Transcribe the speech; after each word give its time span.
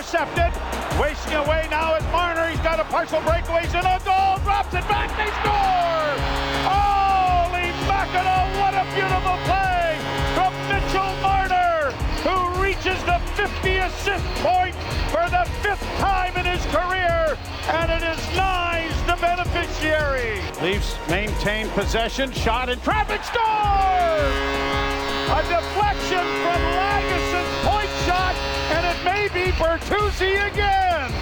intercepted. 0.00 0.50
Wasting 0.98 1.34
away 1.34 1.68
now 1.70 1.94
is 1.94 2.04
Marner. 2.04 2.48
He's 2.48 2.60
got 2.60 2.80
a 2.80 2.84
partial 2.84 3.20
breakaway. 3.20 3.64
He's 3.64 3.74
in 3.74 3.84
a 3.84 4.00
goal. 4.02 4.40
Drops 4.40 4.72
it 4.72 4.86
back. 4.88 5.12
They 5.12 5.28
score. 5.44 6.16
Holy 6.64 7.68
mackerel. 7.84 8.48
What 8.56 8.72
a 8.72 8.84
beautiful 8.96 9.36
play 9.44 10.00
from 10.32 10.56
Mitchell 10.72 11.12
Marner, 11.20 11.92
who 12.24 12.62
reaches 12.62 12.96
the 13.04 13.20
50 13.36 13.76
assist 13.76 14.24
point 14.40 14.74
for 15.12 15.28
the 15.28 15.44
fifth 15.60 15.84
time 16.00 16.34
in 16.38 16.46
his 16.46 16.64
career. 16.72 17.36
And 17.68 17.92
it 17.92 18.02
is 18.02 18.18
Knies 18.32 18.96
the 19.06 19.20
beneficiary. 19.20 20.40
Leafs 20.62 20.96
maintain 21.10 21.68
possession. 21.76 22.32
Shot 22.32 22.70
in 22.70 22.80
traffic. 22.80 23.22
Scores! 23.22 24.60
A 25.30 25.42
deflection 25.44 26.24
from 26.42 26.60
shot, 26.74 26.99
Bertuzzi 29.30 30.34
again. 30.50 31.12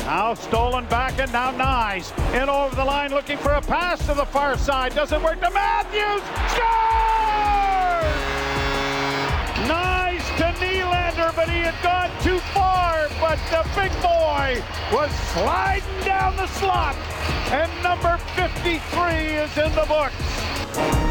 Now 0.00 0.34
stolen 0.34 0.84
back, 0.86 1.18
and 1.18 1.32
now 1.32 1.50
Knies 1.52 2.12
in 2.34 2.48
over 2.48 2.74
the 2.74 2.84
line 2.84 3.10
looking 3.10 3.38
for 3.38 3.52
a 3.52 3.60
pass 3.62 3.98
to 4.06 4.14
the 4.14 4.26
far 4.26 4.58
side. 4.58 4.94
Doesn't 4.94 5.22
work 5.22 5.40
to 5.40 5.50
Matthews. 5.50 6.22
Scores! 6.52 8.18
Knies 9.66 10.36
to 10.36 10.44
Nylander, 10.60 11.34
but 11.34 11.48
he 11.48 11.60
had 11.60 11.82
gone 11.82 12.10
too 12.22 12.38
far. 12.52 13.08
But 13.20 13.38
the 13.50 13.64
big 13.74 13.92
boy 14.02 14.62
was 14.92 15.10
sliding 15.32 16.04
down 16.04 16.36
the 16.36 16.46
slot, 16.48 16.96
and 17.50 17.70
number 17.82 18.18
53 18.36 19.14
is 19.36 19.56
in 19.56 19.74
the 19.74 19.86
books. 19.88 21.07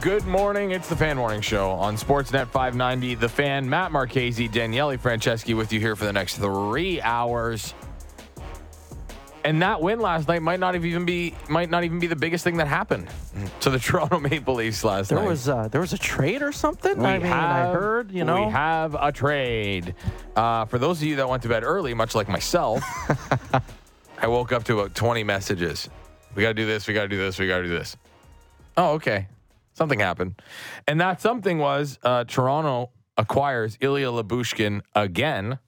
Good 0.00 0.26
morning. 0.26 0.72
It's 0.72 0.88
the 0.88 0.96
Fan 0.96 1.16
Morning 1.16 1.40
Show 1.40 1.70
on 1.70 1.96
Sportsnet 1.96 2.48
590. 2.48 3.14
The 3.14 3.28
Fan, 3.28 3.68
Matt 3.68 3.92
Marchese, 3.92 4.48
Daniele 4.48 4.96
Franceschi 4.98 5.56
with 5.56 5.72
you 5.72 5.80
here 5.80 5.96
for 5.96 6.04
the 6.04 6.12
next 6.12 6.36
three 6.36 7.00
hours. 7.00 7.74
And 9.44 9.62
that 9.62 9.80
win 9.80 10.00
last 10.00 10.26
night 10.26 10.42
might 10.42 10.58
not 10.58 10.74
even 10.74 11.04
be 11.04 11.32
might 11.48 11.70
not 11.70 11.84
even 11.84 12.00
be 12.00 12.08
the 12.08 12.16
biggest 12.16 12.42
thing 12.42 12.56
that 12.56 12.66
happened 12.66 13.06
to 13.60 13.70
the 13.70 13.78
Toronto 13.80 14.18
Maple 14.18 14.54
Leafs 14.54 14.82
last 14.82 15.08
There 15.10 15.18
night. 15.18 15.28
was 15.28 15.48
uh, 15.48 15.68
there 15.68 15.80
was 15.80 15.92
a 15.92 15.98
trade 15.98 16.42
or 16.42 16.50
something. 16.50 16.98
We 16.98 17.04
I 17.06 17.18
mean, 17.18 17.32
I 17.32 17.72
heard 17.72 18.10
you 18.10 18.24
know. 18.24 18.46
we 18.46 18.50
have 18.50 18.96
a 18.98 19.12
trade. 19.12 19.94
Uh, 20.34 20.64
for 20.64 20.78
those 20.78 20.98
of 21.00 21.04
you 21.06 21.16
that 21.16 21.28
went 21.28 21.42
to 21.44 21.48
bed 21.48 21.62
early, 21.62 21.94
much 21.94 22.14
like 22.16 22.28
myself, 22.28 22.82
I 24.18 24.26
woke 24.26 24.50
up 24.52 24.64
to 24.64 24.80
about 24.80 24.94
20 24.96 25.22
messages. 25.22 25.88
We 26.34 26.42
got 26.42 26.48
to 26.48 26.54
do 26.54 26.66
this. 26.66 26.86
We 26.88 26.94
got 26.94 27.02
to 27.02 27.08
do 27.08 27.16
this. 27.16 27.38
We 27.38 27.46
got 27.46 27.58
to 27.58 27.62
do 27.64 27.70
this. 27.70 27.96
Oh, 28.76 28.94
okay. 28.94 29.28
Something 29.76 30.00
happened, 30.00 30.40
and 30.88 30.98
that 31.02 31.20
something 31.20 31.58
was 31.58 31.98
uh, 32.02 32.24
Toronto 32.24 32.92
acquires 33.18 33.76
Ilya 33.82 34.06
Lyubushkin 34.08 34.80
again 34.94 35.58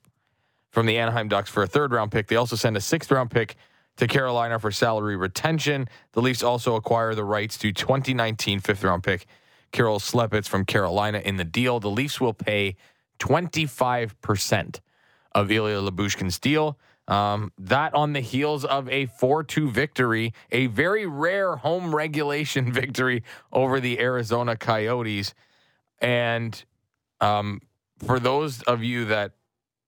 from 0.71 0.87
the 0.87 0.97
Anaheim 0.97 1.27
Ducks 1.27 1.51
for 1.51 1.61
a 1.61 1.67
third 1.67 1.91
round 1.91 2.11
pick. 2.11 2.27
They 2.27 2.35
also 2.35 2.55
send 2.55 2.75
a 2.75 2.81
sixth 2.81 3.11
round 3.11 3.29
pick 3.29 3.55
to 3.97 4.07
Carolina 4.07 4.57
for 4.57 4.71
salary 4.71 5.15
retention. 5.15 5.87
The 6.13 6.23
Leafs 6.23 6.41
also 6.41 6.73
acquire 6.75 7.13
the 7.13 7.23
rights 7.23 7.55
to 7.59 7.71
2019 7.71 8.61
fifth 8.61 8.83
round 8.83 9.03
pick 9.03 9.27
Kirill 9.71 9.99
Slepets 9.99 10.47
from 10.47 10.65
Carolina 10.65 11.19
in 11.19 11.37
the 11.37 11.45
deal. 11.45 11.79
The 11.79 11.91
Leafs 11.91 12.19
will 12.19 12.33
pay 12.33 12.77
25% 13.19 14.79
of 15.33 15.51
Ilya 15.51 15.81
Lyubushkin's 15.81 16.39
deal. 16.39 16.79
Um, 17.09 17.51
that 17.57 17.93
on 17.95 18.13
the 18.13 18.19
heels 18.19 18.65
of 18.65 18.87
a 18.89 19.07
4 19.07 19.43
2 19.43 19.69
victory, 19.71 20.33
a 20.51 20.67
very 20.67 21.05
rare 21.07 21.55
home 21.55 21.93
regulation 21.95 22.71
victory 22.71 23.23
over 23.51 23.79
the 23.79 23.99
Arizona 23.99 24.55
Coyotes. 24.55 25.33
And 25.99 26.63
um, 27.19 27.61
for 28.05 28.19
those 28.19 28.61
of 28.63 28.83
you 28.83 29.05
that 29.05 29.31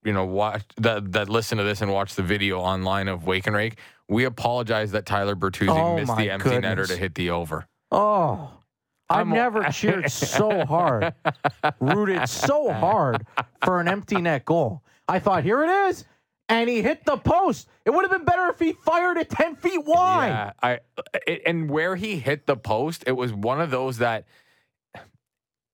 you 0.04 0.12
know 0.12 0.24
watch 0.24 0.64
that 0.78 1.12
that 1.12 1.28
listen 1.28 1.58
to 1.58 1.64
this 1.64 1.80
and 1.80 1.92
watch 1.92 2.16
the 2.16 2.22
video 2.22 2.58
online 2.60 3.08
of 3.08 3.24
Wake 3.24 3.46
and 3.46 3.54
Rake, 3.56 3.78
we 4.08 4.24
apologize 4.24 4.90
that 4.92 5.06
Tyler 5.06 5.36
Bertuzzi 5.36 5.68
Oh, 5.70 5.96
missed 5.96 6.16
the 6.16 6.30
empty 6.30 6.50
netter 6.50 6.86
to 6.86 6.96
hit 6.96 7.14
the 7.14 7.30
over. 7.30 7.66
Oh, 7.90 8.50
I've 9.08 9.28
never 9.28 9.62
cheered 9.64 10.10
so 10.10 10.64
hard, 10.64 11.14
rooted 11.80 12.28
so 12.28 12.72
hard 12.72 13.26
for 13.62 13.80
an 13.80 13.88
empty 13.88 14.20
net 14.20 14.44
goal. 14.44 14.82
I 15.08 15.18
thought, 15.18 15.44
here 15.44 15.62
it 15.62 15.68
is, 15.88 16.04
and 16.48 16.68
he 16.68 16.82
hit 16.82 17.04
the 17.04 17.16
post. 17.16 17.68
It 17.84 17.90
would 17.90 18.02
have 18.02 18.10
been 18.10 18.24
better 18.24 18.48
if 18.50 18.58
he 18.58 18.72
fired 18.72 19.16
it 19.18 19.30
ten 19.30 19.56
feet 19.56 19.84
wide. 19.84 20.28
Yeah, 20.28 20.52
I 20.62 20.78
it, 21.26 21.42
and 21.46 21.70
where 21.70 21.96
he 21.96 22.18
hit 22.18 22.46
the 22.46 22.56
post, 22.56 23.04
it 23.06 23.12
was 23.12 23.32
one 23.32 23.60
of 23.60 23.70
those 23.70 23.98
that 23.98 24.26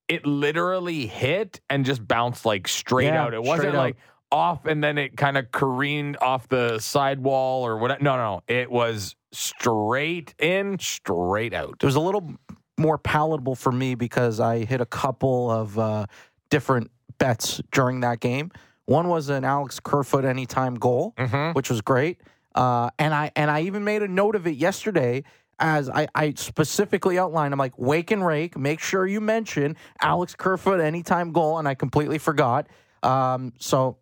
it 0.09 0.25
literally 0.27 1.07
hit 1.07 1.61
and 1.69 1.85
just 1.85 2.07
bounced 2.07 2.45
like 2.47 2.67
straight 2.69 3.07
Yeah, 3.07 3.25
out. 3.25 3.35
It 3.35 3.43
wasn't 3.43 3.61
straight 3.61 3.75
out. 3.75 3.79
like 3.79 3.97
off 4.31 4.67
and 4.67 4.83
then 4.85 4.99
it 4.99 5.17
kind 5.17 5.37
of 5.39 5.51
careened 5.53 6.17
off 6.21 6.49
the 6.49 6.79
sidewall 6.79 7.67
or 7.67 7.77
what. 7.79 8.01
No, 8.01 8.17
no, 8.17 8.43
it 8.49 8.71
was 8.71 9.17
straight 9.33 10.35
in, 10.39 10.79
straight 10.79 11.53
out. 11.53 11.77
It 11.81 11.85
was 11.85 11.95
a 11.97 12.01
little 12.01 12.33
more 12.79 12.97
palatable 12.99 13.55
for 13.57 13.73
me 13.73 13.95
because 13.95 14.41
I 14.41 14.65
hit 14.65 14.81
a 14.81 14.87
couple 14.87 15.51
of 15.51 15.79
uh, 15.79 16.07
different 16.49 16.91
bets 17.19 17.61
during 17.73 18.01
that 18.01 18.21
game. 18.21 18.51
One 18.89 19.09
was 19.09 19.29
an 19.29 19.45
Alex 19.45 19.81
Kerfoot 19.81 20.25
anytime 20.25 20.75
goal, 20.77 21.13
Mhm. 21.19 21.55
which 21.55 21.69
was 21.69 21.83
great. 21.83 22.23
Uh, 22.55 22.89
and 22.99 23.13
I 23.13 23.31
and 23.37 23.51
I 23.51 23.61
even 23.61 23.85
made 23.85 24.03
a 24.03 24.09
note 24.09 24.35
of 24.35 24.47
it 24.47 24.57
yesterday 24.57 25.25
as 25.59 25.91
I, 25.91 26.09
I 26.15 26.33
specifically 26.37 27.19
outlined. 27.19 27.53
I'm 27.53 27.59
like, 27.59 27.79
wake 27.79 28.11
and 28.11 28.25
rake. 28.27 28.57
Make 28.57 28.81
sure 28.81 29.07
you 29.07 29.21
mention 29.21 29.77
Alex 30.01 30.35
Kerfoot 30.35 30.81
anytime 30.81 31.33
goal, 31.33 31.59
and 31.59 31.69
I 31.69 31.75
completely 31.75 32.17
forgot. 32.17 32.67
Um, 33.03 33.53
so 33.59 33.99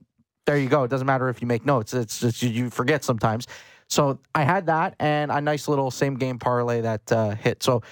there 0.46 0.56
you 0.56 0.68
go. 0.68 0.84
It 0.84 0.88
doesn't 0.88 1.06
matter 1.06 1.28
if 1.30 1.42
you 1.42 1.48
make 1.48 1.66
notes; 1.66 1.92
it's 1.92 2.20
just 2.20 2.40
you- 2.40 2.50
you 2.50 2.70
forget 2.70 3.02
sometimes. 3.02 3.48
So 3.88 4.20
I 4.36 4.44
had 4.44 4.66
that 4.66 4.94
and 5.00 5.32
a 5.32 5.40
nice 5.40 5.66
little 5.66 5.90
same 5.90 6.14
game 6.14 6.38
parlay 6.38 6.82
that 6.82 7.10
uh, 7.10 7.30
hit. 7.34 7.60
So 7.64 7.82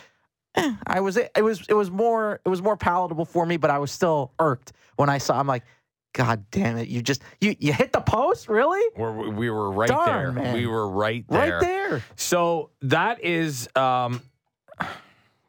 eh, 0.54 0.72
I 0.86 1.00
was 1.00 1.16
it 1.16 1.42
was 1.42 1.66
it 1.68 1.74
was 1.74 1.90
more 1.90 2.40
it 2.44 2.48
was 2.48 2.62
more 2.62 2.76
palatable 2.76 3.24
for 3.24 3.44
me, 3.44 3.56
but 3.56 3.70
I 3.70 3.78
was 3.78 3.90
still 3.90 4.30
irked 4.38 4.72
when 4.94 5.08
I 5.10 5.18
saw. 5.18 5.40
I'm 5.40 5.48
like, 5.48 5.64
God 6.14 6.44
damn 6.50 6.78
it! 6.78 6.88
You 6.88 7.02
just 7.02 7.22
you 7.40 7.54
you 7.58 7.72
hit 7.74 7.92
the 7.92 8.00
post, 8.00 8.48
really? 8.48 8.80
We're, 8.96 9.28
we 9.30 9.50
were 9.50 9.70
right 9.70 9.88
Darn, 9.88 10.34
there. 10.36 10.44
man. 10.44 10.54
We 10.54 10.66
were 10.66 10.88
right 10.88 11.24
there. 11.28 11.58
Right 11.58 11.60
there. 11.60 12.04
So 12.16 12.70
that 12.82 13.22
is. 13.22 13.68
Um, 13.76 14.22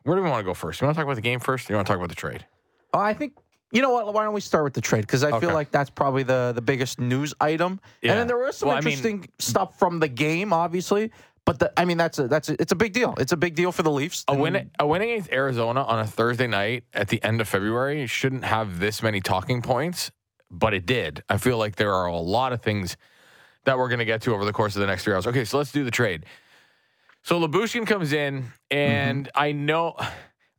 where 0.04 0.18
do 0.18 0.22
we 0.24 0.30
want 0.30 0.40
to 0.42 0.44
go 0.46 0.54
first? 0.54 0.82
You 0.82 0.86
want 0.86 0.96
to 0.96 1.00
talk 1.00 1.06
about 1.06 1.16
the 1.16 1.22
game 1.22 1.40
first? 1.40 1.70
Or 1.70 1.74
you 1.74 1.78
want 1.78 1.88
to 1.88 1.92
talk 1.94 1.98
about 1.98 2.10
the 2.10 2.16
trade? 2.16 2.46
Oh, 2.94 3.00
I 3.00 3.14
think 3.14 3.34
you 3.72 3.82
know 3.82 3.92
what? 3.92 4.12
Why 4.14 4.24
don't 4.24 4.34
we 4.34 4.42
start 4.42 4.64
with 4.64 4.74
the 4.74 4.82
trade? 4.82 5.02
Because 5.02 5.24
I 5.24 5.30
Okay. 5.32 5.46
feel 5.46 5.54
like 5.54 5.72
that's 5.72 5.90
probably 5.90 6.24
the 6.24 6.52
the 6.54 6.62
biggest 6.62 7.00
news 7.00 7.34
item. 7.40 7.80
Yeah. 8.02 8.12
And 8.12 8.20
then 8.20 8.28
there 8.28 8.38
was 8.38 8.58
some 8.58 8.70
Well, 8.70 8.78
I 8.78 8.82
mean- 8.82 8.94
interesting 8.94 9.30
stuff 9.40 9.78
from 9.80 10.00
the 10.00 10.08
game, 10.08 10.52
obviously. 10.54 11.12
But 11.46 11.60
the, 11.60 11.72
I 11.80 11.86
mean, 11.86 11.98
that's 11.98 12.18
a, 12.18 12.28
that's 12.28 12.50
a, 12.50 12.60
it's 12.60 12.72
a 12.72 12.76
big 12.76 12.92
deal. 12.92 13.14
It's 13.20 13.32
a 13.32 13.38
big 13.38 13.54
deal 13.54 13.72
for 13.72 13.84
the 13.84 13.92
Leafs. 13.92 14.26
A 14.28 14.36
win, 14.36 14.72
a 14.80 14.88
win 14.88 15.04
against 15.04 15.32
Arizona 15.32 15.84
on 15.84 16.00
a 16.00 16.08
Thursday 16.08 16.48
night 16.48 16.86
at 16.92 17.10
the 17.10 17.22
end 17.24 17.40
of 17.40 17.48
February 17.48 18.08
shouldn't 18.08 18.44
have 18.46 18.80
this 18.80 19.04
many 19.04 19.22
talking 19.22 19.62
points, 19.62 20.10
but 20.50 20.74
it 20.74 20.86
did. 20.86 21.24
I 21.30 21.38
feel 21.38 21.58
like 21.58 21.76
there 21.76 21.94
are 21.94 22.08
a 22.08 22.18
lot 22.18 22.54
of 22.54 22.62
things 22.62 22.98
that 23.66 23.78
we're 23.78 23.90
going 23.90 24.00
to 24.00 24.06
get 24.06 24.22
to 24.24 24.34
over 24.34 24.46
the 24.46 24.54
course 24.54 24.76
of 24.76 24.82
the 24.82 24.88
next 24.88 25.04
three 25.04 25.14
hours. 25.14 25.28
Okay, 25.28 25.46
so 25.46 25.58
let's 25.58 25.72
do 25.72 25.84
the 25.84 25.92
trade. 25.92 26.26
So 27.24 27.40
Lyubushkin 27.40 27.88
comes 27.88 28.14
in, 28.14 28.46
and 28.70 29.26
mm-hmm. 29.26 29.42
I 29.42 29.52
know. 29.52 29.96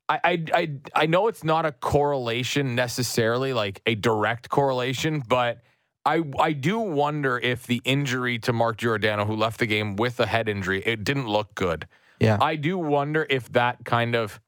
I, 0.08 0.20
I 0.22 0.44
I 0.52 0.70
I 0.94 1.06
know 1.06 1.26
it's 1.28 1.42
not 1.42 1.66
a 1.66 1.72
correlation 1.72 2.74
necessarily, 2.74 3.52
like 3.52 3.82
a 3.86 3.94
direct 3.94 4.48
correlation, 4.48 5.22
but 5.26 5.62
I 6.04 6.22
I 6.38 6.52
do 6.52 6.78
wonder 6.78 7.38
if 7.38 7.66
the 7.66 7.80
injury 7.84 8.38
to 8.40 8.52
Mark 8.52 8.78
Giordano, 8.78 9.24
who 9.24 9.34
left 9.34 9.58
the 9.58 9.66
game 9.66 9.96
with 9.96 10.20
a 10.20 10.26
head 10.26 10.48
injury, 10.48 10.82
it 10.84 11.04
didn't 11.04 11.28
look 11.28 11.54
good. 11.54 11.86
Yeah. 12.20 12.38
I 12.40 12.56
do 12.56 12.78
wonder 12.78 13.26
if 13.28 13.52
that 13.52 13.84
kind 13.84 14.14
of 14.14 14.40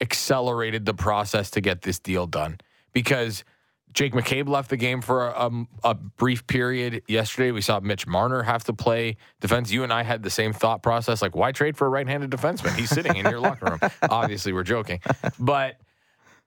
accelerated 0.00 0.84
the 0.84 0.94
process 0.94 1.50
to 1.52 1.60
get 1.60 1.82
this 1.82 1.98
deal 1.98 2.26
done 2.26 2.58
because 2.92 3.44
Jake 3.92 4.12
McCabe 4.12 4.48
left 4.48 4.70
the 4.70 4.76
game 4.76 5.00
for 5.00 5.28
a, 5.28 5.46
a, 5.46 5.66
a 5.84 5.94
brief 5.94 6.46
period 6.46 7.02
yesterday. 7.08 7.50
We 7.50 7.62
saw 7.62 7.80
Mitch 7.80 8.06
Marner 8.06 8.42
have 8.42 8.64
to 8.64 8.74
play 8.74 9.16
defense. 9.40 9.70
You 9.70 9.84
and 9.84 9.92
I 9.92 10.02
had 10.02 10.22
the 10.22 10.30
same 10.30 10.52
thought 10.52 10.82
process 10.82 11.22
like, 11.22 11.34
why 11.34 11.52
trade 11.52 11.76
for 11.76 11.86
a 11.86 11.90
right 11.90 12.06
handed 12.06 12.30
defenseman? 12.30 12.76
He's 12.76 12.90
sitting 12.90 13.16
in 13.16 13.24
your 13.24 13.40
locker 13.40 13.78
room. 13.80 13.90
Obviously, 14.10 14.52
we're 14.52 14.64
joking. 14.64 15.00
But 15.38 15.80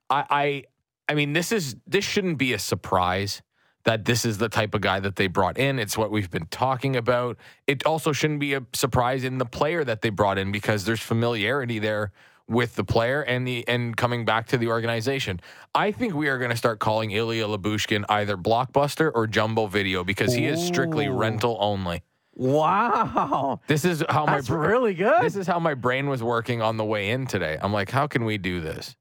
I, 0.10 0.26
I, 0.30 0.64
I 1.10 1.16
mean, 1.16 1.34
this 1.34 1.52
is 1.52 1.76
this 1.88 2.06
shouldn't 2.06 2.38
be 2.38 2.54
a 2.54 2.60
surprise 2.60 3.42
that 3.86 4.06
this 4.06 4.26
is 4.26 4.38
the 4.38 4.50
type 4.50 4.76
of 4.76 4.82
guy 4.82 5.00
that 5.00 5.16
they 5.16 5.28
brought 5.28 5.58
in. 5.58 5.80
It's 5.80 5.98
what 5.98 6.12
we've 6.12 6.30
been 6.30 6.46
talking 6.48 6.96
about. 6.96 7.38
It 7.66 7.86
also 7.86 8.12
shouldn't 8.12 8.40
be 8.40 8.54
a 8.54 8.62
surprise 8.74 9.24
in 9.24 9.38
the 9.38 9.46
player 9.46 9.84
that 9.84 10.02
they 10.02 10.10
brought 10.10 10.38
in 10.38 10.52
because 10.52 10.86
there's 10.86 11.00
familiarity 11.00 11.80
there 11.80 12.12
with 12.50 12.76
the 12.76 12.84
player 12.84 13.22
and 13.22 13.48
the 13.48 13.66
and 13.68 13.96
coming 13.96 14.26
back 14.26 14.48
to 14.48 14.58
the 14.58 14.68
organization. 14.68 15.40
I 15.76 15.92
think 15.92 16.14
we 16.16 16.28
are 16.30 16.38
going 16.40 16.50
to 16.52 16.58
start 16.58 16.80
calling 16.80 17.12
Ilya 17.12 17.46
Lyubushkin 17.46 18.04
either 18.10 18.36
blockbuster 18.36 19.12
or 19.14 19.28
jumbo 19.28 19.68
video 19.68 20.04
because 20.04 20.34
he 20.34 20.46
is 20.46 20.62
strictly 20.66 21.08
Ooh. 21.08 21.14
rental 21.18 21.58
only. 21.60 22.02
wow. 22.34 23.60
This 23.68 23.86
is 23.86 24.04
how 24.10 24.26
my 24.26 24.36
That's 24.36 24.50
really 24.50 24.94
good. 24.94 25.22
this 25.22 25.36
is 25.36 25.46
how 25.48 25.60
my 25.60 25.74
brain 25.76 26.08
was 26.10 26.24
working 26.24 26.62
on 26.62 26.78
the 26.78 26.86
way 26.86 27.12
in 27.12 27.28
today. 27.28 27.58
I'm 27.62 27.72
like, 27.74 27.92
how 27.92 28.08
can 28.08 28.26
we 28.26 28.38
do 28.38 28.62
this? 28.62 28.96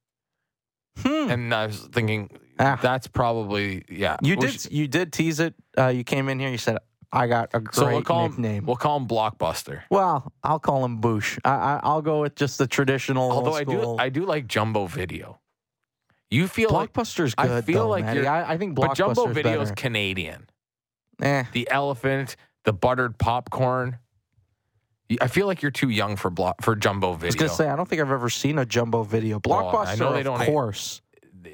Hmm. 0.98 1.30
And 1.30 1.54
I 1.54 1.66
was 1.66 1.88
thinking, 1.92 2.30
Ah. 2.58 2.78
that's 2.82 3.06
probably 3.06 3.84
yeah. 3.88 4.16
You 4.20 4.34
We 4.34 4.40
did 4.40 4.60
should- 4.60 4.72
you 4.72 4.88
did 4.88 5.12
tease 5.12 5.38
it. 5.40 5.54
Uh, 5.76 5.86
you 5.88 6.02
came 6.04 6.28
in 6.28 6.40
here. 6.40 6.50
You 6.50 6.58
said 6.58 6.78
I 7.12 7.26
got 7.26 7.50
a 7.54 7.60
great 7.60 7.74
so 7.74 7.86
we'll 7.86 8.02
call 8.02 8.28
nickname. 8.28 8.54
him. 8.56 8.66
We'll 8.66 8.76
call 8.76 8.98
him 8.98 9.08
Blockbuster. 9.08 9.82
well, 9.90 10.30
I'll 10.42 10.58
call 10.58 10.84
him 10.84 11.00
Boosh. 11.00 11.38
I, 11.44 11.50
I, 11.50 11.80
I'll 11.82 12.02
go 12.02 12.20
with 12.22 12.34
just 12.34 12.58
the 12.58 12.66
traditional. 12.66 13.30
Although 13.32 13.54
I 13.54 13.64
do. 13.64 13.96
I 13.98 14.08
do 14.10 14.24
like 14.26 14.46
Jumbo 14.46 14.86
Video. 14.86 15.40
You 16.30 16.46
feel 16.46 16.68
like, 16.70 16.92
Blockbuster's 16.92 17.34
I 17.38 17.62
feel 17.62 17.84
though, 17.84 17.88
like 17.88 18.14
you're- 18.14 18.26
I, 18.26 18.52
I 18.52 18.58
think 18.58 18.74
but 18.74 18.94
Jumbo 18.94 19.24
Blockbuster's 19.26 19.34
Video 19.34 19.60
is 19.62 19.70
better. 19.70 19.80
Canadian. 19.80 20.50
Eh. 21.22 21.44
The 21.52 21.68
elephant, 21.70 22.36
the 22.64 22.72
buttered 22.74 23.16
popcorn. 23.18 23.98
I 25.22 25.26
feel 25.28 25.46
like 25.46 25.62
you're 25.62 25.70
too 25.70 25.88
young 25.88 26.16
for 26.16 26.28
block 26.28 26.60
for 26.62 26.76
Jumbo 26.76 27.14
Video. 27.14 27.26
I 27.26 27.28
was 27.28 27.34
gonna 27.36 27.48
say 27.48 27.68
I 27.68 27.76
don't 27.76 27.88
think 27.88 28.02
I've 28.02 28.10
ever 28.10 28.28
seen 28.28 28.58
a 28.58 28.66
jumbo 28.66 29.02
video. 29.04 29.40
Blockbuster, 29.40 29.86
I 29.86 29.94
know 29.94 30.12
they 30.12 30.22
don't- 30.22 30.38
of 30.38 30.46
course, 30.46 31.00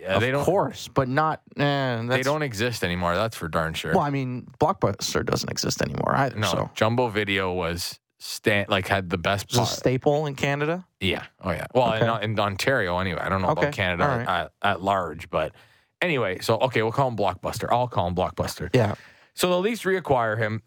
Of 0.02 0.20
they 0.20 0.30
don't. 0.30 0.44
course, 0.44 0.88
but 0.88 1.08
not. 1.08 1.40
Eh, 1.56 2.02
They 2.06 2.22
don't 2.22 2.42
exist 2.42 2.82
anymore. 2.84 3.14
That's 3.14 3.36
for 3.36 3.48
darn 3.48 3.74
sure. 3.74 3.92
Well, 3.92 4.02
I 4.02 4.10
mean, 4.10 4.48
Blockbuster 4.58 5.24
doesn't 5.24 5.50
exist 5.50 5.80
anymore 5.82 6.14
either. 6.16 6.38
no, 6.38 6.48
So 6.50 6.70
Jumbo 6.74 7.08
Video 7.08 7.52
was 7.52 7.98
stand 8.18 8.68
like 8.68 8.88
had 8.88 9.10
the 9.10 9.18
best. 9.18 9.44
it's 9.46 9.58
a 9.58 9.66
staple 9.66 10.26
in 10.26 10.34
Canada. 10.34 10.86
Yeah. 11.00 11.24
Oh, 11.42 11.50
yeah. 11.50 11.66
Well, 11.74 11.92
in, 11.92 12.02
Okay. 12.08 12.24
in 12.24 12.40
Ontario, 12.40 12.98
anyway. 12.98 13.20
I 13.20 13.28
don't 13.28 13.42
know 13.42 13.50
Okay. 13.50 13.62
about 13.62 13.72
Canada 13.74 14.04
right. 14.06 14.26
at, 14.28 14.52
at 14.62 14.82
large, 14.82 15.28
but 15.30 15.52
anyway. 16.00 16.38
So, 16.40 16.56
okay, 16.58 16.82
we'll 16.82 16.92
call 16.92 17.08
him 17.08 17.16
Blockbuster. 17.16 17.68
I'll 17.70 17.88
call 17.88 18.06
him 18.08 18.14
Blockbuster. 18.14 18.70
Yeah. 18.74 18.94
So 19.34 19.50
the 19.50 19.58
Leafs 19.58 19.82
reacquire 19.82 20.38
him, 20.38 20.62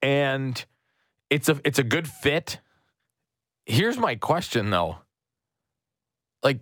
and 0.00 0.64
it's 1.30 1.48
a 1.48 1.60
it's 1.64 1.78
a 1.78 1.84
good 1.84 2.08
fit. 2.08 2.60
Here's 3.66 3.98
my 3.98 4.14
question, 4.16 4.70
though. 4.70 4.98
Like, 6.42 6.60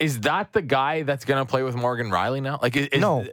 is 0.00 0.20
that 0.20 0.52
the 0.52 0.62
guy 0.62 1.02
that's 1.02 1.24
going 1.24 1.44
to 1.44 1.48
play 1.48 1.62
with 1.62 1.76
Morgan 1.76 2.10
Rielly 2.10 2.42
now? 2.42 2.58
Like, 2.60 2.74
is, 2.76 2.86
is- 2.88 3.00
No. 3.00 3.24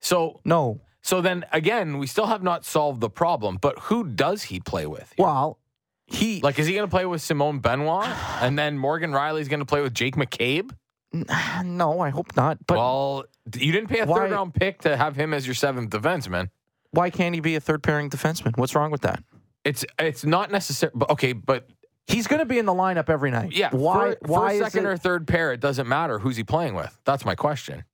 So, 0.00 0.40
No. 0.44 0.80
so 1.02 1.20
then 1.20 1.44
again, 1.52 1.98
we 1.98 2.06
still 2.06 2.26
have 2.26 2.42
not 2.42 2.64
solved 2.64 3.00
the 3.00 3.10
problem. 3.10 3.58
But 3.60 3.78
who 3.80 4.04
does 4.06 4.44
he 4.44 4.60
play 4.60 4.86
with? 4.86 5.12
here? 5.16 5.26
Well, 5.26 5.58
he 6.06 6.40
Like, 6.40 6.58
is 6.58 6.66
he 6.66 6.74
going 6.74 6.86
to 6.86 6.90
play 6.90 7.06
with 7.06 7.22
Simon 7.22 7.58
Benoit, 7.60 8.08
and 8.40 8.58
then 8.58 8.76
Morgan 8.78 9.12
Rielly's 9.12 9.48
going 9.48 9.60
to 9.60 9.66
play 9.66 9.80
with 9.80 9.94
Jake 9.94 10.16
McCabe? 10.16 10.70
no, 11.64 12.00
I 12.00 12.10
hope 12.10 12.36
not. 12.36 12.58
But 12.66 12.76
well, 12.78 13.24
you 13.56 13.72
didn't 13.72 13.88
pay 13.88 14.00
a 14.00 14.06
why- 14.06 14.18
third 14.20 14.30
round 14.32 14.54
pick 14.54 14.82
to 14.82 14.96
have 14.96 15.16
him 15.16 15.34
as 15.34 15.46
your 15.46 15.54
seventh 15.54 15.90
defenseman. 15.90 16.50
why 16.92 17.10
can't 17.10 17.34
he 17.34 17.40
be 17.40 17.54
a 17.56 17.60
third 17.60 17.82
pairing 17.82 18.10
defenseman? 18.10 18.56
What's 18.56 18.74
wrong 18.74 18.90
with 18.90 19.02
that? 19.02 19.22
It's 19.64 19.84
it's 19.98 20.24
not 20.24 20.50
necessary. 20.50 20.92
But 20.94 21.10
okay, 21.10 21.32
but 21.32 21.68
He's 22.10 22.26
going 22.26 22.40
to 22.40 22.44
be 22.46 22.58
in 22.58 22.66
the 22.66 22.72
lineup 22.74 23.08
every 23.08 23.30
night. 23.30 23.52
yeah, 23.52 23.70
Why? 23.70 24.16
For, 24.22 24.32
why 24.32 24.58
for 24.58 24.64
second 24.64 24.86
it 24.86 24.88
or 24.88 24.96
third 24.96 25.26
pair, 25.26 25.52
it 25.52 25.60
doesn't 25.60 25.88
matter 25.88 26.18
who's 26.18 26.36
he 26.36 26.44
playing 26.44 26.74
with. 26.74 26.96
That's 27.04 27.24
my 27.24 27.34
question. 27.34 27.84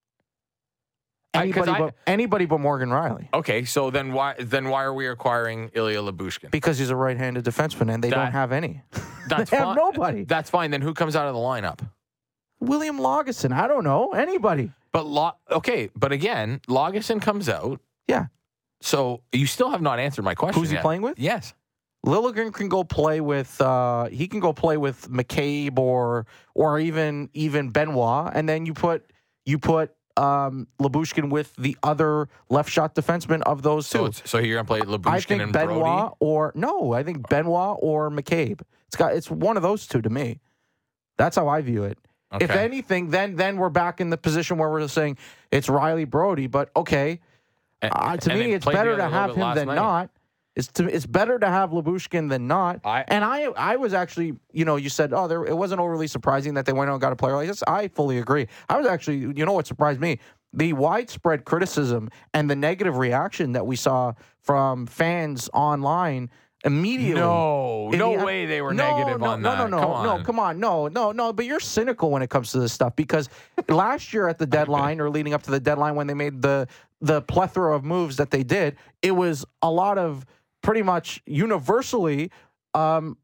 Anybody 1.34 1.70
I- 1.72 1.78
but 1.78 1.94
anybody 2.06 2.46
but 2.46 2.60
Morgan 2.60 2.88
Rielly? 2.88 3.28
Okay, 3.34 3.64
so 3.64 3.90
then 3.90 4.12
why 4.14 4.34
then 4.38 4.68
why 4.70 4.84
are 4.84 4.94
we 4.94 5.06
acquiring 5.06 5.70
Ilya 5.74 6.00
Lyubushkin? 6.00 6.50
Because 6.50 6.78
he's 6.78 6.88
a 6.90 6.96
right-handed 6.96 7.44
defenseman, 7.44 7.92
and 7.92 8.02
they 8.02 8.08
That- 8.10 8.16
don't 8.16 8.32
have 8.32 8.52
any. 8.52 8.82
That's 9.28 9.50
they 9.50 9.56
have 9.58 9.66
fine. 9.66 9.76
nobody. 9.76 10.24
That's 10.24 10.48
fine. 10.48 10.70
Then 10.70 10.80
who 10.80 10.94
comes 10.94 11.14
out 11.14 11.26
of 11.28 11.34
the 11.34 11.40
lineup? 11.40 11.80
William 12.60 12.98
Lagesson. 12.98 13.52
I 13.52 13.66
don't 13.68 13.84
know 13.84 14.12
anybody. 14.12 14.72
But 14.92 15.04
Lo- 15.04 15.32
okay, 15.50 15.90
but 15.94 16.10
again, 16.12 16.60
Lagesson 16.68 17.20
comes 17.20 17.50
out. 17.50 17.80
Yeah. 18.08 18.26
So 18.80 19.20
you 19.32 19.46
still 19.46 19.70
have 19.70 19.82
not 19.82 19.98
answered 19.98 20.22
my 20.24 20.34
question. 20.34 20.58
Who's 20.60 20.70
he 20.70 20.76
yet. 20.76 20.82
playing 20.82 21.02
with? 21.02 21.18
Yes. 21.18 21.52
Liljegren 22.06 22.52
can 22.52 22.68
go 22.68 22.84
play 22.84 23.20
with 23.20 23.60
uh 23.60 24.04
he 24.06 24.28
can 24.28 24.40
go 24.40 24.52
play 24.52 24.76
with 24.76 25.10
McCabe 25.10 25.78
or 25.78 26.26
or 26.54 26.78
even 26.78 27.28
even 27.34 27.70
Benoit 27.70 28.30
and 28.34 28.48
then 28.48 28.64
you 28.64 28.74
put 28.74 29.10
you 29.44 29.58
put 29.58 29.92
um 30.16 30.68
Lyubushkin 30.80 31.30
with 31.30 31.54
the 31.56 31.76
other 31.82 32.28
left 32.48 32.70
shot 32.70 32.94
defenseman 32.94 33.42
of 33.42 33.62
those 33.62 33.86
So 33.86 33.98
two. 33.98 34.04
it's, 34.06 34.22
so 34.30 34.38
you're 34.38 34.56
gonna 34.56 34.66
play 34.66 34.80
I 34.80 34.84
Lyubushkin 34.96 35.26
think 35.26 35.42
and 35.42 35.52
Benoit 35.52 35.80
Brodie. 35.82 36.14
or 36.20 36.52
no, 36.54 36.92
I 36.92 37.02
think 37.02 37.28
Benoit 37.28 37.78
or 37.82 38.08
McCabe. 38.10 38.60
It's 38.86 38.96
got 38.96 39.12
it's 39.14 39.30
one 39.30 39.56
of 39.56 39.62
those 39.62 39.86
two 39.86 40.00
to 40.00 40.08
me. 40.08 40.40
That's 41.18 41.34
how 41.36 41.48
I 41.48 41.60
view 41.60 41.82
it. 41.84 41.98
If 42.40 42.50
anything, 42.50 43.10
then 43.10 43.36
then 43.36 43.56
we're 43.56 43.68
back 43.70 44.00
in 44.00 44.10
the 44.10 44.16
position 44.18 44.58
where 44.58 44.68
we're 44.70 44.86
saying 44.88 45.16
it's 45.50 45.68
Rielly 45.68 46.08
Brodie. 46.08 46.46
But 46.46 46.70
okay, 46.76 47.20
And- 47.82 47.92
uh, 47.94 48.16
to 48.16 48.34
me, 48.34 48.52
it's 48.52 48.64
better 48.66 48.96
to 48.96 49.08
have 49.08 49.34
him 49.34 49.54
than 49.54 49.68
night. 49.68 49.74
not. 49.74 50.10
It's 50.56 50.68
to, 50.72 50.86
it's 50.88 51.04
better 51.06 51.38
to 51.38 51.46
have 51.46 51.70
Lyubushkin 51.70 52.28
than 52.30 52.46
not. 52.48 52.80
I- 52.84 53.04
and 53.08 53.22
I 53.24 53.44
I 53.56 53.76
was 53.76 53.92
actually 53.92 54.34
you 54.52 54.64
know 54.64 54.76
you 54.76 54.88
said 54.88 55.12
oh 55.12 55.28
there 55.28 55.44
it 55.44 55.56
wasn't 55.56 55.80
overly 55.80 56.06
surprising 56.06 56.54
that 56.54 56.64
they 56.66 56.72
went 56.72 56.88
out 56.90 56.94
and 56.94 57.00
got 57.00 57.12
a 57.12 57.16
player 57.16 57.36
like 57.36 57.46
this. 57.48 57.62
I 57.68 57.88
fully 57.88 58.18
agree. 58.18 58.48
I 58.68 58.78
was 58.78 58.86
actually 58.86 59.18
you 59.18 59.44
know 59.44 59.52
what 59.52 59.66
surprised 59.66 60.00
me 60.00 60.18
the 60.52 60.72
widespread 60.72 61.44
criticism 61.44 62.08
and 62.32 62.48
the 62.48 62.56
negative 62.56 62.96
reaction 62.96 63.52
that 63.52 63.66
we 63.66 63.76
saw 63.76 64.14
from 64.40 64.86
fans 64.86 65.50
online 65.52 66.30
immediately. 66.64 67.20
No, 67.20 67.90
in 67.92 67.98
no 67.98 68.16
the- 68.18 68.24
way 68.24 68.46
they 68.46 68.62
were 68.62 68.72
no, 68.72 68.96
negative 68.96 69.20
no, 69.20 69.26
on 69.26 69.42
no, 69.42 69.50
that. 69.50 69.68
No, 69.70 69.76
no, 69.76 69.82
come 69.82 69.90
on. 69.92 70.04
no, 70.18 70.24
come 70.24 70.38
on, 70.38 70.58
no, 70.60 70.88
no, 70.88 71.12
no. 71.12 71.32
But 71.34 71.44
you're 71.44 71.60
cynical 71.60 72.10
when 72.10 72.22
it 72.22 72.30
comes 72.30 72.52
to 72.52 72.58
this 72.60 72.72
stuff 72.72 72.96
because 72.96 73.28
last 73.68 74.14
year 74.14 74.26
at 74.28 74.38
the 74.38 74.46
deadline 74.58 75.00
or 75.02 75.10
leading 75.10 75.34
up 75.34 75.42
to 75.42 75.50
the 75.50 75.60
deadline 75.60 75.94
when 75.96 76.06
they 76.06 76.14
made 76.14 76.40
the 76.40 76.66
the 77.02 77.20
plethora 77.22 77.76
of 77.76 77.84
moves 77.84 78.16
that 78.16 78.30
they 78.30 78.42
did, 78.42 78.76
it 79.02 79.10
was 79.10 79.44
a 79.60 79.70
lot 79.70 79.98
of 79.98 80.24
pretty 80.66 80.82
much 80.82 81.22
universally. 81.26 82.28
Um, 82.74 83.16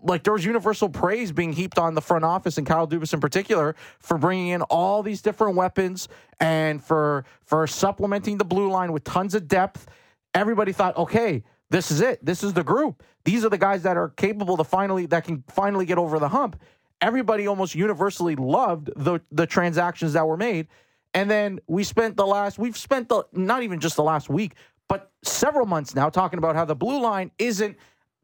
like 0.00 0.24
there 0.24 0.32
was 0.32 0.44
universal 0.44 0.88
praise 0.88 1.32
being 1.32 1.52
heaped 1.52 1.78
on 1.78 1.94
the 1.94 2.00
front 2.00 2.24
office 2.24 2.56
and 2.56 2.66
Kyle 2.66 2.88
Dubas 2.88 3.12
in 3.12 3.20
particular 3.20 3.76
for 3.98 4.16
bringing 4.16 4.48
in 4.48 4.62
all 4.62 5.02
these 5.02 5.20
different 5.20 5.54
weapons 5.54 6.08
and 6.40 6.82
for 6.82 7.26
for 7.42 7.66
supplementing 7.66 8.38
the 8.38 8.44
blue 8.44 8.70
line 8.70 8.92
with 8.92 9.04
tons 9.04 9.34
of 9.34 9.46
depth. 9.46 9.86
Everybody 10.34 10.72
thought, 10.72 10.96
okay, 10.96 11.44
this 11.68 11.90
is 11.90 12.00
it. 12.00 12.24
This 12.24 12.42
is 12.42 12.54
the 12.54 12.64
group. 12.64 13.02
These 13.26 13.44
are 13.44 13.50
the 13.50 13.58
guys 13.58 13.82
that 13.82 13.98
are 13.98 14.08
capable 14.08 14.56
to 14.56 14.64
finally 14.64 15.04
that 15.06 15.24
can 15.24 15.44
finally 15.48 15.84
get 15.84 15.98
over 15.98 16.18
the 16.18 16.28
hump. 16.28 16.58
Everybody 17.02 17.46
almost 17.46 17.74
universally 17.74 18.34
loved 18.34 18.90
the 18.96 19.20
the 19.30 19.46
transactions 19.46 20.14
that 20.14 20.26
were 20.26 20.38
made. 20.38 20.68
And 21.12 21.30
then 21.30 21.60
we 21.66 21.84
spent 21.84 22.16
the 22.16 22.26
last 22.26 22.58
we've 22.58 22.78
spent 22.78 23.10
the 23.10 23.24
not 23.32 23.62
even 23.62 23.78
just 23.78 23.96
the 23.96 24.02
last 24.02 24.30
week, 24.30 24.54
but 24.88 25.10
several 25.22 25.66
months 25.66 25.94
now 25.94 26.08
talking 26.08 26.38
about 26.38 26.56
how 26.56 26.64
the 26.64 26.76
blue 26.76 27.00
line 27.00 27.30
isn't 27.38 27.76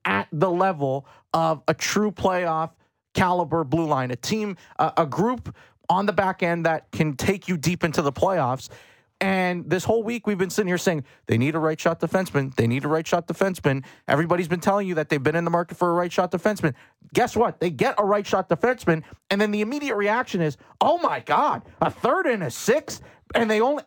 at 0.05 0.29
the 0.33 0.51
level 0.51 1.07
of 1.33 1.63
a 1.69 1.75
true 1.75 2.11
playoff 2.11 2.71
caliber 3.15 3.65
blue 3.65 3.87
line, 3.87 4.11
a 4.11 4.17
team, 4.17 4.57
a, 4.79 4.93
a 4.99 5.07
group 5.07 5.55
on 5.89 6.07
the 6.07 6.13
back 6.13 6.43
end 6.43 6.67
that 6.67 6.91
can 6.91 7.15
take 7.17 7.49
you 7.49 7.57
deep 7.57 7.85
into 7.85 8.03
the 8.03 8.13
playoffs. 8.13 8.69
And 9.21 9.71
this 9.71 9.85
whole 9.85 10.03
week, 10.03 10.27
we've 10.27 10.37
been 10.37 10.51
sitting 10.51 10.67
here 10.67 10.77
saying 10.77 11.05
they 11.27 11.39
need 11.39 11.55
a 11.55 11.59
right 11.59 11.81
shot 11.81 12.01
defenseman. 12.01 12.55
They 12.57 12.67
need 12.67 12.85
a 12.85 12.89
right 12.89 13.07
shot 13.07 13.29
defenseman. 13.29 13.85
Everybody's 14.09 14.49
been 14.49 14.61
telling 14.61 14.89
you 14.89 14.97
that 14.97 15.09
they've 15.09 15.23
been 15.23 15.37
in 15.37 15.45
the 15.45 15.51
market 15.51 15.77
for 15.77 15.91
a 15.91 15.95
right 15.95 16.13
shot 16.13 16.33
defenseman. 16.33 16.75
Guess 17.15 17.37
what? 17.37 17.61
They 17.61 17.71
get 17.71 17.95
a 17.97 18.05
right 18.05 18.27
shot 18.27 18.49
defenseman, 18.49 19.03
and 19.31 19.41
then 19.41 19.51
the 19.53 19.61
immediate 19.61 19.95
reaction 19.95 20.41
is, 20.41 20.57
"Oh 20.81 20.99
my 20.99 21.21
god, 21.21 21.63
a 21.81 21.91
third 21.91 22.27
and 22.27 22.43
a 22.43 22.51
sixth, 22.51 23.03
and 23.35 23.51
they 23.51 23.61
only." 23.61 23.83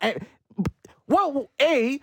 Well, 1.08 1.50
a 1.60 2.00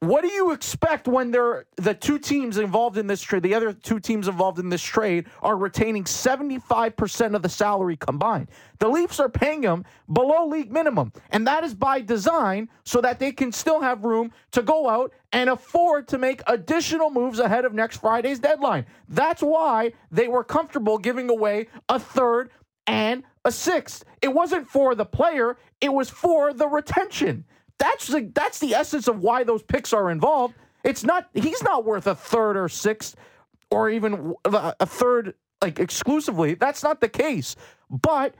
what 0.00 0.22
do 0.22 0.28
you 0.28 0.50
expect 0.50 1.06
when 1.06 1.30
they're 1.30 1.66
the 1.76 1.94
two 1.94 2.18
teams 2.18 2.58
involved 2.58 2.98
in 2.98 3.06
this 3.06 3.22
trade, 3.22 3.44
the 3.44 3.54
other 3.54 3.72
two 3.72 4.00
teams 4.00 4.26
involved 4.26 4.58
in 4.58 4.68
this 4.68 4.82
trade 4.82 5.26
are 5.40 5.56
retaining 5.56 6.02
75% 6.02 7.34
of 7.36 7.42
the 7.42 7.48
salary 7.48 7.96
combined? 7.96 8.48
The 8.80 8.88
Leafs 8.88 9.20
are 9.20 9.28
paying 9.28 9.60
them 9.60 9.84
below 10.12 10.46
league 10.46 10.72
minimum, 10.72 11.12
and 11.30 11.46
that 11.46 11.62
is 11.62 11.74
by 11.74 12.00
design 12.00 12.68
so 12.84 13.00
that 13.00 13.20
they 13.20 13.30
can 13.30 13.52
still 13.52 13.80
have 13.80 14.04
room 14.04 14.32
to 14.50 14.62
go 14.62 14.88
out 14.88 15.12
and 15.32 15.48
afford 15.48 16.08
to 16.08 16.18
make 16.18 16.42
additional 16.48 17.10
moves 17.10 17.38
ahead 17.38 17.64
of 17.64 17.72
next 17.72 17.98
Friday's 17.98 18.40
deadline. 18.40 18.84
That's 19.08 19.42
why 19.42 19.92
they 20.10 20.26
were 20.26 20.44
comfortable 20.44 20.98
giving 20.98 21.30
away 21.30 21.68
a 21.88 22.00
third 22.00 22.50
and 22.88 23.22
a 23.44 23.52
sixth. 23.52 24.04
It 24.22 24.28
wasn't 24.28 24.68
for 24.68 24.96
the 24.96 25.04
player, 25.04 25.56
it 25.80 25.92
was 25.92 26.10
for 26.10 26.52
the 26.52 26.66
retention. 26.66 27.44
That's 27.78 28.08
the 28.08 28.30
that's 28.34 28.58
the 28.58 28.74
essence 28.74 29.08
of 29.08 29.20
why 29.20 29.44
those 29.44 29.62
picks 29.62 29.92
are 29.92 30.10
involved. 30.10 30.54
It's 30.84 31.04
not 31.04 31.28
he's 31.34 31.62
not 31.62 31.84
worth 31.84 32.06
a 32.06 32.14
third 32.14 32.56
or 32.56 32.68
sixth 32.68 33.16
or 33.70 33.90
even 33.90 34.34
a 34.44 34.86
third 34.86 35.34
like 35.62 35.78
exclusively. 35.78 36.54
That's 36.54 36.82
not 36.82 37.00
the 37.00 37.08
case. 37.08 37.56
But 37.90 38.34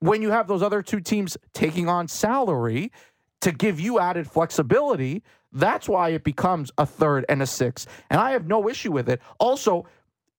when 0.00 0.22
you 0.22 0.30
have 0.30 0.48
those 0.48 0.62
other 0.62 0.82
two 0.82 1.00
teams 1.00 1.36
taking 1.52 1.88
on 1.88 2.08
salary 2.08 2.92
to 3.40 3.52
give 3.52 3.80
you 3.80 3.98
added 3.98 4.30
flexibility, 4.30 5.22
that's 5.52 5.88
why 5.88 6.10
it 6.10 6.24
becomes 6.24 6.70
a 6.78 6.86
third 6.86 7.24
and 7.28 7.42
a 7.42 7.46
sixth. 7.46 7.88
And 8.10 8.20
I 8.20 8.32
have 8.32 8.46
no 8.46 8.68
issue 8.68 8.92
with 8.92 9.08
it. 9.08 9.20
Also, 9.38 9.86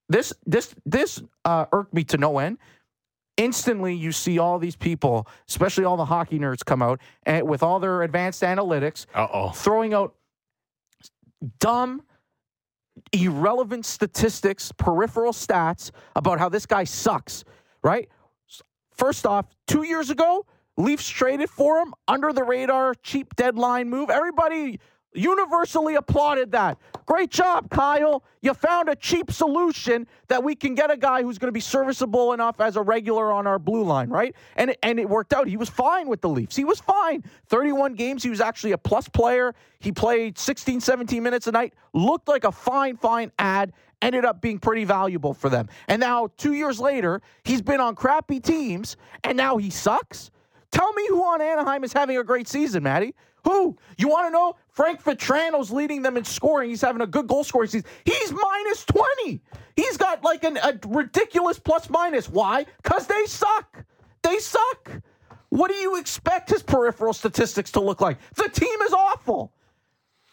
this 0.10 0.34
this 0.46 0.76
this 0.86 1.22
uh, 1.46 1.66
irked 1.72 1.94
me 1.94 2.04
to 2.06 2.18
no 2.18 2.38
end 2.40 2.58
instantly 3.38 3.94
you 3.94 4.12
see 4.12 4.40
all 4.40 4.60
these 4.60 4.76
people, 4.76 5.28
especially 5.50 5.84
all 5.86 5.98
the 5.98 6.06
hockey 6.06 6.40
nerds, 6.40 6.64
come 6.64 6.82
out 6.82 7.02
and 7.24 7.48
with 7.48 7.64
all 7.64 7.80
their 7.80 8.04
advanced 8.04 8.42
analytics, 8.44 9.06
Uh 9.14 9.28
oh. 9.34 9.50
throwing 9.52 9.94
out 9.94 10.16
dumb, 11.60 12.02
irrelevant 13.12 13.86
statistics, 13.86 14.72
peripheral 14.78 15.34
stats 15.34 15.92
about 16.16 16.40
how 16.40 16.50
this 16.50 16.66
guy 16.66 16.84
sucks. 16.84 17.44
Right? 17.84 18.10
First 18.92 19.26
off, 19.26 19.46
two 19.68 19.84
years 19.84 20.10
ago, 20.10 20.46
Leafs 20.78 21.08
traded 21.08 21.50
for 21.50 21.80
him 21.80 21.94
under 22.08 22.34
the 22.34 22.44
radar, 22.44 22.96
cheap 22.96 23.36
deadline 23.36 23.90
move. 23.90 24.10
Everybody 24.10 24.80
universally 25.16 25.96
applauded 25.96 26.52
that. 26.52 26.78
Great 27.06 27.30
job, 27.30 27.70
Kyle. 27.70 28.24
You 28.42 28.54
found 28.54 28.90
a 28.90 28.96
cheap 28.96 29.32
solution 29.32 30.08
that 30.28 30.44
we 30.44 30.56
can 30.56 30.76
get 30.76 30.92
a 30.92 30.98
guy 30.98 31.22
who's 31.22 31.38
going 31.38 31.50
to 31.50 31.54
be 31.54 31.60
serviceable 31.60 32.34
enough 32.34 32.60
as 32.60 32.76
a 32.76 32.82
regular 32.82 33.32
on 33.32 33.48
our 33.48 33.60
blue 33.60 33.84
line, 33.84 34.10
right? 34.10 34.36
And 34.56 34.72
it, 34.72 34.80
and 34.84 35.00
it 35.00 35.08
worked 35.08 35.34
out. 35.34 35.48
He 35.48 35.58
was 35.58 35.70
fine 35.70 36.08
with 36.08 36.22
the 36.22 36.30
Leafs. 36.30 36.56
He 36.56 36.66
was 36.66 36.80
fine. 36.80 37.24
31 37.48 37.94
games. 37.94 38.24
He 38.24 38.30
was 38.30 38.42
actually 38.42 38.72
a 38.72 38.78
plus 38.78 39.08
player. 39.08 39.54
He 39.80 39.92
played 39.92 40.38
16, 40.38 40.82
17 40.82 41.22
minutes 41.22 41.48
a 41.48 41.52
night. 41.52 41.74
Looked 41.94 42.28
like 42.28 42.44
a 42.44 42.52
fine, 42.52 42.98
fine 42.98 43.32
ad. 43.40 43.74
Ended 44.02 44.26
up 44.26 44.42
being 44.42 44.60
pretty 44.60 44.84
valuable 44.84 45.34
for 45.34 45.50
them. 45.50 45.70
And 45.88 46.00
now, 46.00 46.28
two 46.38 46.54
years 46.54 46.80
later, 46.80 47.22
he's 47.44 47.62
been 47.62 47.80
on 47.80 47.96
crappy 47.96 48.40
teams, 48.40 48.98
and 49.24 49.38
now 49.38 49.58
he 49.58 49.70
sucks. 49.70 50.32
Tell 50.72 50.92
me 50.94 51.08
who 51.08 51.24
on 51.24 51.42
Anaheim 51.42 51.84
is 51.84 51.94
having 51.94 52.18
a 52.18 52.24
great 52.24 52.48
season, 52.48 52.84
Maddie. 52.84 53.16
Who? 53.46 53.78
You 53.98 54.10
want 54.10 54.28
to 54.28 54.32
know? 54.32 54.56
Frank 54.76 55.02
Vatrano's 55.02 55.72
leading 55.72 56.02
them 56.02 56.18
in 56.18 56.26
scoring. 56.26 56.70
He's 56.70 56.82
having 56.82 57.02
a 57.02 57.08
good 57.08 57.28
goal 57.28 57.46
scoring 57.46 57.70
season. 57.70 57.90
He's 58.04 58.34
minus 58.34 58.84
20. 58.84 59.42
He's 59.78 59.96
got 59.96 60.22
like 60.22 60.44
an, 60.44 60.58
a 60.58 60.78
ridiculous 60.86 61.58
plus 61.58 61.90
minus. 61.90 62.30
Why? 62.30 62.66
Because 62.84 63.08
they 63.08 63.26
suck. 63.26 63.86
They 64.22 64.38
suck. 64.40 64.92
What 65.48 65.72
do 65.72 65.78
you 65.78 65.96
expect 65.96 66.50
his 66.50 66.62
peripheral 66.62 67.14
statistics 67.14 67.72
to 67.72 67.80
look 67.80 68.02
like? 68.02 68.18
The 68.36 68.50
team 68.50 68.82
is 68.82 68.92
awful. 68.92 69.54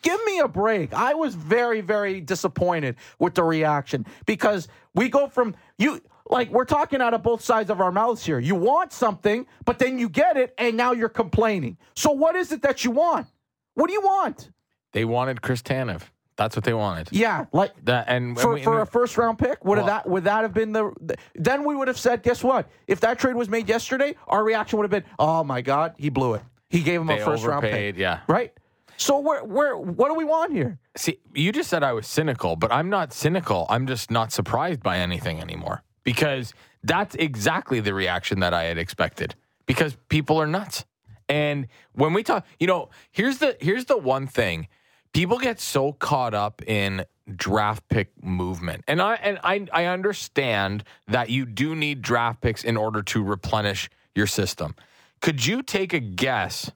Give 0.03 0.19
me 0.25 0.41
a 0.41 0.49
break. 0.49 0.93
I 0.93 1.15
was 1.15 1.37
very, 1.37 1.81
very 1.81 2.21
disappointed 2.21 2.97
with 3.21 3.37
the 3.37 3.45
reaction 3.45 4.05
because 4.27 4.67
we 4.93 5.09
go 5.09 5.29
from 5.29 5.55
you 5.79 6.01
like 6.29 6.51
we're 6.51 6.65
talking 6.65 7.01
out 7.01 7.15
of 7.15 7.23
both 7.23 7.43
sides 7.43 7.71
of 7.71 7.81
our 7.81 7.93
mouths 7.93 8.27
here. 8.27 8.41
You 8.41 8.57
want 8.57 8.93
something, 8.93 9.47
but 9.65 9.79
then 9.79 10.01
you 10.01 10.09
get 10.09 10.37
it, 10.37 10.53
and 10.59 10.77
now 10.77 10.91
you're 10.91 11.09
complaining. 11.09 11.77
So 11.95 12.11
what 12.11 12.35
is 12.35 12.51
it 12.51 12.63
that 12.63 12.85
you 12.85 12.91
want? 12.91 13.29
What 13.75 13.87
do 13.89 13.93
you 13.93 14.01
want? 14.01 14.51
They 14.93 15.05
wanted 15.05 15.43
Chris 15.43 15.63
Tanev. 15.63 16.03
That's 16.37 16.57
what 16.57 16.65
they 16.65 16.73
wanted. 16.75 17.09
Yeah, 17.13 17.45
like 17.53 17.73
That 17.85 18.07
and 18.09 18.39
for, 18.39 18.55
we- 18.55 18.63
for 18.63 18.81
a 18.81 18.87
first 18.87 19.17
round 19.19 19.39
pick, 19.39 19.65
would 19.65 19.77
Well- 19.79 19.87
that 19.87 20.09
would 20.09 20.25
that 20.25 20.43
have 20.43 20.55
been 20.55 20.73
the? 20.73 20.93
Then 21.35 21.65
we 21.65 21.75
would 21.77 21.89
have 21.89 21.99
said, 21.99 22.23
guess 22.23 22.43
what? 22.43 22.69
If 22.87 23.01
that 23.01 23.19
trade 23.19 23.35
was 23.37 23.49
made 23.49 23.69
yesterday, 23.69 24.15
our 24.27 24.43
reaction 24.43 24.79
would 24.79 24.85
have 24.91 25.03
been, 25.03 25.11
oh 25.19 25.45
my 25.45 25.61
god, 25.61 25.95
he 25.99 26.09
blew 26.09 26.35
it. 26.35 26.43
He 26.71 26.81
gave 26.83 27.01
him 27.03 27.11
a 27.11 27.19
first 27.19 27.45
round 27.45 27.63
pick, 27.63 27.97
Yeah. 27.99 28.21
right? 28.29 28.53
So 28.97 29.19
where 29.19 29.45
where 29.45 29.77
what 29.77 30.09
do 30.09 30.15
we 30.15 30.25
want 30.25 30.53
here? 30.53 30.79
See, 30.97 31.19
you 31.35 31.53
just 31.53 31.69
said 31.69 31.83
I 31.83 31.93
was 31.93 32.07
cynical, 32.07 32.57
but 32.57 32.73
I'm 32.73 32.89
not 32.89 33.13
cynical. 33.13 33.67
I'm 33.69 33.87
just 33.87 34.11
not 34.11 34.33
surprised 34.33 34.83
by 34.83 34.99
anything 34.99 35.41
anymore 35.41 35.83
because 36.03 36.55
that's 36.83 37.15
exactly 37.17 37.81
the 37.81 37.93
reaction 37.95 38.41
that 38.41 38.55
I 38.55 38.65
had 38.65 38.79
expected 38.79 39.35
because 39.67 39.97
people 40.09 40.41
are 40.41 40.47
nuts. 40.47 40.85
And 41.29 41.69
when 41.93 42.13
we 42.13 42.23
talk, 42.23 42.47
you 42.59 42.67
know, 42.67 42.91
here's 43.11 43.39
the 43.39 43.57
here's 43.61 43.87
the 43.87 43.99
one 43.99 44.27
thing. 44.27 44.69
People 45.13 45.39
get 45.39 45.61
so 45.61 45.93
caught 45.93 46.35
up 46.35 46.63
in 46.67 47.05
draft 47.37 47.89
pick 47.89 48.11
movement. 48.23 48.85
And 48.89 49.01
I 49.01 49.15
and 49.15 49.39
I 49.45 49.67
I 49.73 49.85
understand 49.87 50.85
that 51.09 51.31
you 51.31 51.47
do 51.47 51.75
need 51.75 52.03
draft 52.03 52.41
picks 52.41 52.65
in 52.65 52.77
order 52.77 53.03
to 53.03 53.23
replenish 53.23 53.89
your 54.15 54.27
system. 54.27 54.75
Could 55.21 55.47
you 55.47 55.63
take 55.63 55.93
a 55.93 56.01
guess 56.01 56.71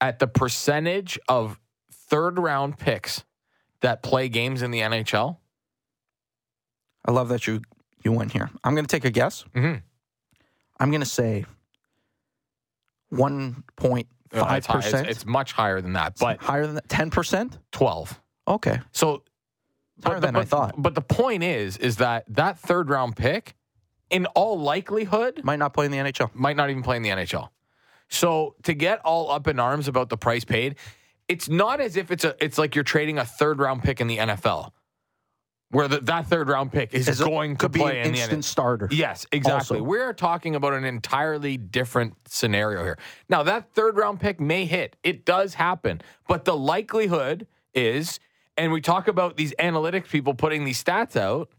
at 0.00 0.18
the 0.18 0.26
percentage 0.26 1.18
of 1.28 1.58
third 1.92 2.38
round 2.38 2.78
picks 2.78 3.24
that 3.80 4.02
play 4.02 4.28
games 4.28 4.62
in 4.62 4.70
the 4.70 4.80
NHL? 4.80 5.36
I 7.04 7.10
love 7.12 7.28
that 7.28 7.46
you 7.46 7.62
you 8.04 8.12
went 8.12 8.32
here. 8.32 8.50
I'm 8.64 8.74
going 8.74 8.86
to 8.86 8.94
take 8.96 9.04
a 9.04 9.10
guess. 9.10 9.44
Mhm. 9.54 9.82
I'm 10.78 10.90
going 10.90 11.00
to 11.00 11.06
say 11.06 11.44
one 13.16 13.64
point 13.76 14.08
it's, 14.32 14.66
percent. 14.66 15.08
it's 15.08 15.24
much 15.24 15.52
higher 15.52 15.80
than 15.80 15.94
that, 15.94 16.14
but 16.18 16.40
higher 16.40 16.66
than. 16.66 16.80
Ten 16.88 17.10
percent. 17.10 17.58
12. 17.72 18.20
Okay, 18.48 18.80
So 18.92 19.22
higher 20.04 20.20
than 20.20 20.36
I 20.36 20.44
thought. 20.44 20.74
But 20.76 20.94
the 20.94 21.00
point 21.00 21.42
is, 21.42 21.76
is 21.78 21.96
that 21.96 22.24
that 22.28 22.58
third 22.58 22.90
round 22.90 23.16
pick, 23.16 23.56
in 24.10 24.26
all 24.26 24.58
likelihood, 24.58 25.40
Might 25.42 25.58
not 25.58 25.74
play 25.74 25.86
in 25.86 25.90
the 25.90 25.98
NHL. 25.98 26.34
might 26.34 26.56
not 26.56 26.70
even 26.70 26.82
play 26.82 26.96
in 26.96 27.02
the 27.02 27.08
NHL. 27.10 27.48
So 28.08 28.54
to 28.62 28.72
get 28.72 29.00
all 29.04 29.30
up 29.30 29.48
in 29.48 29.58
arms 29.58 29.88
about 29.88 30.08
the 30.10 30.16
price 30.16 30.44
paid, 30.44 30.76
it's 31.28 31.48
not 31.48 31.80
as 31.80 31.96
if 31.96 32.10
it's 32.12 32.24
a 32.24 32.36
it's 32.40 32.56
like 32.56 32.74
you're 32.76 32.84
trading 32.84 33.18
a 33.18 33.24
third 33.24 33.58
round 33.58 33.82
pick 33.82 34.00
in 34.00 34.06
the 34.06 34.18
NFL, 34.18 34.70
where 35.70 35.88
the, 35.88 35.98
that 36.00 36.26
third 36.26 36.48
round 36.48 36.72
pick 36.72 36.94
is, 36.94 37.08
it- 37.08 37.18
going 37.24 37.56
to 37.56 37.58
could 37.64 37.72
be 37.72 37.80
play 37.80 38.00
an 38.00 38.06
in 38.06 38.12
the 38.12 38.18
instant 38.20 38.40
NHL. 38.42 38.44
starter. 38.44 38.88
Yes, 38.90 39.26
exactly. 39.32 39.78
Also. 39.78 39.82
We're 39.84 40.12
talking 40.12 40.54
about 40.54 40.74
an 40.74 40.84
entirely 40.84 41.56
different 41.56 42.14
scenario 42.28 42.82
here. 42.84 42.98
Now, 43.28 43.42
that 43.42 43.72
third 43.74 43.96
round 43.96 44.20
pick 44.20 44.40
may 44.40 44.64
hit. 44.64 44.96
It 45.02 45.24
does 45.24 45.54
happen. 45.54 46.00
But 46.28 46.44
the 46.44 46.56
likelihood 46.56 47.46
is, 47.74 48.20
and 48.56 48.70
we 48.72 48.80
talk 48.80 49.08
about 49.08 49.36
these 49.36 49.52
analytics 49.58 50.08
people 50.08 50.34
putting 50.34 50.64
these 50.64 50.82
stats 50.82 51.16
out. 51.16 51.50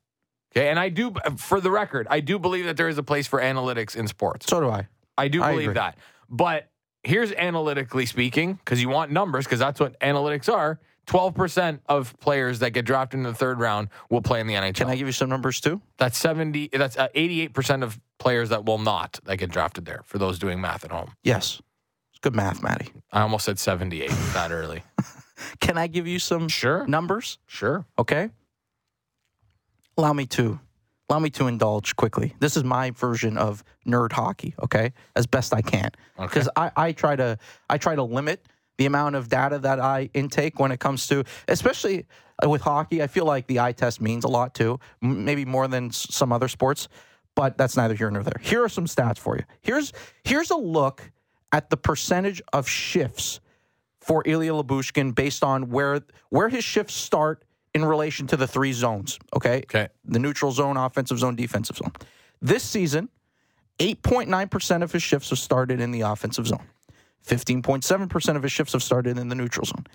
Okay. 0.56 0.70
And 0.70 0.80
I 0.80 0.90
do, 0.90 1.14
for 1.36 1.60
the 1.60 1.70
record, 1.70 2.08
I 2.10 2.22
do 2.22 2.40
believe 2.40 2.66
that 2.66 2.78
there 2.78 2.88
is 2.88 2.98
a 2.98 3.04
place 3.04 3.28
for 3.28 3.42
analytics 3.42 3.96
in 3.96 4.08
sports. 4.08 4.48
So 4.48 4.62
do 4.62 4.70
I. 4.70 4.88
I 5.18 5.28
do 5.28 5.44
I 5.44 5.52
believe 5.52 5.66
agree. 5.70 5.74
that. 5.76 5.98
But 6.30 6.70
here's 7.04 7.32
analytically 7.34 8.06
speaking, 8.06 8.54
because 8.54 8.82
you 8.82 8.88
want 8.90 9.12
numbers, 9.12 9.46
because 9.46 9.60
that's 9.60 9.80
what 9.80 10.00
analytics 10.00 10.52
are. 10.52 10.80
12% 11.08 11.80
of 11.88 12.18
players 12.20 12.60
that 12.60 12.72
get 12.72 12.86
drafted 12.86 13.18
in 13.20 13.24
the 13.24 13.34
third 13.34 13.60
round 13.60 13.90
will 14.10 14.22
play 14.22 14.40
in 14.42 14.48
the 14.48 14.54
NHL. 14.56 14.76
Can 14.76 14.90
I 14.90 14.96
give 14.96 15.08
you 15.08 15.14
some 15.14 15.30
numbers 15.30 15.60
too? 15.62 15.82
That's 15.98 16.18
70 16.18 16.70
that's 16.74 16.98
uh, 16.98 17.08
88% 17.16 17.84
of 17.84 18.00
players 18.20 18.50
that 18.50 18.66
will 18.66 18.78
not 18.78 19.20
that 19.24 19.38
get 19.38 19.50
drafted 19.50 19.86
there 19.86 20.02
for 20.06 20.18
those 20.18 20.38
doing 20.38 20.60
math 20.60 20.84
at 20.84 20.92
home. 20.92 21.14
Yes. 21.24 21.62
It's 22.12 22.20
good 22.20 22.36
math, 22.36 22.62
Matty. 22.62 22.90
I 23.12 23.22
almost 23.22 23.46
said 23.46 23.58
78 23.58 24.10
that 24.34 24.52
early. 24.52 24.84
Can 25.60 25.78
I 25.78 25.88
give 25.88 26.08
you 26.08 26.20
some 26.20 26.50
Sure. 26.50 26.86
numbers? 26.88 27.38
Sure. 27.46 27.86
Okay. 27.98 28.30
Allow 29.98 30.14
me 30.14 30.26
to 30.28 30.60
allow 31.10 31.20
me 31.20 31.30
to 31.30 31.48
indulge 31.48 31.96
quickly. 31.96 32.34
This 32.40 32.58
is 32.58 32.64
my 32.66 32.92
version 32.92 33.38
of 33.38 33.64
nerd 33.88 34.12
hockey, 34.12 34.54
okay? 34.62 34.92
As 35.16 35.26
best 35.26 35.54
I 35.54 35.62
can. 35.62 35.90
Okay. 36.20 36.28
Because 36.28 36.50
I, 36.58 36.70
I 36.76 36.92
try 36.92 37.16
to 37.16 37.38
I 37.70 37.78
try 37.78 37.96
to 37.96 38.04
limit 38.04 38.46
the 38.77 38.86
amount 38.86 39.15
of 39.15 39.29
data 39.29 39.60
that 39.60 39.79
I 39.79 40.10
intake 40.13 40.60
when 40.60 40.72
it 40.72 40.79
comes 40.79 41.07
to 41.07 41.24
especially 41.48 42.05
uh, 42.43 42.50
with 42.50 42.62
hockey. 42.62 43.01
I 43.01 43.07
feel 43.07 43.25
like 43.25 43.48
the 43.48 43.60
eye 43.60 43.72
test 43.72 44.00
means 44.01 44.24
a 44.24 44.27
lot 44.27 44.53
too, 44.53 44.79
maybe 45.01 45.46
more 45.46 45.67
than 45.67 45.91
some 45.91 46.31
other 46.31 46.48
sports, 46.48 46.88
but 47.36 47.57
that's 47.57 47.75
neither 47.75 47.96
here 47.96 48.12
nor 48.12 48.24
there. 48.24 48.39
Here 48.41 48.63
are 48.63 48.69
some 48.69 48.86
stats 48.86 49.17
for 49.17 49.36
you. 49.38 49.43
Here's 49.62 49.91
here's 50.24 50.51
a 50.51 50.57
look 50.57 51.12
at 51.51 51.69
the 51.69 51.77
percentage 51.77 52.41
of 52.53 52.67
shifts 52.67 53.39
for 54.01 54.22
Ilya 54.25 54.51
Lyubushkin 54.51 55.15
based 55.15 55.43
on 55.43 55.69
where 55.69 56.01
where 56.29 56.50
his 56.50 56.63
shifts 56.63 56.93
start 56.93 57.43
in 57.74 57.84
relation 57.86 58.25
to 58.27 58.38
the 58.38 58.48
three 58.48 58.74
zones. 58.74 59.19
Okay, 59.36 59.57
Okay. 59.65 59.88
the 60.05 60.19
neutral 60.19 60.51
zone, 60.51 60.77
offensive 60.77 61.19
zone, 61.19 61.36
defensive 61.36 61.77
zone. 61.77 61.91
This 62.41 62.63
season, 62.63 63.10
8.9% 63.79 64.81
of 64.84 64.91
his 64.91 65.03
shifts 65.03 65.29
have 65.29 65.38
started 65.39 65.79
in 65.79 65.91
the 65.91 66.01
offensive 66.01 66.48
zone. 66.48 66.63
15.7% 67.27 68.36
of 68.36 68.43
his 68.43 68.51
shifts 68.51 68.74
have 68.74 68.84
started 68.84 69.17
in 69.17 69.29
the 69.29 69.36
neutral 69.36 69.65
zone. 69.65 69.86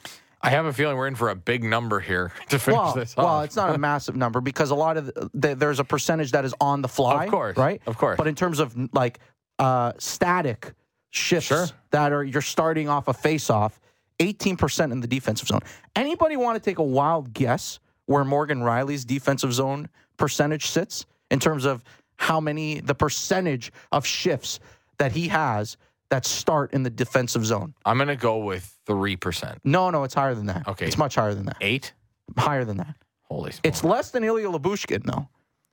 I 0.42 0.50
have 0.50 0.66
a 0.66 0.72
feeling 0.72 0.96
we're 0.96 1.06
in 1.06 1.14
for 1.14 1.30
a 1.30 1.36
big 1.36 1.62
number 1.62 2.00
here 2.00 2.32
to 2.48 2.58
finish 2.58 2.78
Well, 2.78 2.94
this 2.94 3.14
off. 3.16 3.24
well, 3.24 3.40
it's 3.42 3.56
not 3.56 3.74
a 3.74 3.78
massive 3.78 4.16
number 4.16 4.40
because 4.40 4.70
a 4.70 4.74
lot 4.74 4.96
of 4.96 5.06
the, 5.06 5.30
the, 5.34 5.54
there's 5.54 5.78
a 5.80 5.84
percentage 5.84 6.32
that 6.32 6.44
is 6.44 6.54
on 6.60 6.82
the 6.82 6.88
fly, 6.88 7.24
Of 7.24 7.30
course, 7.30 7.56
right? 7.56 7.80
of 7.86 7.96
course. 7.96 8.16
But 8.16 8.26
in 8.26 8.34
terms 8.34 8.58
of 8.58 8.74
like 8.92 9.20
uh, 9.58 9.92
static 9.98 10.72
shifts 11.10 11.46
Sure. 11.48 11.66
that 11.90 12.12
are 12.12 12.24
you're 12.24 12.42
starting 12.42 12.88
off 12.88 13.06
a 13.08 13.14
face-off, 13.14 13.78
18% 14.18 14.92
in 14.92 15.00
the 15.00 15.06
defensive 15.06 15.48
zone. 15.48 15.60
Anybody 15.96 16.36
want 16.36 16.56
to 16.56 16.70
take 16.70 16.78
a 16.78 16.82
wild 16.82 17.32
guess 17.32 17.78
where 18.06 18.24
Morgan 18.24 18.60
Rielly's 18.60 19.04
defensive 19.04 19.52
zone 19.52 19.88
percentage 20.16 20.66
sits 20.66 21.06
in 21.30 21.38
terms 21.40 21.64
of 21.64 21.82
how 22.16 22.40
many 22.40 22.80
the 22.80 22.94
percentage 22.94 23.72
of 23.90 24.04
shifts 24.06 24.60
that 24.98 25.12
he 25.12 25.28
has 25.28 25.76
that 26.12 26.26
start 26.26 26.74
in 26.74 26.82
the 26.82 26.90
defensive 26.90 27.46
zone? 27.46 27.74
I'm 27.86 27.96
going 27.96 28.08
to 28.08 28.16
go 28.16 28.36
with 28.36 28.78
3%. 28.86 29.56
No, 29.64 29.88
no, 29.88 30.04
it's 30.04 30.12
higher 30.12 30.34
than 30.34 30.44
that. 30.46 30.68
Okay. 30.68 30.86
It's 30.86 30.98
much 30.98 31.14
higher 31.14 31.32
than 31.32 31.46
that. 31.46 31.56
8? 31.58 31.90
Higher 32.36 32.66
than 32.66 32.76
that. 32.76 32.96
Holy 33.22 33.50
smokes. 33.50 33.60
It's 33.64 33.82
less 33.82 34.10
than 34.10 34.22
Ilya 34.22 34.48
Lyubushkin, 34.48 35.04
though. 35.04 35.30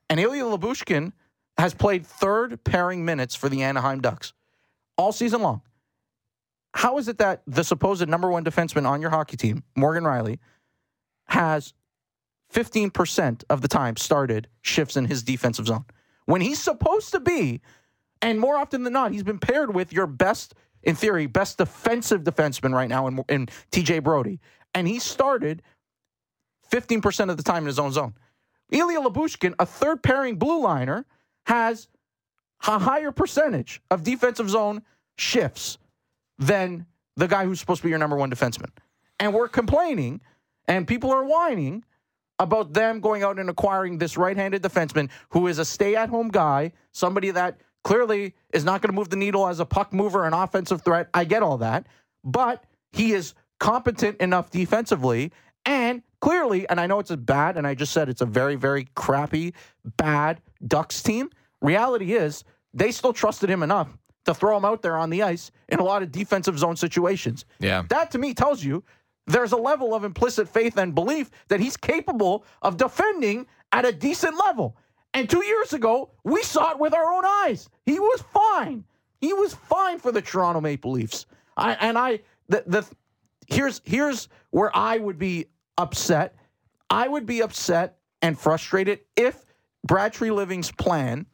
And 0.08 0.18
Ilya 0.18 0.44
Lyubushkin 0.44 1.12
has 1.58 1.74
played 1.74 2.06
third 2.06 2.64
pairing 2.64 3.04
minutes 3.04 3.34
for 3.34 3.50
the 3.50 3.62
Anaheim 3.62 4.00
Ducks 4.00 4.32
all 4.96 5.12
season 5.12 5.42
long. 5.42 5.60
How 6.72 6.96
is 6.96 7.08
it 7.08 7.18
that 7.18 7.42
the 7.46 7.62
supposed 7.62 8.08
number 8.08 8.30
one 8.30 8.42
defenseman 8.42 8.88
on 8.88 9.02
your 9.02 9.10
hockey 9.10 9.36
team, 9.36 9.62
Morgan 9.76 10.04
Rielly, 10.04 10.38
has 11.26 11.74
15% 12.54 13.44
of 13.50 13.60
the 13.60 13.68
time 13.68 13.98
started 13.98 14.48
shifts 14.62 14.96
in 14.96 15.04
his 15.04 15.22
defensive 15.22 15.66
zone? 15.66 15.84
When 16.24 16.40
he's 16.40 16.62
supposed 16.62 17.10
to 17.10 17.20
be, 17.20 17.60
and 18.22 18.38
more 18.38 18.56
often 18.56 18.82
than 18.82 18.92
not, 18.92 19.12
he's 19.12 19.22
been 19.22 19.38
paired 19.38 19.74
with 19.74 19.92
your 19.92 20.06
best, 20.06 20.54
in 20.82 20.94
theory, 20.94 21.26
best 21.26 21.58
defensive 21.58 22.22
defenseman 22.22 22.72
right 22.72 22.88
now 22.88 23.06
in, 23.06 23.24
in 23.28 23.46
TJ 23.72 24.02
Brodie. 24.02 24.40
And 24.74 24.86
he 24.86 24.98
started 24.98 25.62
15% 26.70 27.30
of 27.30 27.36
the 27.36 27.42
time 27.42 27.64
in 27.64 27.66
his 27.66 27.78
own 27.78 27.92
zone. 27.92 28.14
Ilya 28.70 29.00
Lyubushkin, 29.00 29.54
a 29.58 29.66
third 29.66 30.02
pairing 30.02 30.36
blue 30.36 30.62
liner, 30.62 31.06
has 31.46 31.88
a 32.66 32.78
higher 32.78 33.10
percentage 33.10 33.80
of 33.90 34.04
defensive 34.04 34.48
zone 34.48 34.82
shifts 35.16 35.78
than 36.38 36.86
the 37.16 37.26
guy 37.26 37.44
who's 37.44 37.58
supposed 37.58 37.80
to 37.80 37.84
be 37.84 37.90
your 37.90 37.98
number 37.98 38.16
one 38.16 38.30
defenseman. 38.30 38.70
And 39.18 39.34
we're 39.34 39.48
complaining, 39.48 40.20
and 40.68 40.86
people 40.86 41.10
are 41.10 41.24
whining 41.24 41.84
about 42.38 42.72
them 42.72 43.00
going 43.00 43.22
out 43.22 43.38
and 43.38 43.50
acquiring 43.50 43.98
this 43.98 44.16
right 44.16 44.36
handed 44.36 44.62
defenseman 44.62 45.10
who 45.30 45.46
is 45.46 45.58
a 45.58 45.64
stay 45.64 45.96
at 45.96 46.08
home 46.08 46.28
guy, 46.28 46.72
somebody 46.92 47.30
that 47.30 47.60
clearly 47.84 48.34
is 48.52 48.64
not 48.64 48.82
going 48.82 48.92
to 48.92 48.96
move 48.96 49.10
the 49.10 49.16
needle 49.16 49.46
as 49.46 49.60
a 49.60 49.66
puck 49.66 49.92
mover 49.92 50.24
and 50.24 50.34
offensive 50.34 50.82
threat. 50.82 51.08
I 51.14 51.24
get 51.24 51.42
all 51.42 51.58
that. 51.58 51.86
But 52.24 52.64
he 52.92 53.12
is 53.12 53.34
competent 53.58 54.20
enough 54.20 54.50
defensively 54.50 55.32
and 55.64 56.02
clearly, 56.20 56.68
and 56.68 56.80
I 56.80 56.86
know 56.86 56.98
it's 56.98 57.10
a 57.10 57.16
bad, 57.16 57.56
and 57.56 57.66
I 57.66 57.74
just 57.74 57.92
said 57.92 58.08
it's 58.08 58.20
a 58.20 58.26
very, 58.26 58.56
very 58.56 58.88
crappy, 58.94 59.54
bad 59.96 60.40
Ducks 60.66 61.02
team. 61.02 61.30
Reality 61.60 62.14
is 62.14 62.44
they 62.72 62.92
still 62.92 63.12
trusted 63.12 63.50
him 63.50 63.62
enough 63.62 63.96
to 64.26 64.34
throw 64.34 64.56
him 64.56 64.64
out 64.64 64.82
there 64.82 64.96
on 64.96 65.10
the 65.10 65.22
ice 65.22 65.50
in 65.68 65.78
a 65.78 65.84
lot 65.84 66.02
of 66.02 66.12
defensive 66.12 66.58
zone 66.58 66.76
situations. 66.76 67.44
Yeah. 67.58 67.84
That 67.88 68.10
to 68.12 68.18
me 68.18 68.34
tells 68.34 68.62
you 68.62 68.84
there's 69.26 69.52
a 69.52 69.56
level 69.56 69.94
of 69.94 70.04
implicit 70.04 70.48
faith 70.48 70.76
and 70.76 70.94
belief 70.94 71.30
that 71.48 71.60
he's 71.60 71.76
capable 71.76 72.44
of 72.62 72.76
defending 72.76 73.46
at 73.72 73.84
a 73.84 73.92
decent 73.92 74.38
level. 74.44 74.76
And 75.14 75.28
two 75.28 75.44
years 75.44 75.72
ago, 75.72 76.10
we 76.24 76.42
saw 76.42 76.72
it 76.72 76.78
with 76.78 76.94
our 76.94 77.12
own 77.12 77.24
eyes. 77.24 77.68
He 77.84 77.98
was 77.98 78.22
fine. 78.32 78.84
He 79.20 79.32
was 79.32 79.54
fine 79.54 79.98
for 79.98 80.12
the 80.12 80.22
Toronto 80.22 80.60
Maple 80.60 80.92
Leafs. 80.92 81.26
I, 81.56 81.72
and 81.74 81.98
I, 81.98 82.20
the, 82.48 82.64
the, 82.66 82.86
here's 83.48 83.82
here's 83.84 84.28
where 84.50 84.74
I 84.76 84.98
would 84.98 85.18
be 85.18 85.46
upset. 85.76 86.36
I 86.88 87.08
would 87.08 87.26
be 87.26 87.42
upset 87.42 87.98
and 88.22 88.38
frustrated 88.38 89.00
if 89.16 89.44
Brad 89.84 90.18
Living's 90.20 90.70
plan 90.70 91.26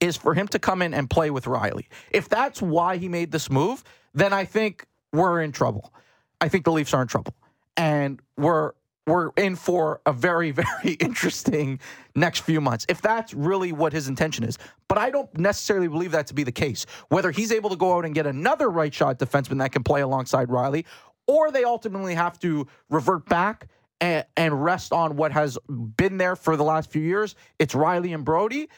is 0.00 0.16
for 0.16 0.34
him 0.34 0.48
to 0.48 0.58
come 0.58 0.82
in 0.82 0.92
and 0.92 1.08
play 1.08 1.30
with 1.30 1.44
Rielly. 1.44 1.86
If 2.10 2.28
that's 2.28 2.60
why 2.60 2.96
he 2.96 3.08
made 3.08 3.30
this 3.32 3.50
move, 3.50 3.82
then 4.12 4.32
I 4.32 4.44
think 4.44 4.86
we're 5.12 5.40
in 5.40 5.52
trouble. 5.52 5.92
I 6.40 6.48
think 6.48 6.64
the 6.64 6.72
Leafs 6.72 6.92
are 6.92 7.02
in 7.02 7.08
trouble. 7.08 7.34
And 7.76 8.20
we're 8.36 8.72
we're 9.06 9.30
in 9.36 9.56
for 9.56 10.00
a 10.06 10.12
very, 10.12 10.50
very 10.52 10.94
interesting 10.94 11.80
next 12.14 12.40
few 12.40 12.60
months, 12.60 12.86
if 12.88 13.02
that's 13.02 13.34
really 13.34 13.72
what 13.72 13.92
his 13.92 14.08
intention 14.08 14.44
is. 14.44 14.58
But 14.88 14.98
I 14.98 15.10
don't 15.10 15.36
necessarily 15.38 15.88
believe 15.88 16.12
that 16.12 16.26
to 16.28 16.34
be 16.34 16.42
the 16.42 16.52
case. 16.52 16.86
Whether 17.08 17.30
he's 17.30 17.52
able 17.52 17.70
to 17.70 17.76
go 17.76 17.96
out 17.96 18.04
and 18.04 18.14
get 18.14 18.26
another 18.26 18.70
right 18.70 18.92
shot 18.92 19.18
defenseman 19.18 19.58
that 19.58 19.72
can 19.72 19.82
play 19.82 20.00
alongside 20.00 20.48
Rielly, 20.48 20.84
or 21.26 21.50
they 21.50 21.64
ultimately 21.64 22.14
have 22.14 22.38
to 22.40 22.66
revert 22.90 23.26
back 23.26 23.68
and, 24.00 24.24
and 24.36 24.62
rest 24.62 24.92
on 24.92 25.16
what 25.16 25.32
has 25.32 25.58
been 25.68 26.18
there 26.18 26.36
for 26.36 26.56
the 26.56 26.64
last 26.64 26.90
few 26.90 27.02
years, 27.02 27.34
it's 27.58 27.74
Rielly 27.74 28.14
and 28.14 28.24
Brodie. 28.24 28.68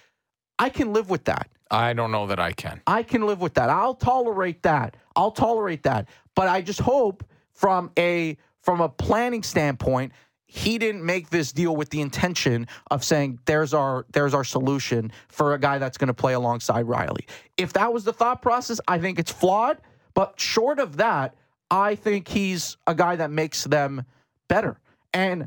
I 0.58 0.68
can 0.70 0.92
live 0.92 1.10
with 1.10 1.24
that. 1.24 1.48
I 1.70 1.92
don't 1.92 2.12
know 2.12 2.28
that 2.28 2.38
I 2.38 2.52
can. 2.52 2.80
I 2.86 3.02
can 3.02 3.26
live 3.26 3.40
with 3.40 3.54
that. 3.54 3.68
I'll 3.68 3.94
tolerate 3.94 4.62
that. 4.62 4.96
I'll 5.16 5.32
tolerate 5.32 5.82
that. 5.82 6.08
But 6.34 6.48
I 6.48 6.62
just 6.62 6.80
hope 6.80 7.24
from 7.52 7.90
a 7.98 8.36
from 8.66 8.80
a 8.80 8.88
planning 8.88 9.44
standpoint, 9.44 10.12
he 10.46 10.76
didn't 10.76 11.06
make 11.06 11.30
this 11.30 11.52
deal 11.52 11.76
with 11.76 11.90
the 11.90 12.00
intention 12.00 12.66
of 12.90 13.04
saying 13.04 13.38
there's 13.46 13.72
our 13.72 14.06
there's 14.12 14.34
our 14.34 14.42
solution 14.42 15.12
for 15.28 15.54
a 15.54 15.58
guy 15.58 15.78
that's 15.78 15.96
going 15.96 16.08
to 16.08 16.14
play 16.14 16.34
alongside 16.34 16.84
Rielly. 16.84 17.28
If 17.56 17.72
that 17.74 17.92
was 17.92 18.02
the 18.02 18.12
thought 18.12 18.42
process, 18.42 18.80
I 18.88 18.98
think 18.98 19.20
it's 19.20 19.30
flawed, 19.30 19.80
but 20.14 20.38
short 20.40 20.80
of 20.80 20.96
that, 20.96 21.36
I 21.70 21.94
think 21.94 22.26
he's 22.26 22.76
a 22.88 22.94
guy 22.94 23.14
that 23.16 23.30
makes 23.30 23.62
them 23.64 24.04
better. 24.48 24.80
And 25.14 25.46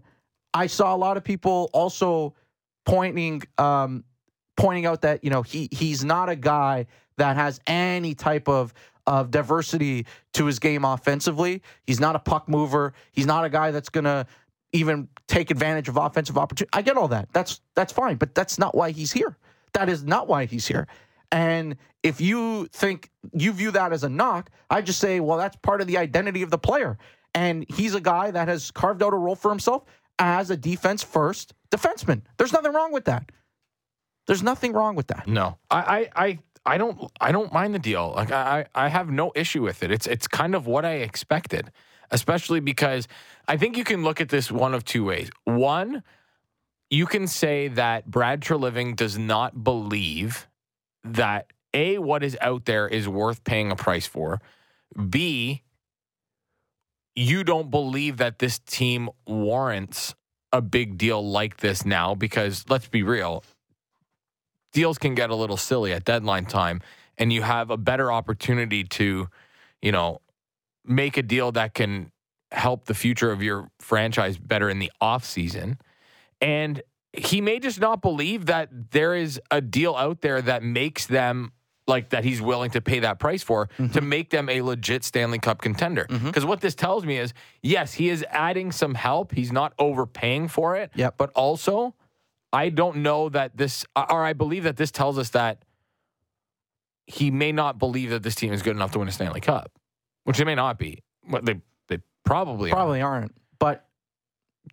I 0.53 0.67
saw 0.67 0.95
a 0.95 0.97
lot 0.97 1.17
of 1.17 1.23
people 1.25 1.69
also 1.73 2.35
pointing 2.85 3.43
um, 3.57 4.05
pointing 4.55 4.85
out 4.85 5.01
that 5.01 5.25
you 5.25 5.29
know 5.29 5.41
he 5.41 5.67
he's 5.73 6.05
not 6.05 6.29
a 6.29 6.37
guy 6.37 6.87
that 7.17 7.35
has 7.35 7.59
any 7.67 8.15
type 8.15 8.47
of 8.47 8.73
of 9.09 9.31
diversity 9.31 10.05
to 10.33 10.45
his 10.45 10.59
game 10.59 10.85
offensively. 10.85 11.63
He's 11.87 11.99
not 11.99 12.15
a 12.15 12.19
puck 12.19 12.47
mover. 12.47 12.93
He's 13.11 13.25
not 13.25 13.43
a 13.43 13.49
guy 13.49 13.71
that's 13.71 13.89
going 13.89 14.03
to 14.03 14.27
even 14.71 15.09
take 15.27 15.49
advantage 15.49 15.89
of 15.89 15.97
offensive 15.97 16.37
opportunity. 16.37 16.69
I 16.73 16.83
get 16.83 16.95
all 16.95 17.07
that. 17.07 17.27
That's 17.33 17.59
that's 17.73 17.91
fine, 17.91 18.17
but 18.17 18.35
that's 18.35 18.59
not 18.59 18.75
why 18.75 18.91
he's 18.91 19.11
here. 19.11 19.35
That 19.73 19.89
is 19.89 20.03
not 20.03 20.27
why 20.27 20.45
he's 20.45 20.67
here. 20.67 20.87
And 21.31 21.75
if 22.03 22.21
you 22.21 22.67
think 22.67 23.09
you 23.33 23.51
view 23.51 23.71
that 23.71 23.93
as 23.93 24.03
a 24.03 24.09
knock, 24.09 24.51
I 24.69 24.83
just 24.83 24.99
say, 24.99 25.19
well, 25.19 25.39
that's 25.39 25.55
part 25.57 25.81
of 25.81 25.87
the 25.87 25.97
identity 25.97 26.43
of 26.43 26.51
the 26.51 26.59
player. 26.59 26.99
And 27.33 27.65
he's 27.67 27.95
a 27.95 28.01
guy 28.01 28.29
that 28.29 28.47
has 28.47 28.69
carved 28.69 29.01
out 29.01 29.13
a 29.13 29.17
role 29.17 29.35
for 29.35 29.49
himself 29.49 29.85
as 30.19 30.51
a 30.51 30.57
defense 30.57 31.03
first 31.03 31.55
defenseman. 31.71 32.21
There's 32.37 32.53
nothing 32.53 32.73
wrong 32.73 32.91
with 32.91 33.05
that. 33.05 33.31
There's 34.27 34.43
nothing 34.43 34.73
wrong 34.73 34.95
with 34.95 35.07
that. 35.07 35.27
No, 35.27 35.57
I, 35.71 36.09
I, 36.15 36.25
I, 36.25 36.39
I 36.69 36.77
don't, 36.77 37.11
I 37.19 37.31
don't 37.31 37.51
mind 37.51 37.73
the 37.73 37.79
deal. 37.79 38.13
Like 38.15 38.31
I, 38.31 38.65
I 38.75 38.89
have 38.89 39.09
no 39.09 39.31
issue 39.35 39.63
with 39.63 39.81
it. 39.83 39.91
It's, 39.91 40.07
it's 40.07 40.27
kind 40.27 40.53
of 40.53 40.67
what 40.67 40.85
I 40.85 40.95
expected, 40.97 41.71
especially 42.11 42.59
because 42.59 43.07
I 43.47 43.57
think 43.57 43.75
you 43.75 43.83
can 43.83 44.03
look 44.03 44.21
at 44.21 44.29
this 44.29 44.51
one 44.51 44.73
of 44.73 44.85
two 44.85 45.03
ways. 45.03 45.31
One, 45.45 46.03
you 46.89 47.05
can 47.05 47.27
say 47.27 47.69
that 47.69 48.09
Brad 48.09 48.41
Treliving 48.41 48.95
does 48.95 49.17
not 49.17 49.63
believe 49.63 50.47
that 51.03 51.51
a 51.73 51.97
what 51.97 52.23
is 52.23 52.37
out 52.41 52.65
there 52.65 52.87
is 52.87 53.07
worth 53.07 53.43
paying 53.43 53.71
a 53.71 53.75
price 53.75 54.05
for. 54.05 54.39
B, 55.09 55.63
you 57.15 57.43
don't 57.43 57.69
believe 57.69 58.17
that 58.17 58.39
this 58.39 58.59
team 58.59 59.09
warrants 59.27 60.15
a 60.51 60.61
big 60.61 60.97
deal 60.97 61.27
like 61.27 61.57
this 61.57 61.85
now 61.85 62.15
because 62.15 62.65
let's 62.69 62.87
be 62.87 63.03
real, 63.03 63.43
deals 64.73 64.97
can 64.97 65.15
get 65.15 65.29
a 65.29 65.35
little 65.35 65.57
silly 65.57 65.91
at 65.93 66.05
deadline 66.05 66.45
time 66.45 66.81
and 67.17 67.33
you 67.33 67.41
have 67.41 67.69
a 67.69 67.77
better 67.77 68.11
opportunity 68.11 68.83
to, 68.83 69.27
you 69.81 69.91
know, 69.91 70.21
make 70.85 71.17
a 71.17 71.23
deal 71.23 71.51
that 71.51 71.73
can 71.73 72.11
help 72.51 72.85
the 72.85 72.93
future 72.93 73.31
of 73.31 73.43
your 73.43 73.69
franchise 73.79 74.37
better 74.37 74.69
in 74.69 74.79
the 74.79 74.91
offseason. 75.01 75.77
And 76.41 76.81
he 77.13 77.41
may 77.41 77.59
just 77.59 77.79
not 77.79 78.01
believe 78.01 78.45
that 78.47 78.69
there 78.91 79.15
is 79.15 79.39
a 79.51 79.61
deal 79.61 79.95
out 79.95 80.21
there 80.21 80.41
that 80.41 80.63
makes 80.63 81.05
them 81.07 81.51
like 81.87 82.09
that 82.09 82.23
he's 82.23 82.39
willing 82.39 82.69
to 82.69 82.81
pay 82.81 82.99
that 82.99 83.17
price 83.19 83.41
for 83.41 83.67
Mm-hmm. 83.79 83.93
to 83.93 84.01
make 84.01 84.29
them 84.29 84.47
a 84.47 84.61
legit 84.61 85.03
Stanley 85.03 85.39
Cup 85.39 85.59
contender. 85.61 86.05
Because 86.07 86.45
what 86.45 86.61
this 86.61 86.75
tells 86.75 87.03
me 87.03 87.17
is, 87.17 87.33
yes, 87.63 87.93
he 87.95 88.09
is 88.09 88.23
adding 88.29 88.71
some 88.71 88.93
help. 88.93 89.31
He's 89.33 89.51
not 89.51 89.73
overpaying 89.79 90.49
for 90.49 90.75
it. 90.75 90.91
Yep. 90.95 91.15
But 91.17 91.31
also, 91.31 91.95
I 92.51 92.69
don't 92.69 92.97
know 92.97 93.29
that 93.29 93.55
this, 93.57 93.85
or 93.95 94.23
I 94.23 94.33
believe 94.33 94.63
that 94.63 94.77
this 94.77 94.91
tells 94.91 95.17
us 95.17 95.29
that 95.31 95.63
he 97.05 97.31
may 97.31 97.51
not 97.51 97.79
believe 97.79 98.11
that 98.11 98.23
this 98.23 98.35
team 98.35 98.53
is 98.53 98.61
good 98.61 98.75
enough 98.75 98.91
to 98.91 98.99
win 98.99 99.07
a 99.07 99.11
Stanley 99.11 99.41
Cup, 99.41 99.71
which 100.23 100.37
they 100.37 100.43
may 100.43 100.55
not 100.55 100.77
be. 100.77 101.03
But 101.27 101.45
they 101.45 101.61
they 101.87 101.99
probably. 102.23 102.69
Probably 102.71 103.01
aren't. 103.01 103.33
But 103.59 103.85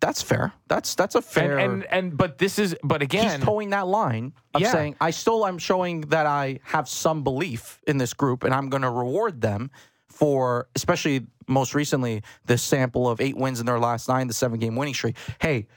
that's 0.01 0.21
fair. 0.21 0.53
That's 0.67 0.95
that's 0.95 1.15
a 1.15 1.21
fair 1.21 1.57
And, 1.57 1.83
and 1.83 1.85
and 1.91 2.17
but 2.17 2.37
this 2.37 2.59
is 2.59 2.75
but 2.83 3.01
again 3.01 3.39
he's 3.39 3.45
towing 3.45 3.71
that 3.71 3.87
line 3.87 4.33
of 4.53 4.61
Yeah. 4.61 4.71
saying 4.71 4.95
I 5.01 5.09
still 5.11 5.43
I'm 5.43 5.57
showing 5.57 6.01
that 6.01 6.25
I 6.25 6.59
have 6.63 6.87
some 6.87 7.23
belief 7.23 7.81
in 7.87 7.97
this 7.97 8.13
group 8.13 8.43
and 8.43 8.53
I'm 8.53 8.69
going 8.69 8.83
to 8.83 8.89
reward 8.91 9.41
them 9.41 9.71
for 10.07 10.67
especially 10.75 11.25
most 11.47 11.73
recently 11.73 12.21
this 12.45 12.61
sample 12.61 13.09
of 13.09 13.19
8 13.21 13.37
wins 13.37 13.59
in 13.59 13.65
their 13.65 13.79
last 13.79 14.07
9 14.07 14.27
the 14.27 14.33
7 14.33 14.59
game 14.59 14.75
winning 14.75 14.93
streak. 14.93 15.15
Hey, 15.39 15.67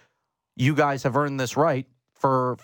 you 0.60 0.74
guys 0.74 1.02
have 1.04 1.16
earned 1.16 1.40
this 1.40 1.56
right 1.56 1.86
for 2.14 2.58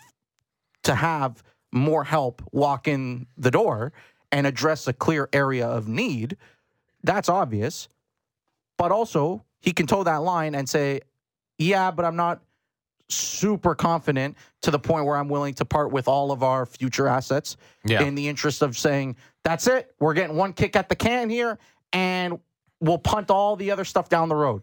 to 0.85 0.95
have 0.95 1.43
more 1.73 2.05
help 2.05 2.43
walk 2.53 2.87
in 2.87 3.27
the 3.39 3.51
door 3.51 3.93
and 4.31 4.47
address 4.47 4.87
a 4.87 4.93
clear 4.93 5.29
area 5.33 5.67
of 5.67 5.89
need. 5.89 6.37
That's 7.03 7.29
obvious. 7.29 7.89
But 8.77 8.93
also, 8.93 9.45
he 9.61 9.73
can 9.73 9.87
toe 9.87 10.05
that 10.05 10.19
line 10.23 10.55
and 10.55 10.69
say, 10.69 11.01
"Yeah, 11.59 11.91
but 11.91 12.05
I'm 12.05 12.17
not 12.17 12.43
super 13.09 13.75
confident 13.75 14.37
to 14.63 14.71
the 14.71 14.79
point 14.79 15.07
where 15.07 15.17
I'm 15.17 15.29
willing 15.29 15.55
to 15.55 15.65
part 15.65 15.91
with 15.93 16.07
all 16.09 16.33
of 16.33 16.43
our 16.43 16.67
future 16.67 17.07
assets 17.09 17.57
Yeah. 17.85 18.03
in 18.03 18.15
the 18.17 18.29
interest 18.29 18.63
of 18.63 18.77
saying, 18.77 19.17
that's 19.45 19.69
it. 19.69 19.95
We're 20.01 20.13
getting 20.15 20.37
one 20.37 20.53
kick 20.53 20.75
at 20.77 20.89
the 20.89 20.97
can 20.97 21.31
here 21.31 21.59
and 21.93 22.41
we'll 22.81 22.99
punt 22.99 23.31
all 23.31 23.55
the 23.57 23.71
other 23.71 23.85
stuff 23.85 24.09
down 24.09 24.29
the 24.29 24.35
road. 24.35 24.63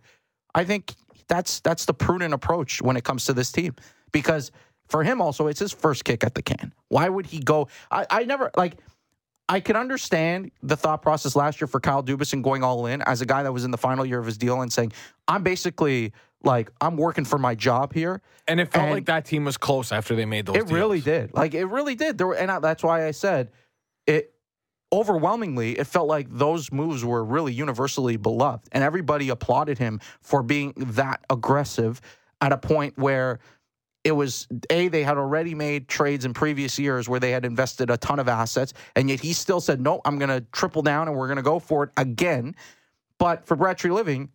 I 0.54 0.65
think 0.65 0.93
that's 1.27 1.59
that's 1.62 1.86
the 1.86 1.93
prudent 1.93 2.33
approach 2.33 2.81
when 2.81 2.97
it 2.97 3.03
comes 3.03 3.25
to 3.25 3.33
this 3.33 3.51
team 3.51 3.75
because 4.12 4.51
for 4.88 5.03
him 5.03 5.21
also 5.21 5.47
it's 5.47 5.59
his 5.59 5.71
first 5.71 6.05
kick 6.05 6.23
at 6.23 6.36
the 6.36 6.41
can. 6.41 6.73
Why 6.89 7.09
would 7.09 7.25
he 7.25 7.39
go 7.39 7.67
I, 7.91 8.05
I 8.09 8.23
never 8.23 8.51
like 8.55 8.77
I 9.49 9.59
can 9.59 9.75
understand 9.75 10.51
the 10.62 10.77
thought 10.77 11.01
process 11.01 11.36
last 11.36 11.59
year 11.59 11.67
for 11.67 11.79
Kyle 11.79 12.01
Dubas 12.01 12.33
and 12.33 12.43
going 12.43 12.63
all 12.63 12.86
in 12.86 13.01
as 13.01 13.21
a 13.21 13.25
guy 13.25 13.43
that 13.43 13.51
was 13.51 13.65
in 13.65 13.71
the 13.71 13.77
final 13.77 14.05
year 14.05 14.19
of 14.19 14.25
his 14.25 14.38
deal 14.38 14.62
and 14.62 14.71
saying, 14.71 14.93
I'm 15.27 15.43
basically 15.43 16.13
like, 16.43 16.71
I'm 16.79 16.97
working 16.97 17.25
for 17.25 17.38
my 17.38 17.53
job 17.53 17.93
here. 17.93 18.21
and 18.47 18.59
it 18.59 18.71
felt 18.71 18.86
and- 18.86 18.93
like 18.93 19.05
that 19.05 19.25
team 19.25 19.43
was 19.43 19.57
close 19.57 19.91
after 19.91 20.15
they 20.15 20.25
made 20.25 20.45
those 20.45 20.55
It 20.55 20.69
really 20.69 21.01
did. 21.01 21.33
Like, 21.33 21.53
it 21.53 21.65
really 21.65 21.95
did. 21.95 22.17
There 22.17 22.27
were, 22.27 22.36
and 22.36 22.49
I, 22.49 22.59
that's 22.59 22.83
why 22.83 23.05
I 23.05 23.12
said 23.12 23.51
it 24.07 24.33
overwhelmingly, 24.93 25.77
it 25.77 25.88
felt 25.88 26.08
like 26.08 26.27
those 26.29 26.71
moves 26.71 27.03
were 27.03 27.25
really 27.25 27.51
universally 27.51 28.15
beloved. 28.15 28.69
And 28.71 28.84
everybody 28.84 29.29
applauded 29.29 29.79
him 29.79 29.99
for 30.21 30.43
being 30.43 30.73
that 30.77 31.25
aggressive 31.29 31.99
at 32.39 32.53
a 32.53 32.58
point 32.58 32.97
where 32.97 33.39
it 34.03 34.12
was 34.12 34.47
a 34.69 34.89
they 34.89 35.03
had 35.03 35.17
already 35.17 35.56
made 35.56 35.88
trades 35.88 36.25
in 36.25 36.34
previous 36.34 36.77
years 36.77 37.10
where 37.10 37.19
they 37.19 37.32
had 37.32 37.45
invested 37.45 37.89
a 37.89 37.97
ton 37.97 38.19
of 38.19 38.27
assets, 38.27 38.73
and 38.95 39.10
yet 39.10 39.19
he 39.19 39.34
still 39.34 39.62
said, 39.62 39.79
"No, 39.82 40.01
I'm 40.06 40.19
going 40.19 40.29
to 40.29 40.41
triple 40.51 40.82
down 40.82 41.08
and 41.08 41.17
we're 41.17 41.27
going 41.27 41.38
to 41.38 41.43
go 41.43 41.58
for 41.58 41.86
it 41.86 41.89
again." 41.97 42.56
But 43.17 43.45
for 43.45 43.56
Brad 43.56 43.82
Living, 43.86 44.29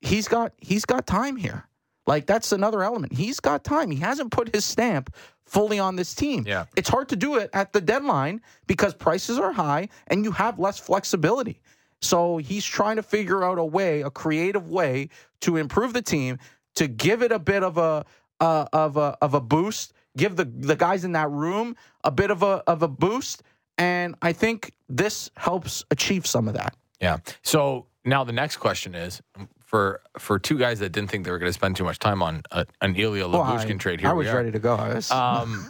he's 0.00 0.26
got 0.26 0.52
he's 0.58 0.84
got 0.84 1.06
time 1.06 1.36
here. 1.36 1.68
Like 2.06 2.26
that's 2.26 2.52
another 2.52 2.82
element. 2.82 3.12
He's 3.12 3.40
got 3.40 3.64
time. 3.64 3.90
He 3.90 3.98
hasn't 3.98 4.32
put 4.32 4.54
his 4.54 4.64
stamp 4.64 5.14
fully 5.46 5.78
on 5.78 5.96
this 5.96 6.14
team. 6.14 6.44
Yeah. 6.46 6.64
It's 6.76 6.88
hard 6.88 7.08
to 7.10 7.16
do 7.16 7.36
it 7.36 7.50
at 7.52 7.72
the 7.72 7.80
deadline 7.80 8.40
because 8.66 8.94
prices 8.94 9.38
are 9.38 9.52
high 9.52 9.88
and 10.08 10.24
you 10.24 10.32
have 10.32 10.58
less 10.58 10.78
flexibility. 10.78 11.60
So 12.00 12.38
he's 12.38 12.64
trying 12.64 12.96
to 12.96 13.02
figure 13.02 13.44
out 13.44 13.58
a 13.58 13.64
way, 13.64 14.02
a 14.02 14.10
creative 14.10 14.68
way 14.68 15.08
to 15.42 15.56
improve 15.56 15.92
the 15.92 16.02
team, 16.02 16.38
to 16.74 16.88
give 16.88 17.22
it 17.22 17.30
a 17.30 17.38
bit 17.38 17.62
of 17.62 17.78
a 17.78 18.04
uh, 18.40 18.66
of 18.72 18.96
a 18.96 19.16
of 19.22 19.34
a 19.34 19.40
boost, 19.40 19.92
give 20.16 20.34
the 20.34 20.44
the 20.44 20.74
guys 20.74 21.04
in 21.04 21.12
that 21.12 21.30
room 21.30 21.76
a 22.02 22.10
bit 22.10 22.30
of 22.30 22.42
a 22.42 22.62
of 22.66 22.82
a 22.82 22.88
boost, 22.88 23.44
and 23.78 24.16
I 24.20 24.32
think 24.32 24.72
this 24.88 25.30
helps 25.36 25.84
achieve 25.92 26.26
some 26.26 26.48
of 26.48 26.54
that. 26.54 26.74
Yeah. 27.00 27.18
So 27.42 27.86
now 28.04 28.24
the 28.24 28.32
next 28.32 28.56
question 28.56 28.96
is 28.96 29.22
for 29.72 30.02
for 30.18 30.38
two 30.38 30.58
guys 30.58 30.78
that 30.80 30.90
didn't 30.90 31.10
think 31.10 31.24
they 31.24 31.30
were 31.30 31.38
going 31.38 31.48
to 31.48 31.52
spend 31.54 31.74
too 31.76 31.82
much 31.84 31.98
time 31.98 32.22
on 32.22 32.42
a, 32.52 32.66
an 32.82 32.94
Ilya 32.94 33.26
Well, 33.28 33.42
Lyubushkin 33.42 33.74
I, 33.76 33.78
trade. 33.78 34.00
Here 34.00 34.10
I 34.10 34.12
we 34.12 34.26
was 34.26 34.32
ready 34.34 34.52
to 34.52 34.58
go. 34.58 34.76
Was, 34.76 35.10
Um, 35.10 35.68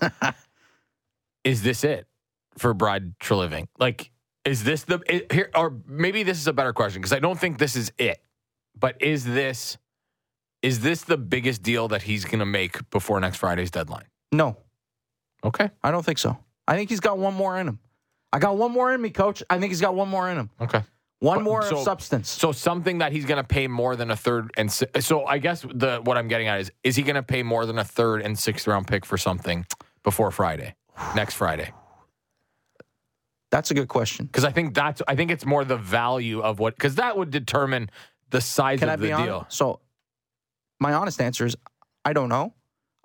is 1.44 1.62
this 1.62 1.84
it 1.84 2.06
for 2.58 2.74
Brad 2.74 3.14
Treliving? 3.20 3.68
Like, 3.78 4.10
is 4.44 4.64
this 4.64 4.82
the 4.82 5.00
here, 5.30 5.50
or 5.54 5.72
maybe 5.86 6.24
this 6.24 6.38
is 6.38 6.48
a 6.48 6.52
better 6.52 6.72
question 6.72 7.00
because 7.00 7.12
I 7.12 7.20
don't 7.20 7.38
think 7.38 7.58
this 7.58 7.76
is 7.76 7.92
it. 7.96 8.20
But 8.78 9.00
is 9.00 9.24
this 9.24 9.78
is 10.62 10.80
this 10.80 11.02
the 11.02 11.16
biggest 11.16 11.62
deal 11.62 11.86
that 11.88 12.02
he's 12.02 12.24
going 12.24 12.40
to 12.40 12.44
make 12.46 12.90
before 12.90 13.20
next 13.20 13.36
Friday's 13.38 13.70
deadline? 13.70 14.06
no, 14.32 14.56
Okay, 15.44 15.70
I 15.82 15.90
don't 15.92 16.04
think 16.04 16.18
so. 16.18 16.38
I 16.66 16.76
think 16.76 16.88
he's 16.90 17.00
got 17.00 17.18
one 17.18 17.34
more 17.34 17.58
in 17.58 17.68
him. 17.68 17.78
I 18.32 18.38
got 18.40 18.56
one 18.56 18.72
more 18.72 18.92
in 18.92 19.00
me, 19.00 19.10
coach. 19.10 19.42
I 19.50 19.58
think 19.58 19.70
he's 19.70 19.80
got 19.80 19.94
one 19.94 20.08
more 20.08 20.28
in 20.28 20.38
him. 20.38 20.50
okay. 20.60 20.82
One 21.22 21.38
But- 21.38 21.44
more 21.44 21.62
so- 21.62 21.84
substance. 21.84 22.28
So 22.28 22.50
something 22.50 22.98
that 22.98 23.12
he's 23.12 23.24
going 23.26 23.36
to 23.40 23.46
pay 23.46 23.68
more 23.68 23.94
than 23.94 24.10
a 24.10 24.16
third 24.16 24.50
and 24.56 24.70
si- 24.72 24.86
so 24.98 25.24
I 25.24 25.38
guess 25.38 25.62
the 25.62 26.00
what 26.02 26.18
I'm 26.18 26.26
getting 26.26 26.48
at 26.48 26.60
is 26.60 26.72
is 26.82 26.96
he 26.96 27.02
going 27.04 27.14
to 27.14 27.22
pay 27.22 27.44
more 27.44 27.64
than 27.64 27.78
a 27.78 27.84
third 27.84 28.22
and 28.22 28.36
sixth 28.36 28.66
round 28.66 28.88
pick 28.88 29.06
for 29.06 29.16
something 29.16 29.64
before 30.02 30.32
Friday, 30.32 30.74
next 31.14 31.34
Friday? 31.34 31.72
That's 33.50 33.70
a 33.70 33.74
good 33.74 33.88
question. 33.88 34.26
Because 34.26 34.44
I 34.44 34.50
think 34.50 34.74
that's 34.74 35.00
I 35.06 35.14
think 35.14 35.30
it's 35.30 35.44
more 35.46 35.64
the 35.64 35.76
value 35.76 36.40
of 36.40 36.58
what 36.58 36.74
because 36.74 36.96
that 36.96 37.16
would 37.16 37.30
determine 37.30 37.90
the 38.30 38.40
size 38.40 38.80
Can 38.80 38.88
of 38.88 38.94
I 38.94 38.96
the 38.96 39.02
be 39.06 39.12
honest? 39.12 39.26
deal. 39.28 39.46
So, 39.50 39.80
my 40.80 40.94
honest 40.94 41.20
answer 41.20 41.44
is, 41.46 41.54
I 42.04 42.14
don't 42.14 42.30
know. 42.30 42.54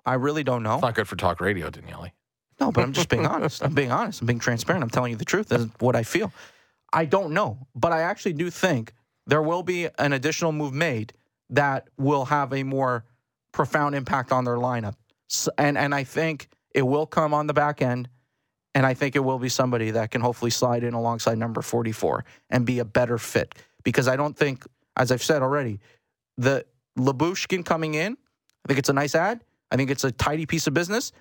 I 0.06 0.14
really 0.14 0.42
don't 0.42 0.62
know. 0.62 0.74
It's 0.74 0.82
not 0.82 0.94
good 0.94 1.06
for 1.06 1.16
talk 1.16 1.40
radio, 1.40 1.70
Daniele. 1.70 2.08
No, 2.60 2.72
but 2.72 2.82
I'm 2.82 2.92
just 2.94 3.08
being 3.10 3.26
honest. 3.26 3.62
I'm 3.62 3.74
being 3.74 3.92
honest. 3.92 4.22
I'm 4.22 4.26
being 4.26 4.40
transparent. 4.40 4.82
I'm 4.82 4.90
telling 4.90 5.12
you 5.12 5.16
the 5.18 5.24
truth. 5.24 5.48
That's 5.50 5.66
what 5.78 5.94
I 5.94 6.02
feel. 6.02 6.32
I 6.92 7.04
don't 7.04 7.32
know, 7.32 7.66
but 7.74 7.92
I 7.92 8.02
actually 8.02 8.32
do 8.32 8.50
think 8.50 8.92
there 9.26 9.42
will 9.42 9.62
be 9.62 9.88
an 9.98 10.12
additional 10.12 10.52
move 10.52 10.72
made 10.72 11.12
that 11.50 11.88
will 11.96 12.24
have 12.26 12.52
a 12.52 12.62
more 12.62 13.04
profound 13.52 13.94
impact 13.94 14.32
on 14.32 14.44
their 14.44 14.56
lineup. 14.56 14.94
S 15.30 15.48
and 15.58 15.76
and 15.76 15.94
I 15.94 16.04
think 16.04 16.48
it 16.74 16.82
will 16.82 17.06
come 17.06 17.34
on 17.34 17.46
the 17.46 17.52
back 17.52 17.82
end, 17.82 18.08
and 18.74 18.86
I 18.86 18.94
think 18.94 19.16
it 19.16 19.20
will 19.20 19.38
be 19.38 19.48
somebody 19.48 19.90
that 19.92 20.10
can 20.10 20.20
hopefully 20.20 20.50
slide 20.50 20.84
in 20.84 20.94
alongside 20.94 21.38
number 21.38 21.62
44 21.62 22.24
and 22.50 22.64
be 22.64 22.78
a 22.78 22.84
better 22.84 23.18
fit. 23.18 23.54
Because 23.84 24.08
I 24.08 24.16
don't 24.16 24.36
think, 24.36 24.66
as 24.96 25.12
I've 25.12 25.22
said 25.22 25.42
already, 25.42 25.80
the 26.36 26.64
Lyubushkin 26.98 27.64
coming 27.64 27.94
in, 27.94 28.16
I 28.64 28.68
think 28.68 28.78
it's 28.78 28.88
a 28.88 28.94
nice 28.94 29.14
ad. 29.14 29.44
I 29.70 29.76
think 29.76 29.90
it's 29.90 30.04
a 30.04 30.12
tidy 30.12 30.46
piece 30.46 30.66
of 30.66 30.74
business 30.74 31.12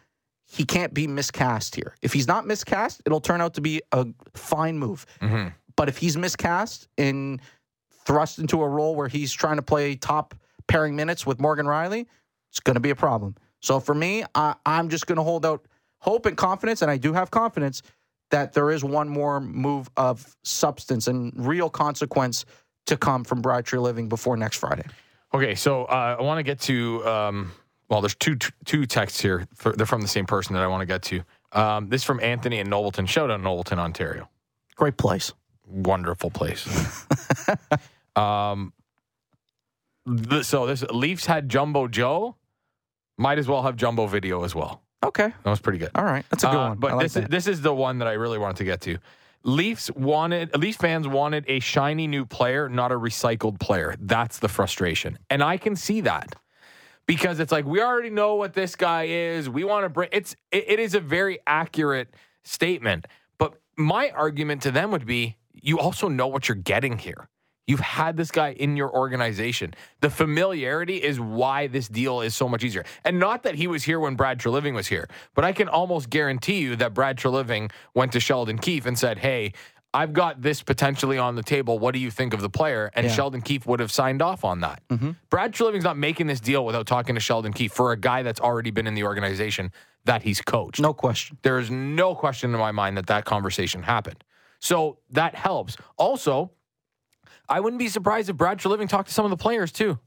he 0.49 0.65
can't 0.65 0.93
be 0.93 1.07
miscast 1.07 1.75
here. 1.75 1.95
If 2.01 2.13
he's 2.13 2.27
not 2.27 2.47
miscast, 2.47 3.01
it'll 3.05 3.21
turn 3.21 3.41
out 3.41 3.53
to 3.55 3.61
be 3.61 3.81
a 3.91 4.07
fine 4.33 4.79
move. 4.79 5.05
Mhm. 5.21 5.53
But 5.75 5.89
if 5.89 5.97
he's 5.97 6.17
miscast 6.17 6.87
and 6.97 7.41
thrust 8.05 8.39
into 8.39 8.61
a 8.63 8.67
role 8.67 8.95
where 8.95 9.07
he's 9.09 9.33
trying 9.33 9.57
to 9.57 9.61
play 9.61 9.95
top 9.95 10.33
pairing 10.67 10.95
minutes 10.95 11.25
with 11.25 11.39
Morgan 11.39 11.65
Rielly, 11.65 12.07
it's 12.49 12.59
going 12.59 12.75
to 12.75 12.79
be 12.79 12.89
a 12.89 12.95
problem. 12.95 13.35
So 13.59 13.79
for 13.79 13.93
me, 13.93 14.23
I, 14.33 14.55
I'm 14.65 14.89
just 14.89 15.07
going 15.07 15.17
to 15.17 15.23
hold 15.23 15.45
out 15.45 15.65
hope 15.99 16.25
and 16.25 16.37
confidence, 16.37 16.81
and 16.81 16.89
I 16.89 16.97
do 16.97 17.13
have 17.13 17.31
confidence 17.31 17.81
that 18.31 18.53
there 18.53 18.71
is 18.71 18.83
one 18.83 19.09
more 19.09 19.39
move 19.39 19.89
of 19.97 20.35
substance 20.43 21.07
and 21.07 21.33
real 21.35 21.69
consequence 21.69 22.45
to 22.85 22.97
come 22.97 23.23
from 23.23 23.41
Brad 23.41 23.71
Living 23.73 24.07
before 24.09 24.37
next 24.37 24.57
Friday. 24.57 24.85
Okay, 25.33 25.55
so 25.55 25.85
uh, 25.85 26.15
I 26.17 26.21
want 26.21 26.39
to 26.39 26.43
get 26.43 26.59
to. 26.61 27.05
Um, 27.05 27.51
well, 27.89 28.01
there's 28.01 28.15
two 28.15 28.35
two 28.65 28.85
texts 28.85 29.19
here. 29.21 29.47
For, 29.55 29.71
they're 29.73 29.85
from 29.85 30.01
the 30.01 30.07
same 30.07 30.25
person 30.25 30.53
that 30.55 30.63
I 30.63 30.67
want 30.67 30.81
to 30.81 30.85
get 30.85 31.01
to. 31.03 31.23
Um, 31.53 31.89
this 31.89 32.01
is 32.01 32.05
from 32.05 32.19
Anthony 32.19 32.59
in 32.59 32.67
Nobleton. 32.67 33.07
Shout 33.07 33.31
out 33.31 33.41
Nobleton, 33.41 33.79
Ontario. 33.79 34.29
Great 34.75 34.97
place. 34.97 35.33
Wonderful 35.65 36.29
place. 36.29 36.67
um, 38.15 38.73
th- 40.29 40.45
so 40.45 40.65
this 40.65 40.83
Leafs 40.83 41.25
had 41.25 41.49
Jumbo 41.49 41.87
Joe. 41.87 42.35
Might 43.17 43.39
as 43.39 43.47
well 43.47 43.63
have 43.63 43.75
Jumbo 43.75 44.05
Video 44.07 44.43
as 44.43 44.53
well. 44.53 44.81
Okay. 45.03 45.27
That 45.43 45.49
was 45.49 45.59
pretty 45.59 45.79
good. 45.79 45.91
All 45.95 46.03
right. 46.03 46.25
That's 46.29 46.43
a 46.43 46.47
good 46.47 46.55
Uh, 46.55 46.69
one. 46.69 46.77
But 46.77 46.91
like 46.95 47.03
this 47.03 47.15
is 47.15 47.27
this 47.27 47.47
is 47.47 47.61
the 47.61 47.73
one 47.73 47.99
that 47.99 48.07
I 48.07 48.13
really 48.13 48.37
wanted 48.37 48.57
to 48.57 48.63
get 48.65 48.81
to. 48.81 48.97
Leafs 49.43 49.89
wanted 49.91 50.55
Leafs 50.57 50.77
fans 50.77 51.07
wanted 51.07 51.45
a 51.47 51.59
shiny 51.59 52.07
new 52.07 52.25
player, 52.25 52.67
not 52.69 52.91
a 52.91 52.95
recycled 52.95 53.59
player. 53.59 53.95
That's 53.99 54.39
the 54.39 54.47
frustration, 54.49 55.17
and 55.29 55.41
I 55.43 55.57
can 55.57 55.75
see 55.75 56.01
that 56.01 56.35
because 57.07 57.39
it's 57.39 57.51
like 57.51 57.65
we 57.65 57.81
already 57.81 58.11
know 58.11 58.35
what 58.35 58.53
this 58.53 58.75
guy 58.75 59.05
is. 59.05 59.49
We 59.49 59.63
want 59.63 59.85
to 59.85 59.89
bring 59.89 60.09
it's 60.11 60.35
it, 60.51 60.65
it 60.67 60.79
is 60.79 60.93
a 60.93 60.99
very 60.99 61.39
accurate 61.47 62.13
statement. 62.43 63.07
But 63.39 63.59
my 63.75 64.09
argument 64.11 64.61
to 64.63 64.71
them 64.71 64.91
would 64.91 65.07
be 65.07 65.37
you 65.53 65.79
also 65.79 66.07
know 66.07 66.27
what 66.27 66.47
you're 66.47 66.55
getting 66.55 66.99
here. 66.99 67.29
You've 67.65 67.81
had 67.81 68.15
this 68.15 68.31
guy 68.31 68.53
in 68.53 68.77
your 68.77 68.89
organization. 68.89 69.73
The 69.99 70.09
familiarity 70.09 71.03
is 71.03 71.19
why 71.19 71.67
this 71.67 71.89
deal 71.89 72.21
is 72.21 72.33
so 72.33 72.47
much 72.47 72.63
easier. 72.63 72.85
And 73.03 73.19
not 73.19 73.43
that 73.43 73.55
he 73.55 73.67
was 73.67 73.83
here 73.83 73.99
when 73.99 74.15
Brad 74.15 74.39
Treliving 74.39 74.73
was 74.73 74.87
here, 74.87 75.09
but 75.35 75.43
I 75.43 75.51
can 75.51 75.67
almost 75.67 76.09
guarantee 76.09 76.59
you 76.59 76.77
that 76.77 76.93
Brad 76.93 77.17
Treliving 77.17 77.69
went 77.93 78.13
to 78.13 78.21
Sheldon 78.21 78.57
Keefe 78.57 78.85
and 78.85 78.97
said, 78.97 79.17
Hey, 79.17 79.51
I've 79.93 80.13
got 80.13 80.41
this 80.41 80.61
potentially 80.61 81.17
on 81.17 81.35
the 81.35 81.43
table. 81.43 81.79
What 81.79 81.93
do 81.93 81.99
you 81.99 82.11
think 82.11 82.33
of 82.33 82.41
the 82.41 82.49
player? 82.49 82.91
And 82.93 83.07
Yeah. 83.07 83.13
Sheldon 83.13 83.41
Keefe 83.41 83.65
would 83.65 83.79
have 83.79 83.91
signed 83.91 84.21
off 84.21 84.43
on 84.43 84.59
that. 84.61 84.81
Mm-hmm. 84.89 85.11
Brad 85.29 85.53
Treliving's 85.53 85.83
not 85.83 85.97
making 85.97 86.27
this 86.27 86.39
deal 86.39 86.65
without 86.65 86.85
talking 86.85 87.15
to 87.15 87.21
Sheldon 87.21 87.53
Keefe 87.53 87.71
for 87.73 87.91
a 87.93 87.97
guy 87.97 88.21
that's 88.21 88.39
already 88.39 88.69
been 88.69 88.85
in 88.85 88.93
the 88.95 89.03
organization 89.03 89.71
that 90.05 90.21
he's 90.23 90.41
coached. 90.41 90.79
no 90.79 90.93
question. 90.93 91.37
There 91.41 91.57
is 91.59 91.71
no 91.71 92.15
question 92.15 92.53
in 92.53 92.59
my 92.59 92.71
mind 92.71 92.97
that 92.97 93.07
that 93.07 93.25
conversation 93.25 93.83
happened. 93.83 94.23
So 94.59 94.99
that 95.11 95.35
helps. 95.35 95.77
Also, 95.97 96.51
I 97.49 97.59
wouldn't 97.59 97.79
be 97.79 97.87
surprised 97.89 98.29
if 98.29 98.35
Brad 98.37 98.57
Treliving 98.59 98.89
talked 98.89 99.07
to 99.09 99.13
some 99.13 99.25
of 99.25 99.31
the 99.31 99.37
players 99.37 99.71
too. 99.71 99.99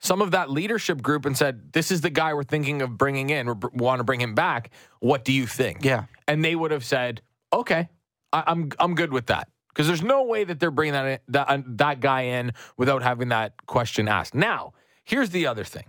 Some 0.00 0.20
of 0.20 0.32
that 0.32 0.50
leadership 0.50 1.00
group 1.00 1.24
and 1.26 1.36
said, 1.36 1.72
"This 1.72 1.90
is 1.92 2.00
the 2.00 2.10
guy 2.10 2.34
we're 2.34 2.42
thinking 2.42 2.82
of 2.82 2.98
bringing 2.98 3.30
in. 3.30 3.46
We 3.46 3.54
want 3.74 4.00
to 4.00 4.04
bring 4.04 4.20
him 4.20 4.34
back. 4.34 4.70
What 5.00 5.24
do 5.24 5.32
you 5.32 5.46
think?" 5.46 5.84
Yeah. 5.84 6.04
and 6.26 6.44
they 6.44 6.56
would 6.56 6.70
have 6.72 6.84
said, 6.84 7.22
"Okay, 7.52 7.88
I, 8.32 8.44
I'm 8.46 8.70
I'm 8.78 8.94
good 8.94 9.12
with 9.12 9.26
that." 9.26 9.48
Because 9.68 9.86
there's 9.86 10.02
no 10.02 10.24
way 10.24 10.44
that 10.44 10.60
they're 10.60 10.70
bringing 10.70 10.92
that 10.92 11.06
in, 11.06 11.18
that 11.28 11.48
uh, 11.48 11.58
that 11.66 12.00
guy 12.00 12.22
in 12.22 12.52
without 12.76 13.02
having 13.02 13.28
that 13.30 13.54
question 13.66 14.06
asked. 14.08 14.34
Now, 14.34 14.74
here's 15.04 15.30
the 15.30 15.46
other 15.46 15.64
thing. 15.64 15.84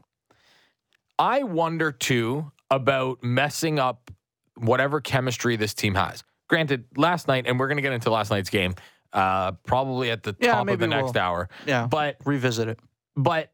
I 1.19 1.43
wonder 1.43 1.91
too 1.91 2.51
about 2.71 3.23
messing 3.23 3.79
up 3.79 4.09
whatever 4.57 5.01
chemistry 5.01 5.55
this 5.57 5.73
team 5.73 5.95
has. 5.95 6.23
Granted, 6.49 6.85
last 6.97 7.27
night, 7.27 7.45
and 7.47 7.59
we're 7.59 7.67
going 7.67 7.77
to 7.77 7.81
get 7.81 7.93
into 7.93 8.09
last 8.09 8.31
night's 8.31 8.49
game, 8.49 8.75
uh, 9.11 9.51
probably 9.65 10.11
at 10.11 10.23
the 10.23 10.35
Yeah, 10.39 10.53
top 10.55 10.67
of 10.69 10.79
the 10.79 10.87
next 10.87 11.13
we'll- 11.13 11.23
hour. 11.23 11.49
Yeah. 11.65 11.87
But 11.87 12.17
revisit 12.25 12.67
it. 12.67 12.79
but 13.15 13.51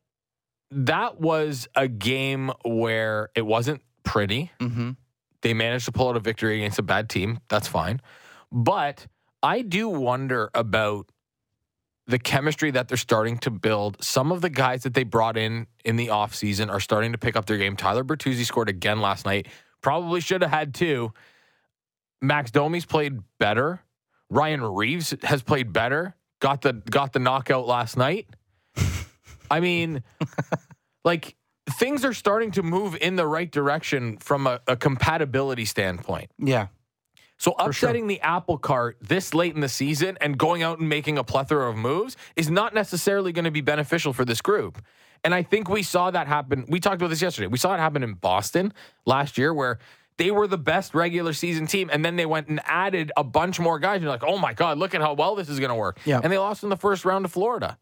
that 0.71 1.19
was 1.19 1.67
a 1.75 1.87
game 1.87 2.51
where 2.63 3.29
it 3.35 3.41
wasn't 3.45 3.81
pretty. 4.03 4.51
Mm-hmm. 4.59 4.91
They 5.41 5.53
managed 5.55 5.85
to 5.85 5.91
pull 5.91 6.09
out 6.09 6.15
a 6.17 6.19
victory 6.19 6.57
against 6.57 6.77
a 6.77 6.83
bad 6.83 7.09
team. 7.09 7.39
That's 7.49 7.67
fine. 7.67 8.01
But 8.51 9.07
I 9.43 9.61
do 9.61 9.89
wonder 9.89 10.49
about 10.53 11.11
the 12.07 12.19
chemistry 12.19 12.71
that 12.71 12.87
they're 12.87 12.97
starting 12.97 13.37
to 13.37 13.51
build. 13.51 14.03
Some 14.03 14.31
of 14.31 14.41
the 14.41 14.49
guys 14.49 14.83
that 14.83 14.95
they 14.95 15.03
brought 15.03 15.37
in 15.37 15.67
in 15.85 15.95
the 15.95 16.07
offseason 16.07 16.69
are 16.69 16.79
starting 16.79 17.11
to 17.11 17.19
pick 17.19 17.35
up 17.35 17.45
their 17.45 17.57
game. 17.57 17.75
Tyler 17.75 18.03
Bertuzzi 18.03 18.45
scored 18.45 18.67
again 18.67 18.99
last 18.99 19.25
night. 19.25 19.47
Probably 19.81 20.19
should 20.19 20.41
have 20.41 20.51
had 20.51 20.73
two. 20.73 21.13
Max 22.21 22.49
Domi's 22.51 22.85
played 22.85 23.19
better. 23.37 23.81
Ryan 24.29 24.63
Reaves 24.63 25.13
has 25.23 25.43
played 25.43 25.71
better. 25.71 26.15
Got 26.39 26.61
the 26.61 26.73
got 26.73 27.13
the 27.13 27.19
knockout 27.19 27.67
last 27.67 27.95
night. 27.95 28.27
I 29.51 29.59
mean, 29.59 30.03
like 31.05 31.35
things 31.69 32.03
are 32.05 32.13
starting 32.13 32.51
to 32.51 32.63
move 32.63 32.97
in 32.99 33.15
the 33.15 33.27
right 33.27 33.49
direction 33.49 34.17
from 34.17 34.47
a, 34.47 34.61
a 34.67 34.75
compatibility 34.75 35.65
standpoint. 35.65 36.31
Yeah. 36.37 36.67
So 37.39 37.55
sure. 37.57 37.69
upsetting 37.69 38.07
the 38.07 38.21
apple 38.21 38.57
cart 38.57 38.97
this 39.01 39.33
late 39.33 39.55
in 39.55 39.61
the 39.61 39.69
season 39.69 40.17
and 40.21 40.37
going 40.37 40.61
out 40.61 40.79
and 40.79 40.87
making 40.87 41.17
a 41.17 41.23
plethora 41.23 41.69
of 41.69 41.77
moves 41.77 42.17
is 42.35 42.51
not 42.51 42.73
necessarily 42.73 43.31
going 43.31 43.45
to 43.45 43.51
be 43.51 43.61
beneficial 43.61 44.13
for 44.13 44.25
this 44.25 44.41
group. 44.41 44.79
And 45.23 45.33
I 45.33 45.43
think 45.43 45.69
we 45.69 45.81
saw 45.81 46.11
that 46.11 46.27
happen. 46.27 46.65
We 46.67 46.79
talked 46.79 46.97
about 46.97 47.09
this 47.09 47.21
yesterday. 47.21 47.47
We 47.47 47.57
saw 47.57 47.73
it 47.73 47.79
happen 47.79 48.03
in 48.03 48.13
Boston 48.13 48.73
last 49.05 49.37
year 49.37 49.53
where 49.53 49.79
they 50.17 50.31
were 50.31 50.47
the 50.47 50.57
best 50.57 50.93
regular 50.93 51.31
season 51.31 51.65
team, 51.65 51.89
and 51.91 52.03
then 52.03 52.17
they 52.17 52.25
went 52.25 52.49
and 52.49 52.59
added 52.65 53.11
a 53.15 53.23
bunch 53.23 53.57
more 53.57 53.79
guys. 53.79 53.95
And 53.95 54.03
you're 54.03 54.11
like, 54.11 54.23
oh 54.25 54.37
my 54.37 54.53
God, 54.53 54.77
look 54.77 54.93
at 54.93 54.99
how 54.99 55.13
well 55.13 55.35
this 55.35 55.47
is 55.47 55.59
going 55.59 55.69
to 55.69 55.75
work. 55.75 55.97
Yeah. 56.03 56.19
And 56.21 56.31
they 56.31 56.37
lost 56.37 56.63
in 56.63 56.69
the 56.69 56.77
first 56.77 57.05
round 57.05 57.23
to 57.23 57.29
Florida. 57.29 57.77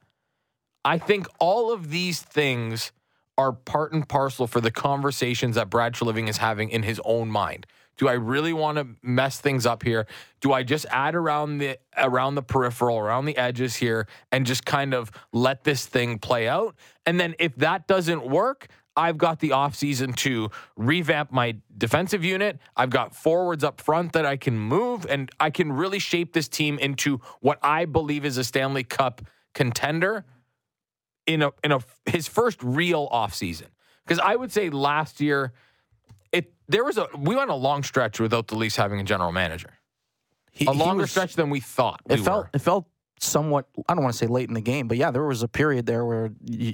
I 0.85 0.99
think 0.99 1.27
all 1.39 1.73
of 1.73 1.89
these 1.89 2.21
things 2.21 2.91
are 3.39 3.53
part 3.53 3.91
and 3.91 4.07
parcel 4.07 4.45
for 4.45 4.61
the 4.61 4.71
conversations 4.71 5.55
that 5.55 5.69
Brad 5.69 5.93
Treliving 5.93 6.29
is 6.29 6.37
having 6.37 6.69
in 6.69 6.83
his 6.83 7.01
own 7.03 7.29
mind. 7.29 7.65
Do 7.97 8.07
I 8.07 8.13
really 8.13 8.53
want 8.53 8.77
to 8.77 8.87
mess 9.01 9.39
things 9.39 9.65
up 9.65 9.83
here? 9.83 10.05
Do 10.39 10.53
I 10.53 10.63
just 10.63 10.85
add 10.89 11.15
around 11.15 11.57
the 11.57 11.79
around 11.97 12.35
the 12.35 12.43
peripheral, 12.43 12.97
around 12.97 13.25
the 13.25 13.37
edges 13.37 13.75
here 13.75 14.07
and 14.31 14.45
just 14.45 14.65
kind 14.65 14.93
of 14.93 15.11
let 15.33 15.63
this 15.63 15.85
thing 15.85 16.19
play 16.19 16.47
out? 16.47 16.75
And 17.05 17.19
then 17.19 17.35
if 17.39 17.55
that 17.55 17.87
doesn't 17.87 18.27
work, 18.27 18.67
I've 18.95 19.17
got 19.17 19.39
the 19.39 19.49
offseason 19.49 20.15
to 20.17 20.49
revamp 20.75 21.31
my 21.31 21.57
defensive 21.77 22.25
unit. 22.25 22.59
I've 22.75 22.89
got 22.89 23.15
forwards 23.15 23.63
up 23.63 23.79
front 23.79 24.13
that 24.13 24.25
I 24.25 24.37
can 24.37 24.57
move 24.57 25.05
and 25.07 25.31
I 25.39 25.51
can 25.51 25.71
really 25.71 25.99
shape 25.99 26.33
this 26.33 26.47
team 26.47 26.79
into 26.79 27.21
what 27.39 27.59
I 27.61 27.85
believe 27.85 28.25
is 28.25 28.37
a 28.37 28.43
Stanley 28.43 28.83
Cup 28.83 29.21
contender 29.53 30.25
in 31.27 31.43
a 31.43 31.51
in 31.63 31.71
a 31.71 31.79
his 32.05 32.27
first 32.27 32.61
real 32.63 33.07
offseason. 33.09 33.67
Because 34.03 34.19
I 34.19 34.35
would 34.35 34.51
say 34.51 34.69
last 34.69 35.19
year 35.19 35.53
there 36.67 36.83
was 36.83 36.97
a 36.97 37.07
we 37.17 37.35
went 37.35 37.49
a 37.49 37.55
long 37.55 37.83
stretch 37.83 38.19
without 38.19 38.47
the 38.47 38.55
Leafs 38.55 38.75
having 38.75 38.99
a 38.99 39.03
general 39.03 39.31
manager. 39.31 39.69
He- 40.51 40.65
A 40.65 40.71
longer 40.71 41.01
was- 41.03 41.11
stretch 41.11 41.35
than 41.35 41.49
we 41.49 41.59
thought. 41.59 42.01
It 42.09 42.19
we 42.19 42.25
felt 42.25 42.45
were. 42.45 42.49
it 42.53 42.59
felt 42.59 42.85
somewhat. 43.19 43.67
I 43.89 43.93
don't 43.95 44.03
want 44.03 44.13
to 44.13 44.17
say 44.17 44.27
late 44.27 44.47
in 44.47 44.53
the 44.53 44.61
game, 44.61 44.87
but 44.87 44.97
yeah, 44.97 45.09
there 45.11 45.23
was 45.23 45.41
a 45.43 45.47
period 45.47 45.85
there 45.85 46.05
where 46.05 46.29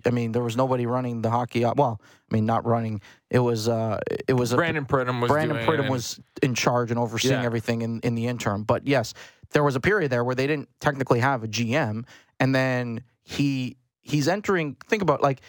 I 0.06 0.10
mean 0.10 0.32
there 0.32 0.44
was 0.44 0.58
nobody 0.58 0.86
running 0.86 1.22
the 1.22 1.30
hockey. 1.30 1.64
op- 1.64 1.78
Well, 1.78 2.02
I 2.32 2.36
mean 2.36 2.46
not 2.46 2.66
running. 2.66 3.02
It 3.30 3.40
was 3.40 3.68
uh 3.70 4.00
it 4.28 4.34
was 4.34 4.52
a, 4.54 4.56
Brandon 4.58 4.86
Pridham 4.86 5.22
was 5.22 5.30
Brandon 5.30 5.58
Pridham 5.66 5.90
was 5.90 6.20
in 6.42 6.54
charge 6.56 6.92
and 6.92 7.00
overseeing 7.00 7.40
Yeah. 7.42 7.46
everything 7.46 7.82
in, 7.82 8.00
in 8.02 8.16
the 8.16 8.28
interim. 8.28 8.64
But 8.64 8.88
yes, 8.88 9.14
there 9.52 9.64
was 9.64 9.76
a 9.76 9.80
period 9.80 10.12
there 10.12 10.24
where 10.24 10.36
they 10.36 10.48
didn't 10.48 10.70
technically 10.80 11.20
have 11.20 11.44
a 11.44 11.48
GM, 11.48 12.06
and 12.40 12.56
then 12.56 13.04
he 13.24 13.78
he's 14.02 14.28
entering. 14.28 14.76
Think 14.88 15.02
about 15.02 15.22
like 15.22 15.42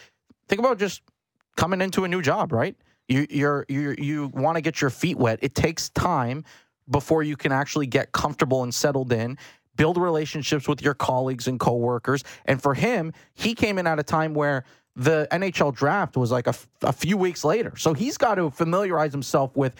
think 0.47 0.59
about 0.59 0.77
just 0.77 1.01
coming 1.57 1.81
into 1.81 2.03
a 2.03 2.07
new 2.07 2.21
job, 2.21 2.51
right? 2.53 2.75
You 3.07 3.27
you're 3.29 3.65
you 3.69 3.95
you 3.97 4.27
want 4.33 4.55
to 4.55 4.61
get 4.61 4.81
your 4.81 4.89
feet 4.89 5.17
wet. 5.17 5.39
It 5.41 5.55
takes 5.55 5.89
time 5.89 6.43
before 6.89 7.23
you 7.23 7.35
can 7.35 7.51
actually 7.51 7.87
get 7.87 8.11
comfortable 8.11 8.63
and 8.63 8.73
settled 8.73 9.11
in. 9.11 9.37
Build 9.75 9.97
relationships 9.97 10.67
with 10.67 10.81
your 10.81 10.93
colleagues 10.93 11.47
and 11.47 11.59
coworkers. 11.59 12.23
And 12.45 12.61
for 12.61 12.73
him, 12.73 13.11
he 13.33 13.53
came 13.53 13.77
in 13.77 13.87
at 13.87 13.99
a 13.99 14.03
time 14.03 14.33
where 14.33 14.63
the 14.95 15.27
NHL 15.31 15.75
draft 15.75 16.15
was 16.15 16.31
like 16.31 16.47
a, 16.47 16.51
f- 16.51 16.67
a 16.81 16.93
few 16.93 17.17
weeks 17.17 17.43
later. 17.43 17.75
So 17.75 17.93
he's 17.93 18.17
got 18.17 18.35
to 18.35 18.49
familiarize 18.49 19.11
himself 19.11 19.55
with 19.55 19.75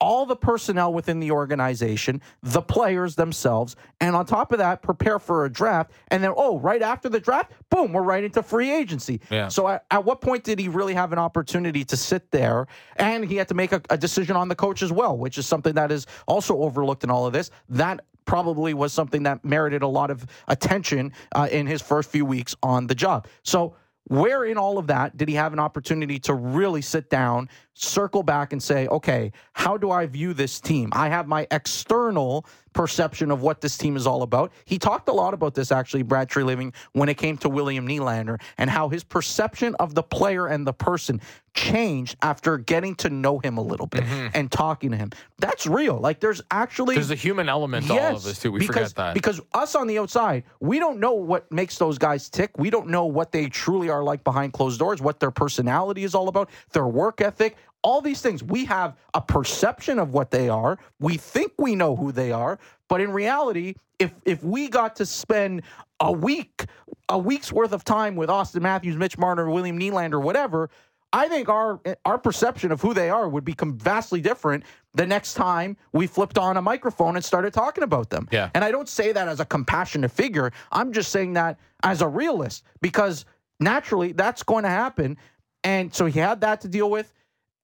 all 0.00 0.26
the 0.26 0.36
personnel 0.36 0.92
within 0.92 1.20
the 1.20 1.30
organization, 1.30 2.20
the 2.42 2.60
players 2.60 3.14
themselves, 3.14 3.76
and 4.00 4.14
on 4.14 4.26
top 4.26 4.52
of 4.52 4.58
that, 4.58 4.82
prepare 4.82 5.18
for 5.18 5.44
a 5.44 5.52
draft. 5.52 5.92
And 6.08 6.22
then, 6.22 6.32
oh, 6.36 6.58
right 6.58 6.82
after 6.82 7.08
the 7.08 7.20
draft, 7.20 7.52
boom, 7.70 7.92
we're 7.92 8.02
right 8.02 8.24
into 8.24 8.42
free 8.42 8.70
agency. 8.70 9.20
Yeah. 9.30 9.48
So 9.48 9.68
at, 9.68 9.86
at 9.90 10.04
what 10.04 10.20
point 10.20 10.44
did 10.44 10.58
he 10.58 10.68
really 10.68 10.94
have 10.94 11.12
an 11.12 11.18
opportunity 11.18 11.84
to 11.84 11.96
sit 11.96 12.30
there? 12.30 12.66
And 12.96 13.24
he 13.24 13.36
had 13.36 13.48
to 13.48 13.54
make 13.54 13.72
a, 13.72 13.80
a 13.90 13.96
decision 13.96 14.36
on 14.36 14.48
the 14.48 14.56
coach 14.56 14.82
as 14.82 14.92
well, 14.92 15.16
which 15.16 15.38
is 15.38 15.46
something 15.46 15.74
that 15.74 15.90
is 15.90 16.06
also 16.26 16.58
overlooked 16.58 17.04
in 17.04 17.10
all 17.10 17.26
of 17.26 17.32
this. 17.32 17.50
That 17.68 18.04
probably 18.24 18.74
was 18.74 18.92
something 18.92 19.22
that 19.24 19.44
merited 19.44 19.82
a 19.82 19.86
lot 19.88 20.10
of 20.10 20.26
attention 20.48 21.12
uh, 21.34 21.48
in 21.50 21.66
his 21.66 21.82
first 21.82 22.10
few 22.10 22.24
weeks 22.24 22.56
on 22.62 22.86
the 22.86 22.94
job. 22.94 23.26
So 23.42 23.76
where 24.08 24.44
in 24.44 24.58
all 24.58 24.76
of 24.76 24.86
that 24.88 25.16
did 25.16 25.28
he 25.28 25.34
have 25.34 25.52
an 25.52 25.58
opportunity 25.58 26.18
to 26.20 26.34
really 26.34 26.82
sit 26.82 27.08
down, 27.08 27.48
circle 27.74 28.22
back, 28.22 28.52
and 28.52 28.62
say, 28.62 28.86
okay, 28.86 29.32
how 29.52 29.76
do 29.76 29.90
I 29.90 30.06
view 30.06 30.32
this 30.32 30.60
team? 30.60 30.90
I 30.92 31.08
have 31.08 31.26
my 31.26 31.46
external 31.50 32.46
perception 32.72 33.30
of 33.30 33.40
what 33.40 33.60
this 33.60 33.78
team 33.78 33.96
is 33.96 34.06
all 34.06 34.22
about. 34.22 34.52
He 34.64 34.78
talked 34.78 35.08
a 35.08 35.12
lot 35.12 35.32
about 35.32 35.54
this, 35.54 35.70
actually, 35.70 36.02
Brad 36.02 36.28
Treliving, 36.28 36.74
when 36.92 37.08
it 37.08 37.16
came 37.16 37.36
to 37.38 37.48
William 37.48 37.86
Nylander 37.86 38.40
and 38.58 38.68
how 38.68 38.88
his 38.88 39.04
perception 39.04 39.76
of 39.76 39.94
the 39.94 40.02
player 40.02 40.48
and 40.48 40.66
the 40.66 40.72
person 40.72 41.20
changed 41.54 42.16
after 42.20 42.58
getting 42.58 42.96
to 42.96 43.08
know 43.08 43.38
him 43.38 43.58
a 43.58 43.62
little 43.62 43.86
bit 43.86 44.02
mm-hmm. 44.02 44.26
and 44.34 44.50
talking 44.50 44.90
to 44.90 44.96
him. 44.96 45.10
That's 45.38 45.68
real. 45.68 45.98
Like, 45.98 46.18
there's 46.18 46.42
actually. 46.50 46.96
There's 46.96 47.12
a 47.12 47.14
human 47.14 47.48
element 47.48 47.86
yes, 47.86 47.96
to 47.96 48.02
all 48.02 48.16
of 48.16 48.22
this 48.24 48.40
too. 48.40 48.50
We 48.50 48.58
because, 48.58 48.74
forget 48.74 48.94
that. 48.96 49.14
Because 49.14 49.40
us 49.52 49.76
on 49.76 49.86
the 49.86 50.00
outside, 50.00 50.42
we 50.58 50.80
don't 50.80 50.98
know 50.98 51.12
what 51.12 51.50
makes 51.52 51.78
those 51.78 51.96
guys 51.96 52.28
tick. 52.28 52.58
We 52.58 52.70
don't 52.70 52.88
know 52.88 53.06
what 53.06 53.30
they 53.30 53.48
truly 53.48 53.88
are 53.88 54.02
like 54.02 54.24
behind 54.24 54.52
closed 54.52 54.80
doors, 54.80 55.00
what 55.00 55.20
their 55.20 55.30
personality 55.30 56.02
is 56.02 56.12
all 56.12 56.26
about, 56.26 56.50
their 56.72 56.88
work 56.88 57.20
ethic, 57.20 57.56
all 57.84 58.00
these 58.00 58.20
things. 58.20 58.42
We 58.42 58.64
have 58.64 58.96
a 59.12 59.20
perception 59.20 60.00
of 60.00 60.12
what 60.12 60.32
they 60.32 60.48
are. 60.48 60.78
We 60.98 61.16
think 61.18 61.52
we 61.58 61.76
know 61.76 61.94
who 61.94 62.10
they 62.10 62.32
are, 62.32 62.58
but 62.88 63.00
in 63.00 63.12
reality, 63.12 63.74
if 64.00 64.12
if 64.24 64.42
we 64.42 64.68
got 64.68 64.96
to 64.96 65.06
spend 65.06 65.62
a 66.00 66.10
week, 66.10 66.64
a 67.08 67.18
week's 67.18 67.52
worth 67.52 67.72
of 67.72 67.84
time 67.84 68.16
with 68.16 68.28
Auston 68.28 68.62
Matthews, 68.62 68.96
Mitch 68.96 69.16
Marner, 69.18 69.48
William 69.48 69.78
Nylander, 69.78 70.20
whatever, 70.20 70.70
I 71.12 71.28
think 71.28 71.48
our 71.48 71.80
our 72.04 72.18
perception 72.18 72.72
of 72.72 72.80
who 72.80 72.94
they 72.94 73.10
are 73.10 73.28
would 73.28 73.44
become 73.44 73.78
vastly 73.78 74.20
different 74.20 74.64
the 74.94 75.06
next 75.06 75.34
time 75.34 75.76
we 75.92 76.06
flipped 76.06 76.38
on 76.38 76.56
a 76.56 76.62
microphone 76.62 77.16
and 77.16 77.24
started 77.24 77.52
talking 77.52 77.84
about 77.84 78.10
them. 78.10 78.28
Yeah. 78.32 78.50
And 78.54 78.64
I 78.64 78.70
don't 78.70 78.88
say 78.88 79.12
that 79.12 79.28
as 79.28 79.40
a 79.40 79.44
compassionate 79.44 80.10
figure. 80.10 80.52
I'm 80.72 80.92
just 80.92 81.12
saying 81.12 81.34
that 81.34 81.58
as 81.82 82.00
a 82.00 82.08
realist 82.08 82.64
because 82.80 83.26
naturally 83.60 84.12
that's 84.12 84.42
going 84.42 84.64
to 84.64 84.70
happen. 84.70 85.16
And 85.62 85.94
so 85.94 86.06
he 86.06 86.18
had 86.18 86.40
that 86.40 86.60
to 86.62 86.68
deal 86.68 86.90
with. 86.90 87.12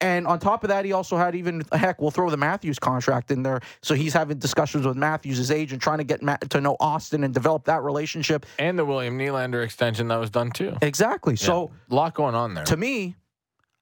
And 0.03 0.27
on 0.27 0.39
top 0.39 0.65
of 0.65 0.69
that, 0.69 0.85
he 0.85 0.93
also 0.93 1.17
had 1.17 1.35
even 1.35 1.63
heck, 1.73 2.01
we'll 2.01 2.11
throw 2.11 2.31
the 2.31 2.37
Matthews 2.37 2.79
contract 2.79 3.31
in 3.31 3.43
there. 3.43 3.61
So 3.83 3.95
he's 3.95 4.15
having 4.15 4.39
discussions 4.39 4.87
with 4.87 4.97
Matthews, 4.97 5.37
his 5.37 5.51
agent, 5.51 5.83
trying 5.83 5.99
to 5.99 6.05
get 6.05 6.23
Matt 6.23 6.49
to 6.51 6.61
know 6.61 6.77
Auston 6.81 7.25
and 7.25 7.35
develop 7.35 7.65
that 7.65 7.83
relationship. 7.83 8.47
and 8.59 8.79
the 8.79 8.85
William 8.85 9.19
Nylander 9.19 9.63
extension 9.63 10.09
that 10.09 10.17
was 10.19 10.31
done 10.31 10.51
too. 10.53 10.75
Exactly. 10.81 11.37
So 11.37 11.71
a 11.91 11.95
lot 11.95 12.15
going 12.15 12.35
on 12.35 12.55
there. 12.55 12.65
to 12.65 12.77
me, 12.77 13.15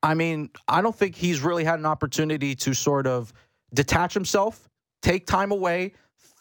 I 0.03 0.15
mean, 0.15 0.51
I 0.67 0.81
don't 0.83 0.95
think 0.95 1.15
he's 1.15 1.41
really 1.41 1.65
had 1.65 1.79
an 1.79 1.87
opportunity 1.87 2.55
to 2.57 2.75
sort 2.75 3.07
of 3.07 3.33
detach 3.75 4.15
himself, 4.15 4.69
take 5.03 5.27
time 5.27 5.53
away, 5.53 5.93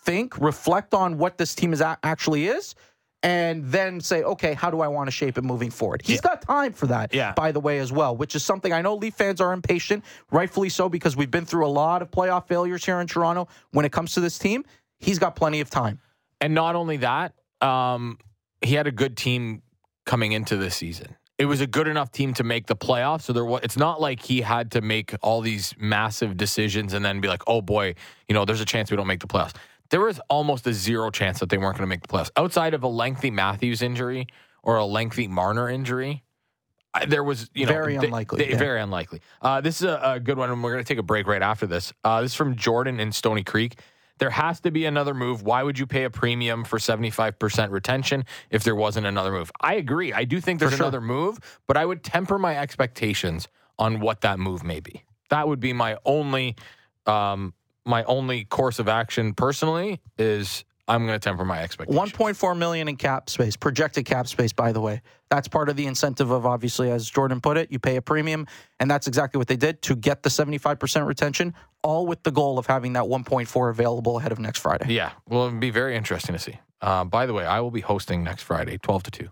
think, 0.06 0.40
reflect 0.40 0.94
on 0.94 1.18
what 1.18 1.38
this 1.38 1.54
team 1.54 1.74
is 1.74 1.82
a- 1.82 1.98
actually 2.04 2.48
is, 2.48 2.76
and 3.24 3.66
then 3.66 4.00
say, 4.00 4.22
okay, 4.24 4.54
how 4.54 4.70
do 4.70 4.82
I 4.82 4.88
want 4.88 5.08
to 5.08 5.12
shape 5.12 5.38
it 5.38 5.44
moving 5.44 5.72
forward? 5.72 6.02
He's 6.06 6.22
got 6.22 6.42
time 6.44 6.74
for 6.74 6.86
that, 6.88 7.14
Yeah. 7.14 7.34
by 7.34 7.52
the 7.52 7.60
way, 7.60 7.80
as 7.80 7.92
well, 7.92 8.16
which 8.16 8.36
is 8.36 8.44
something 8.44 8.72
I 8.72 8.82
know 8.82 8.96
Leaf 8.96 9.16
fans 9.16 9.42
are 9.42 9.54
impatient, 9.54 10.04
rightfully 10.32 10.70
so, 10.70 10.88
because 10.88 11.16
we've 11.18 11.32
been 11.32 11.46
through 11.46 11.66
a 11.66 11.70
lot 11.70 12.02
of 12.02 12.12
playoff 12.12 12.48
failures 12.48 12.86
here 12.86 13.00
in 13.02 13.08
Toronto. 13.08 13.48
When 13.72 13.86
it 13.86 13.92
comes 13.92 14.14
to 14.14 14.20
this 14.20 14.38
team, 14.38 14.66
he's 15.00 15.18
got 15.20 15.36
plenty 15.36 15.62
of 15.62 15.70
time. 15.70 16.00
And 16.40 16.54
not 16.54 16.76
only 16.76 16.98
that, 16.98 17.34
um, 17.62 18.20
he 18.62 18.76
had 18.76 18.86
a 18.88 18.92
good 18.92 19.18
team 19.18 19.64
coming 20.06 20.32
into 20.34 20.56
this 20.56 20.76
season. 20.76 21.16
It 21.40 21.46
was 21.46 21.62
a 21.62 21.68
good 21.68 21.88
enough 21.88 22.12
team 22.12 22.34
to 22.36 22.44
make 22.44 22.66
the 22.68 22.76
playoffs. 22.76 23.22
So 23.24 23.34
there 23.34 23.46
was, 23.46 23.62
it's 23.64 23.78
not 23.78 24.00
like 24.02 24.24
he 24.24 24.42
had 24.42 24.72
to 24.72 24.82
make 24.82 25.14
all 25.22 25.42
these 25.42 25.74
massive 25.78 26.36
decisions 26.38 26.94
and 26.94 27.04
then 27.06 27.20
be 27.22 27.28
like, 27.28 27.44
oh 27.46 27.62
boy, 27.62 27.94
you 28.28 28.34
know, 28.34 28.44
there's 28.46 28.62
a 28.62 28.66
chance 28.66 28.90
we 28.90 28.98
don't 28.98 29.06
make 29.08 29.20
the 29.20 29.28
playoffs. 29.28 29.56
There 29.89 30.02
was 30.02 30.19
almost 30.30 30.67
a 30.67 30.73
zero 30.73 31.10
chance 31.12 31.39
that 31.39 31.50
they 31.50 31.58
weren't 31.58 31.78
going 31.78 31.88
to 31.88 31.89
make 31.89 32.02
the 32.02 32.08
playoffs. 32.08 32.32
Outside 32.36 32.73
of 32.73 32.84
a 32.84 32.88
lengthy 32.88 33.32
Matthews 33.32 33.82
injury 33.82 34.28
or 34.63 34.76
a 34.78 34.86
lengthy 34.86 35.28
Marner 35.28 35.69
injury, 35.69 36.23
I- 36.93 37.06
there 37.06 37.23
was, 37.23 37.50
you 37.54 37.65
know, 37.65 37.71
Very 37.71 37.97
they- 37.97 38.06
unlikely, 38.06 38.38
they- 38.45 38.50
yeah. 38.52 38.58
Very 38.58 38.82
unlikely. 38.82 39.21
Uh, 39.41 39.62
this 39.62 39.78
is 39.82 39.84
a, 39.88 40.00
a 40.04 40.19
good 40.19 40.38
one, 40.38 40.50
and 40.52 40.63
we're 40.63 40.71
going 40.73 40.84
to 40.84 40.88
take 40.88 40.97
a 41.00 41.04
break 41.04 41.28
right 41.28 41.41
after 41.41 41.67
this. 41.67 41.93
Uh, 42.04 42.21
this 42.21 42.32
is 42.32 42.36
from 42.36 42.56
Jordan 42.56 43.00
in 43.00 43.12
Stoney 43.12 43.43
Creek. 43.43 43.80
There 44.19 44.32
has 44.32 44.60
to 44.62 44.71
be 44.71 44.86
another 44.86 45.13
move. 45.13 45.43
Why 45.43 45.62
would 45.62 45.78
you 45.78 45.86
pay 45.86 46.04
a 46.06 46.10
premium 46.10 46.63
for 46.63 46.80
75% 46.80 47.69
retention 47.69 48.26
if 48.50 48.63
there 48.63 48.73
wasn't 48.76 49.06
another 49.06 49.32
move? 49.32 49.52
I 49.62 49.76
agree. 49.76 50.12
I 50.12 50.23
do 50.23 50.41
think 50.41 50.60
there's 50.60 50.71
sure. 50.71 50.82
another 50.82 51.02
move, 51.02 51.38
but 51.67 51.78
I 51.78 51.86
would 51.86 52.04
temper 52.04 52.39
my 52.39 52.58
expectations 52.58 53.47
on 53.78 54.00
what 54.00 54.21
that 54.21 54.39
move 54.39 54.63
may 54.63 54.80
be. 54.80 55.04
That 55.30 55.47
would 55.47 55.60
be 55.60 55.71
my 55.71 55.97
only 56.04 56.56
um, 57.06 57.54
my 57.88 58.04
only 58.04 58.43
course 58.45 58.80
of 58.80 58.88
action 58.88 59.34
personally 59.34 60.02
is 60.17 60.65
I'm 60.88 61.06
going 61.06 61.19
to 61.19 61.23
temper 61.23 61.43
my 61.43 61.62
expectations. 61.62 62.13
1.4 62.13 62.58
million 62.58 62.88
in 62.88 62.95
cap 62.95 63.30
space, 63.30 63.56
projected 63.58 64.06
cap 64.06 64.28
space, 64.28 64.54
by 64.54 64.71
the 64.71 64.80
way. 64.80 65.02
That's 65.30 65.47
part 65.47 65.67
of 65.67 65.76
the 65.76 65.86
incentive 65.86 66.32
of 66.32 66.45
obviously, 66.45 66.91
as 66.91 67.10
Jordan 67.10 67.41
put 67.41 67.58
it, 67.58 67.71
you 67.71 67.80
pay 67.80 67.97
a 67.97 68.02
premium, 68.02 68.47
and 68.80 68.89
that's 68.89 69.08
exactly 69.08 69.38
what 69.38 69.47
they 69.47 69.58
did 69.58 69.82
to 69.84 69.95
get 69.95 70.23
the 70.23 70.30
75% 70.30 71.06
retention, 71.06 71.54
all 71.84 72.06
with 72.06 72.23
the 72.23 72.32
goal 72.32 72.58
of 72.58 72.67
having 72.67 72.93
that 72.93 73.04
1.4 73.04 73.69
available 73.69 74.17
ahead 74.17 74.32
of 74.32 74.39
next 74.39 74.60
Friday. 74.60 74.93
Yeah, 74.93 75.12
well, 75.28 75.47
it'd 75.47 75.60
be 75.60 75.71
very 75.71 75.95
interesting 75.95 76.34
to 76.34 76.39
see. 76.39 76.60
Uh, 76.82 77.04
by 77.04 77.26
the 77.26 77.34
way, 77.34 77.45
I 77.45 77.60
will 77.60 77.71
be 77.71 77.82
hosting 77.82 78.23
next 78.23 78.43
Friday, 78.43 78.78
12 78.78 79.04
to 79.04 79.12
2. 79.12 79.30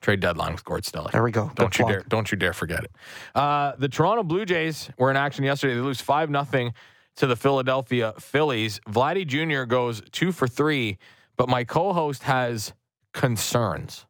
Trade 0.00 0.20
deadline 0.20 0.52
with 0.52 0.64
Gord 0.64 0.84
Stellick. 0.84 1.10
There 1.10 1.22
we 1.22 1.32
go. 1.32 1.50
Don't 1.54 1.76
you 1.78 1.84
plug. 1.84 1.94
dare! 1.94 2.04
Don't 2.08 2.30
you 2.30 2.38
dare 2.38 2.52
forget 2.52 2.84
it. 2.84 2.92
Uh, 3.34 3.72
the 3.78 3.88
Toronto 3.88 4.22
Blue 4.22 4.44
Jays 4.44 4.90
were 4.98 5.10
in 5.10 5.16
action 5.16 5.42
yesterday. 5.42 5.74
They 5.74 5.80
lose 5.80 6.00
five 6.00 6.30
nothing 6.30 6.74
to 7.16 7.26
the 7.26 7.36
Philadelphia 7.36 8.14
Phillies. 8.18 8.80
Vladdy 8.88 9.26
Jr. 9.26 9.64
goes 9.64 10.02
two 10.12 10.32
for 10.32 10.46
three, 10.46 10.98
but 11.36 11.48
my 11.48 11.64
co-host 11.64 12.24
has 12.24 12.72
concerns. 13.12 14.06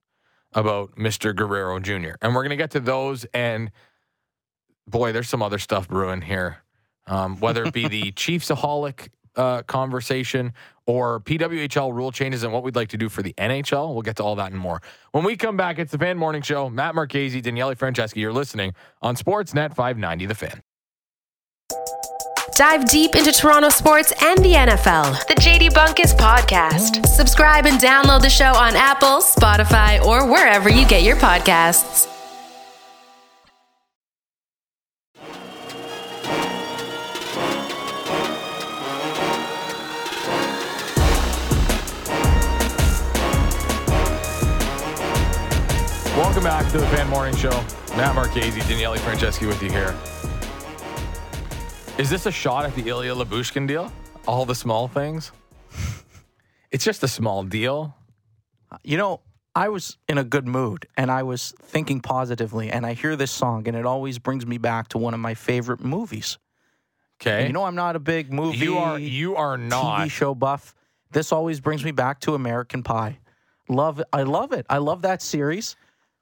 about 0.53 0.97
Mr. 0.97 1.35
Guerrero 1.37 1.79
Jr. 1.81 2.17
And 2.23 2.35
we're 2.35 2.43
going 2.43 2.51
to 2.51 2.57
get 2.57 2.71
to 2.73 2.81
those. 2.81 3.27
And 3.35 3.71
boy, 4.87 5.13
there's 5.13 5.29
some 5.29 5.43
other 5.43 5.59
stuff 5.59 5.87
brewing 5.89 6.23
here. 6.23 6.59
Um, 7.07 7.39
whether 7.39 7.65
it 7.65 7.73
be 7.75 7.87
the 7.89 8.13
Chiefsaholic 8.13 9.09
uh, 9.37 9.63
conversation 9.65 10.53
or 10.87 11.21
PWHL 11.21 11.93
rule 11.93 12.11
changes 12.11 12.43
and 12.43 12.53
what 12.53 12.63
we'd 12.63 12.75
like 12.75 12.89
to 12.89 12.97
do 12.97 13.09
for 13.09 13.23
the 13.23 13.35
NHL. 13.35 13.93
We'll 13.93 14.03
get 14.03 14.17
to 14.17 14.25
all 14.25 14.35
that 14.37 14.51
and 14.51 14.61
more. 14.61 14.81
When 15.13 15.25
we 15.25 15.37
come 15.37 15.57
back, 15.57 15.79
it's 15.79 15.93
the 15.93 15.99
Fan 15.99 16.17
Morning 16.17 16.43
Show. 16.43 16.71
Matt 16.71 16.95
Marchese, 16.95 17.41
Daniele 17.43 17.75
Franceschi. 17.75 18.17
You're 18.17 18.33
listening 18.33 18.75
on 19.03 19.15
Sportsnet 19.15 19.75
590 19.75 20.27
The 20.27 20.35
Fan. 20.35 20.63
Dive 22.57 22.89
deep 22.89 23.15
into 23.15 23.33
Toronto 23.33 23.69
sports 23.69 24.15
and 24.23 24.43
the 24.43 24.55
NFL. 24.55 25.27
The 25.27 25.35
JD 25.35 25.75
Bunkis 25.75 26.17
Podcast. 26.17 27.07
Subscribe 27.07 27.67
and 27.67 27.79
download 27.79 28.23
the 28.23 28.31
show 28.31 28.47
on 28.47 28.75
Apple, 28.75 29.21
Spotify, 29.21 30.03
or 30.03 30.27
wherever 30.27 30.71
you 30.71 30.89
get 30.89 31.03
your 31.03 31.17
podcasts. 31.17 32.07
Welcome 46.17 46.45
back 46.45 46.73
to 46.73 46.79
the 46.79 46.87
Fan 46.87 47.07
Morning 47.11 47.37
Show. 47.37 47.51
Matt 47.99 48.15
Marchese, 48.15 48.61
Daniele 48.61 48.97
Franceschi 48.97 49.47
with 49.47 49.63
you 49.63 49.71
here. 49.71 49.95
Is 51.99 52.11
this 52.11 52.27
a 52.27 52.31
shot 52.31 52.67
at 52.67 52.75
the 52.75 52.89
Ilya 52.89 53.15
Lyubushkin 53.15 53.67
deal? 53.67 53.91
All 54.29 54.45
the 54.45 54.55
small 54.55 54.87
things? 54.87 55.33
it's 56.71 56.85
just 56.85 57.03
a 57.03 57.09
small 57.09 57.43
deal. 57.43 57.97
You 58.85 58.99
know, 58.99 59.21
I 59.55 59.71
was 59.71 59.97
in 60.07 60.19
a 60.19 60.25
good 60.25 60.47
mood 60.47 60.87
and 60.99 61.11
I 61.11 61.23
was 61.23 61.55
thinking 61.63 62.01
positively, 62.01 62.71
and 62.71 62.85
I 62.85 62.93
hear 62.93 63.17
this 63.17 63.31
song, 63.31 63.67
and 63.67 63.75
it 63.75 63.87
always 63.87 64.19
brings 64.19 64.47
me 64.47 64.59
back 64.59 64.89
to 64.89 64.99
one 64.99 65.15
of 65.15 65.21
my 65.21 65.33
favorite 65.33 65.83
movies. 65.83 66.37
Okay. 67.19 67.39
And 67.39 67.47
you 67.47 67.53
know, 67.55 67.65
I'm 67.65 67.75
not 67.75 67.97
a 67.97 68.01
big 68.01 68.31
movie. 68.31 68.59
you 68.59 68.77
are 68.77 68.99
you 68.99 69.37
are 69.37 69.57
not 69.57 70.01
TV 70.01 70.11
show 70.11 70.35
buff. 70.35 70.75
This 71.13 71.33
always 71.33 71.61
brings 71.61 71.83
me 71.83 71.93
back 71.93 72.21
to 72.21 72.35
American 72.35 72.83
Pie. 72.83 73.21
Love. 73.71 74.03
I 74.13 74.25
love 74.25 74.53
it. 74.53 74.67
I 74.69 74.79
love 74.79 75.01
that 75.03 75.23
series. 75.23 75.77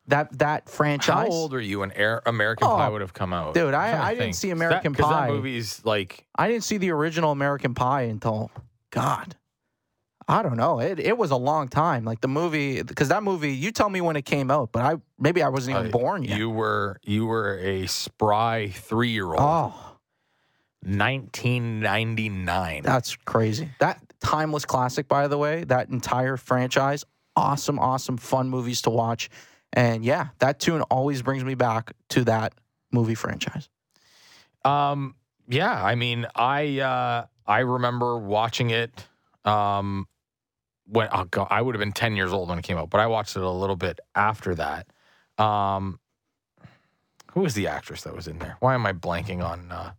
That 0.08 0.38
that 0.38 0.68
franchise. 0.68 1.28
How 1.28 1.32
old 1.32 1.52
were 1.52 1.60
you 1.60 1.80
when 1.80 1.90
Air, 1.92 2.20
American 2.26 2.68
Oh, 2.68 2.76
Pie 2.76 2.88
would 2.90 3.00
have 3.00 3.14
come 3.14 3.32
out? 3.32 3.54
dude, 3.54 3.72
I- 3.72 3.88
I'm 3.88 3.96
trying 3.96 4.00
to 4.00 4.06
I 4.06 4.14
didn't 4.14 4.34
see 4.36 4.50
American 4.50 4.92
that, 4.92 5.02
Pie. 5.02 5.26
That 5.28 5.32
movie's 5.32 5.82
like 5.84 6.26
I 6.36 6.48
didn't 6.48 6.64
see 6.64 6.76
the 6.76 6.90
original 6.90 7.32
American 7.32 7.74
Pie 7.74 8.02
until 8.02 8.50
God. 8.90 9.34
I 10.28 10.42
don't 10.42 10.56
know. 10.56 10.80
It 10.80 10.98
it 11.00 11.16
was 11.18 11.30
a 11.30 11.36
long 11.36 11.68
time. 11.68 12.04
Like 12.04 12.20
the 12.22 12.28
movie, 12.28 12.82
because 12.82 13.08
that 13.08 13.22
movie. 13.22 13.52
You 13.54 13.72
tell 13.72 13.88
me 13.90 14.00
when 14.00 14.16
it 14.16 14.24
came 14.26 14.50
out, 14.50 14.72
but 14.72 14.82
I 14.82 14.96
maybe 15.18 15.42
I 15.42 15.48
wasn't 15.48 15.76
even 15.78 15.88
uh, 15.88 15.90
born 15.90 16.22
yet. 16.22 16.38
You 16.38 16.48
were 16.50 16.98
you 17.02 17.26
were 17.26 17.58
a 17.58 17.86
spry 17.86 18.68
three 18.68 19.10
year 19.10 19.26
old. 19.26 19.36
oh, 19.40 19.74
1999. 20.82 22.82
that's 22.82 23.16
crazy. 23.24 23.70
That 23.80 24.00
timeless 24.20 24.64
classic, 24.64 25.08
by 25.08 25.28
the 25.28 25.38
way. 25.38 25.64
That 25.64 25.88
entire 25.88 26.36
franchise, 26.36 27.04
awesome, 27.36 27.78
awesome, 27.78 28.16
fun 28.16 28.48
movies 28.48 28.82
to 28.82 28.90
watch. 28.90 29.30
And 29.74 30.04
yeah, 30.04 30.28
that 30.38 30.60
tune 30.60 30.82
always 30.82 31.20
brings 31.20 31.44
me 31.44 31.54
back 31.54 31.92
to 32.10 32.24
that 32.24 32.54
movie 32.92 33.16
franchise. 33.16 33.68
Um, 34.64 35.16
yeah, 35.48 35.84
I 35.84 35.96
mean, 35.96 36.26
I 36.34 36.78
uh, 36.78 37.26
I 37.46 37.58
remember 37.58 38.16
watching 38.18 38.70
it. 38.70 39.06
Um, 39.44 40.06
when 40.86 41.08
oh 41.12 41.24
God, 41.24 41.48
I 41.50 41.60
would 41.60 41.74
have 41.74 41.80
been 41.80 41.92
ten 41.92 42.14
years 42.14 42.32
old 42.32 42.48
when 42.48 42.58
it 42.58 42.62
came 42.62 42.78
out, 42.78 42.88
but 42.88 43.00
I 43.00 43.08
watched 43.08 43.36
it 43.36 43.42
a 43.42 43.50
little 43.50 43.76
bit 43.76 43.98
after 44.14 44.54
that. 44.54 44.86
Um, 45.38 45.98
who 47.32 47.40
was 47.40 47.54
the 47.54 47.66
actress 47.66 48.02
that 48.02 48.14
was 48.14 48.28
in 48.28 48.38
there? 48.38 48.56
Why 48.60 48.74
am 48.74 48.86
I 48.86 48.92
blanking 48.92 49.44
on 49.44 49.72
uh, 49.72 49.92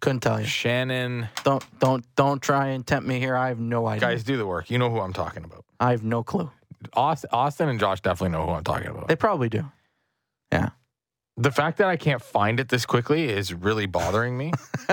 Couldn't 0.00 0.20
tell 0.20 0.40
you. 0.40 0.46
Shannon? 0.46 1.28
Don't 1.44 1.64
don't 1.78 2.04
don't 2.16 2.42
try 2.42 2.68
and 2.68 2.84
tempt 2.84 3.06
me 3.06 3.20
here. 3.20 3.36
I 3.36 3.48
have 3.48 3.60
no 3.60 3.86
idea. 3.86 4.00
Guys, 4.00 4.24
do 4.24 4.36
the 4.36 4.46
work. 4.46 4.70
You 4.70 4.78
know 4.78 4.90
who 4.90 4.98
I'm 4.98 5.12
talking 5.12 5.44
about. 5.44 5.64
I 5.78 5.92
have 5.92 6.02
no 6.02 6.24
clue. 6.24 6.50
Austin, 6.94 7.30
Austin 7.32 7.68
and 7.68 7.78
Josh 7.80 8.00
definitely 8.00 8.36
know 8.36 8.46
who 8.46 8.52
I'm 8.52 8.64
talking 8.64 8.88
about. 8.88 9.08
They 9.08 9.16
probably 9.16 9.48
do. 9.48 9.64
Yeah. 10.52 10.70
The 11.36 11.50
fact 11.50 11.78
that 11.78 11.88
I 11.88 11.96
can't 11.96 12.20
find 12.22 12.60
it 12.60 12.68
this 12.68 12.84
quickly 12.86 13.28
is 13.28 13.52
really 13.54 13.86
bothering 13.86 14.36
me. 14.36 14.52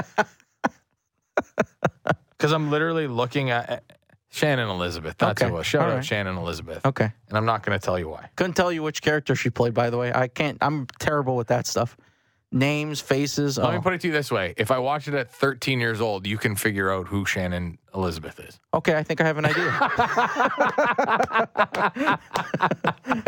Because 2.31 2.53
I'm 2.53 2.71
literally 2.71 3.07
looking 3.07 3.49
at 3.49 3.83
Shannon 4.29 4.69
Elizabeth. 4.69 5.17
That's 5.17 5.41
Okay. 5.41 5.49
who 5.49 5.55
it 5.55 5.57
was. 5.59 5.67
Shout 5.67 5.83
All 5.83 5.91
out 5.91 5.95
right. 5.95 6.05
Shannon 6.05 6.37
Elizabeth. 6.37 6.85
Okay. 6.85 7.11
And 7.27 7.37
I'm 7.37 7.43
not 7.45 7.63
going 7.63 7.77
to 7.77 7.83
tell 7.85 7.99
you 7.99 8.07
why. 8.07 8.29
Couldn't 8.37 8.53
tell 8.53 8.71
you 8.71 8.81
which 8.81 9.01
character 9.01 9.35
she 9.35 9.49
played, 9.49 9.73
by 9.73 9.89
the 9.89 9.97
way. 9.97 10.13
I 10.13 10.29
can't. 10.29 10.57
I'm 10.61 10.87
terrible 10.99 11.35
with 11.35 11.47
that 11.47 11.67
stuff. 11.67 11.97
Names, 12.51 12.99
faces. 12.99 13.59
Let 13.59 13.71
me 13.71 13.77
oh. 13.77 13.81
put 13.81 13.93
it 13.93 14.01
to 14.01 14.07
you 14.07 14.13
this 14.13 14.31
way: 14.31 14.55
If 14.57 14.71
I 14.71 14.79
watch 14.79 15.07
it 15.07 15.13
at 15.13 15.31
13 15.31 15.79
years 15.79 16.01
old, 16.01 16.25
you 16.25 16.37
can 16.37 16.55
figure 16.55 16.91
out 16.91 17.07
who 17.07 17.23
Shannon 17.25 17.77
Elizabeth 17.93 18.39
is. 18.39 18.59
Okay, 18.73 18.97
I 18.97 19.03
think 19.03 19.21
I 19.21 19.25
have 19.25 19.37
an 19.37 19.45
idea. 19.45 19.69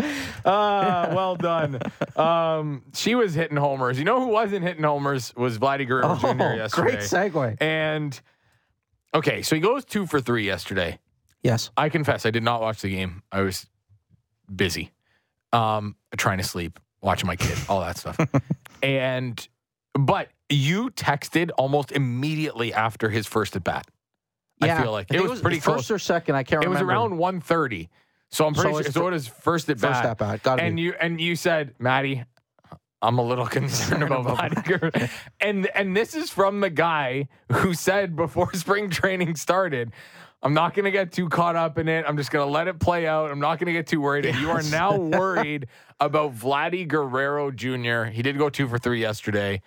Ah, 0.45 1.11
well 1.13 1.35
done. 1.35 1.79
Um, 2.15 2.83
she 2.93 3.15
was 3.15 3.33
hitting 3.33 3.57
homers. 3.57 3.99
You 3.99 4.05
know 4.05 4.19
who 4.19 4.27
wasn't 4.27 4.63
hitting 4.63 4.83
homers 4.83 5.33
was 5.35 5.57
Vladdy 5.57 5.87
Guerrero 5.87 6.15
Jr. 6.15 6.27
oh, 6.27 6.53
yesterday. 6.55 6.91
great 6.91 6.99
segue. 6.99 7.57
And 7.61 8.19
okay, 9.13 9.41
so 9.41 9.55
he 9.55 9.61
goes 9.61 9.85
two 9.85 10.05
for 10.05 10.19
three 10.19 10.45
yesterday. 10.45 10.99
Yes. 11.43 11.71
I 11.75 11.89
confess, 11.89 12.25
I 12.25 12.31
did 12.31 12.43
not 12.43 12.61
watch 12.61 12.81
the 12.81 12.89
game. 12.89 13.23
I 13.31 13.41
was 13.41 13.67
busy, 14.53 14.91
um, 15.53 15.95
trying 16.17 16.37
to 16.37 16.43
sleep, 16.43 16.79
watching 17.01 17.27
my 17.27 17.35
kid, 17.35 17.57
all 17.67 17.81
that 17.81 17.97
stuff. 17.97 18.17
and, 18.83 19.47
but 19.93 20.29
you 20.49 20.89
texted 20.91 21.49
almost 21.57 21.91
immediately 21.91 22.73
after 22.73 23.09
his 23.09 23.27
first 23.27 23.55
at 23.55 23.63
bat. 23.63 23.87
Yeah, 24.61 24.77
I 24.77 24.83
feel 24.83 24.91
like 24.91 25.07
I 25.11 25.15
it 25.15 25.17
think 25.19 25.29
was, 25.29 25.41
pretty 25.41 25.59
first 25.59 25.87
close. 25.87 25.91
or 25.91 25.99
second. 25.99 26.35
I 26.35 26.43
can't 26.43 26.63
It 26.63 26.69
was 26.69 26.81
around 26.81 27.13
1.30. 27.13 27.89
So 28.29 28.45
I'm 28.45 28.53
pretty 28.53 28.69
it's 28.69 28.83
sure. 28.83 28.91
So 28.91 29.07
it 29.07 29.11
was 29.11 29.27
first 29.27 29.69
at 29.69 29.79
first 29.79 30.03
bat. 30.03 30.05
at 30.05 30.17
bat. 30.17 30.43
Got 30.43 30.59
and 30.59 30.75
be. 30.75 30.83
you 30.83 30.93
and 30.99 31.19
you 31.19 31.35
said, 31.35 31.73
Maddie, 31.79 32.23
I'm 33.01 33.17
a 33.17 33.23
little 33.23 33.47
concerned 33.59 34.03
about 34.03 34.39
about 34.41 35.09
And 35.41 35.67
and 35.75 35.95
this 35.97 36.15
is 36.15 36.29
from 36.29 36.61
the 36.61 36.69
guy 36.69 37.27
who 37.51 37.73
said 37.73 38.15
before 38.15 38.53
spring 38.53 38.89
training 38.89 39.35
started, 39.35 39.91
I'm 40.43 40.53
not 40.53 40.73
going 40.73 40.85
to 40.85 40.91
get 40.91 41.11
too 41.11 41.29
caught 41.29 41.55
up 41.55 41.77
in 41.77 41.87
it. 41.87 42.03
I'm 42.07 42.17
just 42.17 42.31
going 42.31 42.45
to 42.45 42.51
let 42.51 42.67
it 42.67 42.79
play 42.79 43.05
out. 43.05 43.29
I'm 43.29 43.39
not 43.39 43.59
going 43.59 43.67
to 43.67 43.73
get 43.73 43.85
too 43.87 44.01
worried. 44.01 44.25
And 44.25 44.37
you 44.39 44.49
are 44.49 44.63
now 44.63 44.97
worried 44.97 45.67
about 45.99 46.35
Vladdy 46.35 46.87
Guerrero 46.87 47.51
Jr. 47.51 48.05
He 48.05 48.21
did 48.23 48.37
go 48.37 48.49
two 48.49 48.67
for 48.67 48.79
three 48.79 48.99
yesterday. 48.99 49.61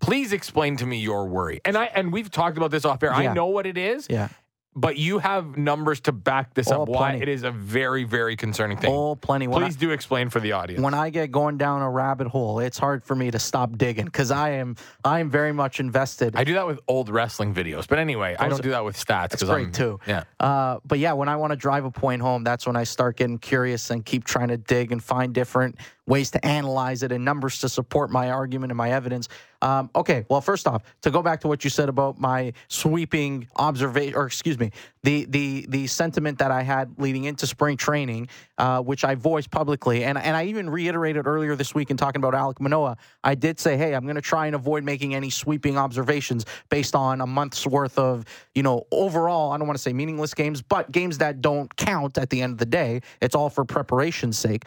Please 0.00 0.32
explain 0.32 0.76
to 0.78 0.86
me 0.86 0.98
your 0.98 1.26
worry. 1.26 1.60
And 1.64 1.78
I 1.78 1.84
and 1.86 2.12
we've 2.12 2.30
talked 2.30 2.56
about 2.56 2.70
this 2.70 2.84
off 2.84 3.02
air. 3.02 3.12
I 3.12 3.32
know 3.32 3.46
what 3.46 3.66
it 3.66 3.78
is, 3.78 4.06
Yeah. 4.10 4.28
But 4.76 4.96
you 4.96 5.18
have 5.18 5.56
numbers 5.56 6.00
to 6.00 6.12
back 6.12 6.54
this 6.54 6.70
Oh, 6.70 6.82
up. 6.82 6.88
Why 6.88 7.10
plenty. 7.10 7.22
it 7.22 7.28
is 7.28 7.42
a 7.42 7.50
very, 7.50 8.04
very 8.04 8.36
concerning 8.36 8.76
thing. 8.76 8.90
Oh, 8.92 9.14
plenty. 9.14 9.46
When 9.46 9.62
I- 9.62 9.66
Please 9.66 9.76
do 9.76 9.90
explain 9.90 10.30
for 10.30 10.40
the 10.40 10.52
audience. 10.52 10.82
when 10.82 10.94
I 10.94 11.10
get 11.10 11.30
going 11.30 11.58
down 11.58 11.82
a 11.82 11.90
rabbit 11.90 12.26
hole, 12.26 12.58
it's 12.58 12.78
hard 12.78 13.04
for 13.04 13.14
me 13.14 13.30
to 13.30 13.38
stop 13.38 13.76
digging 13.78 14.04
because 14.06 14.30
I 14.30 14.50
am 14.50 14.76
I 15.04 15.20
am 15.20 15.30
very 15.30 15.52
much 15.52 15.80
invested. 15.80 16.34
I 16.36 16.44
do 16.44 16.54
that 16.54 16.66
with 16.66 16.80
old 16.88 17.08
wrestling 17.08 17.54
videos, 17.54 17.86
but 17.86 17.98
anyway, 17.98 18.36
I 18.38 18.48
don't 18.48 18.62
do 18.62 18.70
that 18.70 18.84
with 18.84 18.96
stats 18.96 19.30
That's 19.30 19.42
great 19.44 19.66
I'm 19.66 19.72
too. 19.72 20.00
Yeah, 20.06 20.24
Uh, 20.40 20.78
but 20.84 20.98
yeah, 20.98 21.12
when 21.12 21.28
I 21.28 21.36
want 21.36 21.52
to 21.52 21.56
drive 21.56 21.84
a 21.84 21.90
point 21.90 22.22
home, 22.22 22.42
that's 22.44 22.66
when 22.66 22.76
I 22.76 22.84
start 22.84 23.16
getting 23.16 23.38
curious 23.38 23.90
and 23.90 24.04
keep 24.04 24.24
trying 24.24 24.48
to 24.48 24.56
dig 24.56 24.92
and 24.92 25.02
find 25.02 25.32
different 25.34 25.76
ways 26.06 26.30
to 26.32 26.44
analyze 26.44 27.02
it 27.02 27.12
and 27.12 27.24
numbers 27.24 27.58
to 27.60 27.68
support 27.68 28.10
my 28.10 28.30
argument 28.30 28.70
and 28.70 28.76
my 28.76 28.90
evidence. 28.90 29.28
Um, 29.62 29.88
okay, 29.96 30.26
well, 30.28 30.42
first 30.42 30.68
off, 30.68 30.82
to 31.02 31.10
go 31.10 31.22
back 31.22 31.40
to 31.40 31.48
what 31.48 31.64
you 31.64 31.70
said 31.70 31.88
about 31.88 32.20
my 32.20 32.52
sweeping 32.68 33.48
observation, 33.56 34.14
or 34.14 34.26
excuse 34.26 34.58
me, 34.58 34.72
the 35.02 35.24
the 35.24 35.64
the 35.70 35.86
sentiment 35.86 36.38
that 36.38 36.50
I 36.50 36.62
had 36.62 36.98
leading 36.98 37.24
into 37.24 37.46
spring 37.46 37.78
training, 37.78 38.28
uh, 38.58 38.82
which 38.82 39.04
I 39.04 39.14
voiced 39.14 39.50
publicly, 39.50 40.04
and 40.04 40.18
and 40.18 40.36
I 40.36 40.44
even 40.44 40.68
reiterated 40.68 41.26
earlier 41.26 41.56
this 41.56 41.74
week 41.74 41.90
in 41.90 41.96
talking 41.96 42.22
about 42.22 42.34
Alek 42.34 42.60
Manoah. 42.60 42.98
I 43.22 43.34
did 43.34 43.58
say, 43.58 43.78
hey, 43.78 43.94
I'm 43.94 44.04
going 44.04 44.16
to 44.16 44.22
try 44.22 44.46
and 44.46 44.54
avoid 44.54 44.84
making 44.84 45.14
any 45.14 45.30
sweeping 45.30 45.78
observations 45.78 46.44
based 46.68 46.94
on 46.94 47.22
a 47.22 47.26
month's 47.26 47.66
worth 47.66 47.98
of, 47.98 48.26
you 48.54 48.62
know, 48.62 48.86
overall. 48.92 49.52
I 49.52 49.56
don't 49.56 49.66
want 49.66 49.78
to 49.78 49.82
say 49.82 49.94
meaningless 49.94 50.34
games, 50.34 50.60
but 50.60 50.92
games 50.92 51.18
that 51.18 51.40
don't 51.40 51.74
count 51.76 52.18
at 52.18 52.28
the 52.28 52.42
end 52.42 52.52
of 52.52 52.58
the 52.58 52.66
day. 52.66 53.00
It's 53.22 53.34
all 53.34 53.48
for 53.48 53.64
preparation's 53.64 54.38
sake. 54.38 54.64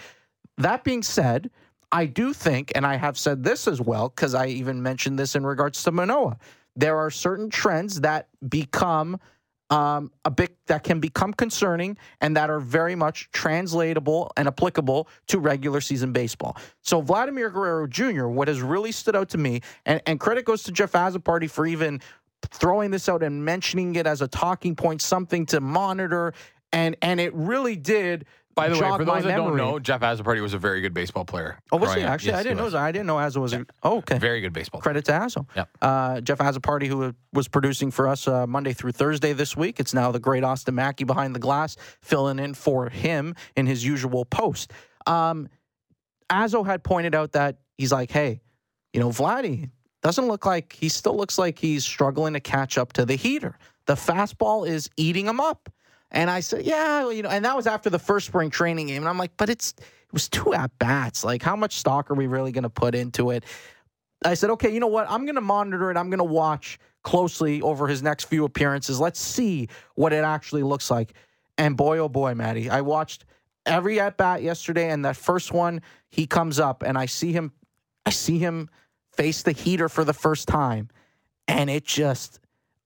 That 0.57 0.83
being 0.83 1.03
said, 1.03 1.49
I 1.91 2.05
do 2.05 2.33
think, 2.33 2.71
and 2.75 2.85
I 2.85 2.95
have 2.95 3.17
said 3.17 3.43
this 3.43 3.67
as 3.67 3.79
well, 3.79 4.09
because 4.09 4.35
I 4.35 4.47
even 4.47 4.81
mentioned 4.81 5.17
this 5.17 5.35
in 5.35 5.45
regards 5.45 5.83
to 5.83 5.91
Manoah. 5.91 6.37
There 6.75 6.97
are 6.97 7.09
certain 7.09 7.49
trends 7.49 8.01
that 8.01 8.27
become 8.49 9.19
um, 9.69 10.11
a 10.23 10.31
bit 10.31 10.55
that 10.67 10.83
can 10.83 10.99
become 10.99 11.33
concerning 11.33 11.97
and 12.21 12.37
that 12.37 12.49
are 12.49 12.59
very 12.59 12.95
much 12.95 13.29
translatable 13.31 14.31
and 14.37 14.47
applicable 14.47 15.09
to 15.27 15.39
regular 15.39 15.81
season 15.81 16.13
baseball. 16.13 16.57
So 16.81 17.01
Vladimir 17.01 17.49
Guerrero 17.49 17.87
Jr., 17.87 18.27
what 18.27 18.47
has 18.47 18.61
really 18.61 18.91
stood 18.91 19.15
out 19.15 19.29
to 19.29 19.37
me, 19.37 19.61
and, 19.85 20.01
and 20.05 20.19
credit 20.19 20.45
goes 20.45 20.63
to 20.63 20.71
Jeff 20.71 20.93
Azzopardi 20.93 21.49
for 21.49 21.65
even 21.65 21.99
throwing 22.51 22.91
this 22.91 23.09
out 23.09 23.23
and 23.23 23.43
mentioning 23.43 23.95
it 23.95 24.07
as 24.07 24.21
a 24.21 24.27
talking 24.27 24.75
point, 24.75 25.01
something 25.01 25.45
to 25.47 25.59
monitor, 25.59 26.33
and 26.71 26.95
and 27.01 27.19
it 27.19 27.33
really 27.33 27.75
did 27.75 28.25
By 28.57 28.69
the 28.69 28.73
way, 28.73 28.89
for 28.97 29.05
those 29.05 29.23
that 29.23 29.35
don't 29.35 29.55
memory. 29.55 29.61
know, 29.61 29.77
Jeff 29.77 30.01
Azzopardi 30.01 30.41
was 30.41 30.55
a 30.55 30.57
very 30.57 30.81
good 30.81 30.93
baseball 30.93 31.25
player. 31.25 31.59
Oh, 31.71 31.77
was 31.77 31.89
growing 31.89 31.99
he 31.99 32.05
up. 32.05 32.11
actually? 32.11 32.31
Yes, 32.31 32.39
I 32.39 32.43
didn't 32.43 32.57
he 32.57 32.57
know. 32.57 32.63
was. 32.65 32.73
that. 32.73 32.81
I 32.81 32.91
didn't 32.91 33.05
know 33.05 33.15
Azzo 33.15 33.37
was. 33.37 33.53
A, 33.53 33.65
oh, 33.83 33.97
okay. 33.99 34.17
Very 34.17 34.41
good 34.41 34.51
baseball. 34.51 34.81
player. 34.81 34.93
Credit 35.01 35.05
to 35.05 35.11
Azzo. 35.11 35.45
Yep. 35.55 35.69
Uh, 35.81 36.21
Jeff 36.21 36.39
Azzopardi, 36.39 36.87
who 36.87 37.13
was 37.33 37.47
producing 37.47 37.91
for 37.91 38.07
us 38.07 38.27
uh, 38.27 38.47
Monday 38.47 38.73
through 38.73 38.93
Thursday 38.93 39.33
this 39.33 39.55
week. 39.55 39.79
It's 39.79 39.93
now 39.93 40.11
the 40.11 40.19
great 40.19 40.43
Austin 40.43 40.73
Mackey 40.75 41.03
behind 41.03 41.35
the 41.35 41.39
glass, 41.39 41.77
filling 42.01 42.39
in 42.39 42.55
for 42.55 42.89
him 42.89 43.35
in 43.55 43.67
his 43.67 43.85
usual 43.85 44.25
post. 44.25 44.73
Um, 45.05 45.49
Azzo 46.29 46.65
had 46.65 46.83
pointed 46.83 47.13
out 47.13 47.33
that 47.33 47.59
he's 47.77 47.91
like, 47.91 48.11
hey, 48.11 48.41
you 48.91 48.99
know, 48.99 49.09
Vladdy 49.09 49.69
doesn't 50.01 50.27
look 50.27 50.45
like 50.45 50.73
he 50.73 50.89
still 50.89 51.15
looks 51.15 51.37
like 51.37 51.59
he's 51.59 51.85
struggling 51.85 52.33
to 52.33 52.39
catch 52.39 52.77
up 52.77 52.93
to 52.93 53.05
the 53.05 53.15
heater. 53.15 53.57
The 53.85 53.93
fastball 53.95 54.67
is 54.67 54.89
eating 54.97 55.27
him 55.27 55.39
up. 55.39 55.69
And 56.11 56.29
I 56.29 56.39
said, 56.39 56.65
yeah, 56.65 57.03
well, 57.03 57.13
you 57.13 57.21
know, 57.21 57.29
and 57.29 57.43
that 57.45 57.55
was 57.55 57.67
after 57.67 57.89
the 57.89 57.99
first 57.99 58.27
spring 58.27 58.49
training 58.49 58.87
game. 58.87 59.01
And 59.01 59.09
I'm 59.09 59.17
like, 59.17 59.31
but 59.37 59.49
it's 59.49 59.73
it 59.77 60.13
was 60.13 60.29
two 60.29 60.53
at 60.53 60.77
bats. 60.79 61.23
Like, 61.23 61.41
how 61.43 61.55
much 61.55 61.75
stock 61.75 62.09
are 62.09 62.13
we 62.13 62.27
really 62.27 62.51
going 62.51 62.63
to 62.63 62.69
put 62.69 62.95
into 62.95 63.31
it? 63.31 63.43
I 64.23 64.33
said, 64.33 64.49
okay, 64.51 64.73
you 64.73 64.79
know 64.79 64.87
what? 64.87 65.09
I'm 65.09 65.25
going 65.25 65.35
to 65.35 65.41
monitor 65.41 65.91
it. 65.91 65.97
I'm 65.97 66.09
going 66.09 66.19
to 66.19 66.23
watch 66.23 66.79
closely 67.03 67.61
over 67.61 67.87
his 67.87 68.01
next 68.01 68.25
few 68.25 68.45
appearances. 68.45 68.99
Let's 68.99 69.19
see 69.19 69.67
what 69.95 70.13
it 70.13 70.23
actually 70.23 70.63
looks 70.63 70.89
like. 70.89 71.13
And 71.57 71.75
boy, 71.75 71.97
oh 71.99 72.09
boy, 72.09 72.35
Maddie, 72.35 72.69
I 72.69 72.81
watched 72.81 73.25
every 73.65 73.99
at 73.99 74.17
bat 74.17 74.41
yesterday, 74.41 74.89
and 74.89 75.03
that 75.05 75.17
first 75.17 75.51
one, 75.51 75.81
he 76.09 76.25
comes 76.25 76.59
up, 76.59 76.83
and 76.83 76.97
I 76.97 77.05
see 77.05 77.33
him, 77.33 77.51
I 78.05 78.11
see 78.11 78.39
him 78.39 78.69
face 79.11 79.43
the 79.43 79.51
heater 79.51 79.89
for 79.89 80.03
the 80.03 80.13
first 80.13 80.47
time, 80.47 80.89
and 81.47 81.69
it 81.69 81.83
just, 81.83 82.39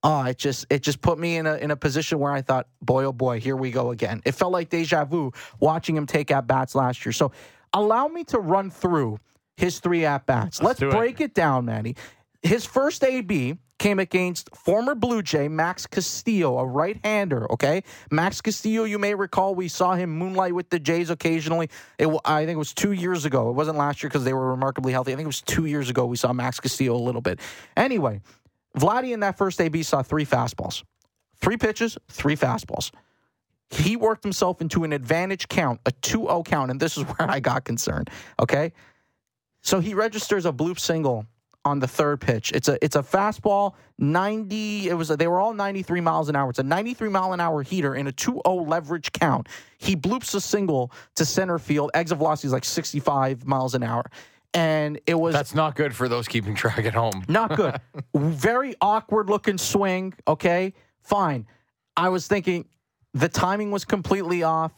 oh, 0.03 0.23
it 0.23 0.37
just, 0.37 0.65
it 0.69 0.81
just 0.81 1.01
put 1.01 1.19
me 1.19 1.37
in 1.37 1.45
a 1.45 1.55
in 1.55 1.71
a 1.71 1.75
position 1.75 2.19
where 2.19 2.31
I 2.31 2.41
thought, 2.41 2.67
boy, 2.81 3.05
oh 3.05 3.13
boy, 3.13 3.39
here 3.39 3.55
we 3.55 3.71
go 3.71 3.91
again. 3.91 4.21
It 4.25 4.33
felt 4.33 4.51
like 4.51 4.69
deja 4.69 5.05
vu 5.05 5.31
watching 5.59 5.95
him 5.95 6.05
take 6.05 6.31
at 6.31 6.47
bats 6.47 6.75
last 6.75 7.05
year. 7.05 7.13
So, 7.13 7.31
allow 7.73 8.07
me 8.07 8.23
to 8.25 8.39
run 8.39 8.69
through 8.69 9.19
his 9.57 9.79
three 9.79 10.05
at 10.05 10.25
bats. 10.25 10.61
Let's, 10.61 10.81
it. 10.81 10.89
break 10.89 11.21
it 11.21 11.33
down, 11.33 11.65
Manny. 11.65 11.95
His 12.41 12.65
first 12.65 13.03
AB 13.03 13.57
came 13.77 13.99
against 13.99 14.55
former 14.55 14.93
Blue 14.93 15.23
Jay 15.23 15.47
Max 15.47 15.87
Castillo, 15.87 16.59
a 16.59 16.65
right-hander. 16.65 17.51
Okay, 17.51 17.83
Max 18.11 18.41
Castillo, 18.41 18.83
you 18.83 18.99
may 18.99 19.15
recall, 19.15 19.55
we 19.55 19.67
saw 19.67 19.95
him 19.95 20.11
moonlight 20.11 20.53
with 20.53 20.69
the 20.69 20.79
Jays 20.79 21.09
occasionally. 21.09 21.69
It, 21.97 22.07
I 22.25 22.45
think 22.45 22.55
it 22.55 22.59
was 22.59 22.73
two 22.73 22.91
years 22.91 23.25
ago. 23.25 23.49
It 23.49 23.53
wasn't 23.53 23.77
last 23.77 24.01
year 24.01 24.09
because 24.09 24.23
they 24.23 24.33
were 24.33 24.49
remarkably 24.49 24.91
healthy. 24.91 25.13
I 25.13 25.15
think 25.15 25.25
it 25.25 25.27
was 25.27 25.41
two 25.41 25.65
years 25.65 25.89
ago 25.89 26.05
we 26.05 26.15
saw 26.15 26.31
Max 26.31 26.59
Castillo 26.59 26.95
a 26.95 26.97
little 26.97 27.21
bit. 27.21 27.39
Anyway, 27.75 28.21
Vladdy 28.77 29.13
in 29.13 29.19
that 29.21 29.37
first 29.37 29.59
AB 29.59 29.83
saw 29.83 30.01
three 30.01 30.25
fastballs, 30.25 30.83
three 31.35 31.57
pitches, 31.57 31.97
three 32.09 32.35
fastballs. 32.35 32.91
He 33.69 33.95
worked 33.95 34.23
himself 34.23 34.61
into 34.61 34.83
an 34.83 34.91
advantage 34.91 35.47
count, 35.47 35.79
a 35.85 35.91
2-0 35.91 36.45
count, 36.45 36.71
and 36.71 36.79
this 36.79 36.97
is 36.97 37.03
where 37.17 37.29
I 37.29 37.39
got 37.39 37.63
concerned. 37.63 38.09
Okay, 38.39 38.73
so 39.61 39.79
he 39.79 39.93
registers 39.93 40.45
a 40.45 40.51
bloop 40.51 40.79
single 40.79 41.25
on 41.63 41.79
the 41.79 41.87
third 41.87 42.19
pitch. 42.19 42.51
It's 42.53 42.67
a 42.67 42.83
it's 42.83 42.95
a 42.95 43.03
fastball, 43.03 43.73
90. 43.99 44.89
It 44.89 44.93
was 44.93 45.11
a, 45.11 45.17
they 45.17 45.27
were 45.27 45.39
all 45.39 45.53
93 45.53 46.01
miles 46.01 46.27
an 46.27 46.35
hour. 46.35 46.49
It's 46.49 46.59
a 46.59 46.63
93 46.63 47.09
mile 47.09 47.33
an 47.33 47.39
hour 47.39 47.61
heater 47.61 47.93
in 47.95 48.07
a 48.07 48.11
2-0 48.11 48.67
leverage 48.67 49.11
count. 49.11 49.47
He 49.77 49.95
bloops 49.95 50.33
a 50.33 50.41
single 50.41 50.91
to 51.15 51.25
center 51.25 51.59
field. 51.59 51.91
Exit 51.93 52.17
velocity 52.17 52.47
is 52.47 52.53
like 52.53 52.65
65 52.65 53.45
miles 53.45 53.75
an 53.75 53.83
hour. 53.83 54.09
And 54.53 54.99
it 55.07 55.13
was 55.15 55.33
That's 55.33 55.55
not 55.55 55.75
good 55.75 55.95
for 55.95 56.09
those 56.09 56.27
keeping 56.27 56.55
track 56.55 56.79
at 56.85 56.93
home. 56.93 57.23
not 57.29 57.55
good. 57.55 57.79
Very 58.15 58.75
awkward 58.81 59.29
looking 59.29 59.57
swing. 59.57 60.13
Okay, 60.27 60.73
fine. 61.01 61.47
I 61.95 62.09
was 62.09 62.27
thinking 62.27 62.65
the 63.13 63.29
timing 63.29 63.71
was 63.71 63.85
completely 63.85 64.43
off. 64.43 64.73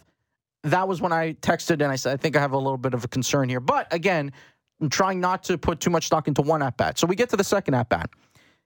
That 0.64 0.88
was 0.88 1.02
when 1.02 1.12
I 1.12 1.34
texted 1.34 1.82
and 1.82 1.86
I 1.86 1.96
said, 1.96 2.14
I 2.14 2.18
think 2.18 2.36
I 2.36 2.40
have 2.40 2.54
a 2.54 2.58
little 2.58 2.78
bit 2.78 2.94
of 2.94 3.04
a 3.04 3.08
concern 3.08 3.50
here. 3.50 3.60
But 3.60 3.92
again, 3.92 4.32
I'm 4.80 4.90
trying 4.90 5.20
not 5.20 5.44
to 5.46 5.58
put 5.58 5.80
too 5.80 5.90
much 5.90 6.06
stock 6.06 6.28
into 6.28 6.42
one 6.42 6.62
at 6.62 6.78
bat. 6.78 7.00
So 7.00 7.08
we 7.08 7.16
get 7.16 7.30
to 7.30 7.38
the 7.38 7.44
second 7.44 7.74
at 7.74 7.90
bat. 7.90 8.10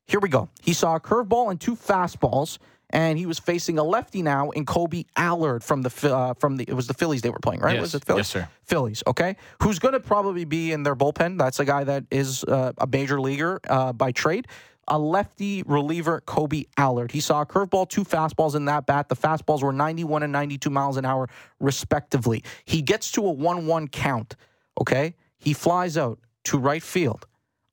Here 0.07 0.19
we 0.19 0.29
go. 0.29 0.49
He 0.61 0.73
saw 0.73 0.95
a 0.95 0.99
curveball 0.99 1.51
and 1.51 1.59
two 1.59 1.75
fastballs, 1.75 2.59
and 2.91 3.17
he 3.17 3.25
was 3.25 3.39
facing 3.39 3.77
a 3.77 3.83
lefty 3.83 4.21
now 4.21 4.49
in 4.51 4.65
Kolby 4.65 5.05
Allard 5.15 5.63
from 5.63 5.81
the 5.81 6.15
uh, 6.15 6.33
from 6.35 6.57
the 6.57 6.65
it 6.67 6.73
was 6.73 6.87
the 6.87 6.93
Phillies 6.93 7.21
they 7.21 7.29
were 7.29 7.39
playing, 7.39 7.61
right? 7.61 7.75
Yes. 7.75 7.81
Was 7.81 7.95
it 7.95 8.05
Phillies? 8.05 8.19
Yes, 8.19 8.29
sir. 8.29 8.49
Phillies, 8.63 9.03
okay. 9.07 9.35
Who's 9.61 9.79
going 9.79 9.93
to 9.93 9.99
probably 9.99 10.45
be 10.45 10.71
in 10.71 10.83
their 10.83 10.95
bullpen? 10.95 11.37
That's 11.37 11.59
a 11.59 11.65
guy 11.65 11.83
that 11.83 12.05
is 12.11 12.43
uh, 12.43 12.73
a 12.77 12.87
major 12.87 13.19
leaguer 13.19 13.59
uh, 13.69 13.93
by 13.93 14.11
trade. 14.11 14.47
A 14.89 14.97
lefty 14.97 15.63
reliever, 15.63 16.21
Kolby 16.25 16.67
Allard. 16.77 17.11
He 17.11 17.19
saw 17.19 17.41
a 17.41 17.45
curveball, 17.45 17.89
two 17.89 18.05
fastballs 18.05 18.55
in 18.55 18.65
that 18.65 18.85
bat. 18.85 19.09
The 19.09 19.17
fastballs 19.17 19.61
were 19.61 19.73
91 19.73 20.23
and 20.23 20.31
92 20.31 20.69
miles 20.69 20.95
an 20.95 21.03
hour, 21.03 21.27
respectively. 21.59 22.41
He 22.63 22.81
gets 22.81 23.11
to 23.13 23.25
a 23.25 23.31
1 23.31 23.67
1 23.67 23.89
count, 23.89 24.37
okay? 24.79 25.15
He 25.37 25.51
flies 25.51 25.97
out 25.97 26.19
to 26.45 26.57
right 26.57 26.81
field 26.81 27.25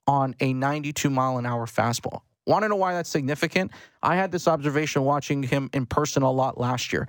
on 0.09 0.35
a 0.41 0.53
92 0.53 1.09
mile 1.09 1.39
an 1.39 1.47
hour 1.47 1.67
fastball. 1.67 2.23
Want 2.47 2.63
to 2.63 2.69
know 2.69 2.77
why 2.77 2.93
that's 2.93 3.11
significant? 3.11 3.71
I 4.03 4.17
had 4.17 4.31
this 4.31 4.47
observation 4.47 5.03
watching 5.03 5.43
him 5.43 5.71
in 5.73 5.87
person 5.87 6.23
a 6.23 6.31
lot 6.31 6.59
last 6.59 6.93
year. 6.93 7.09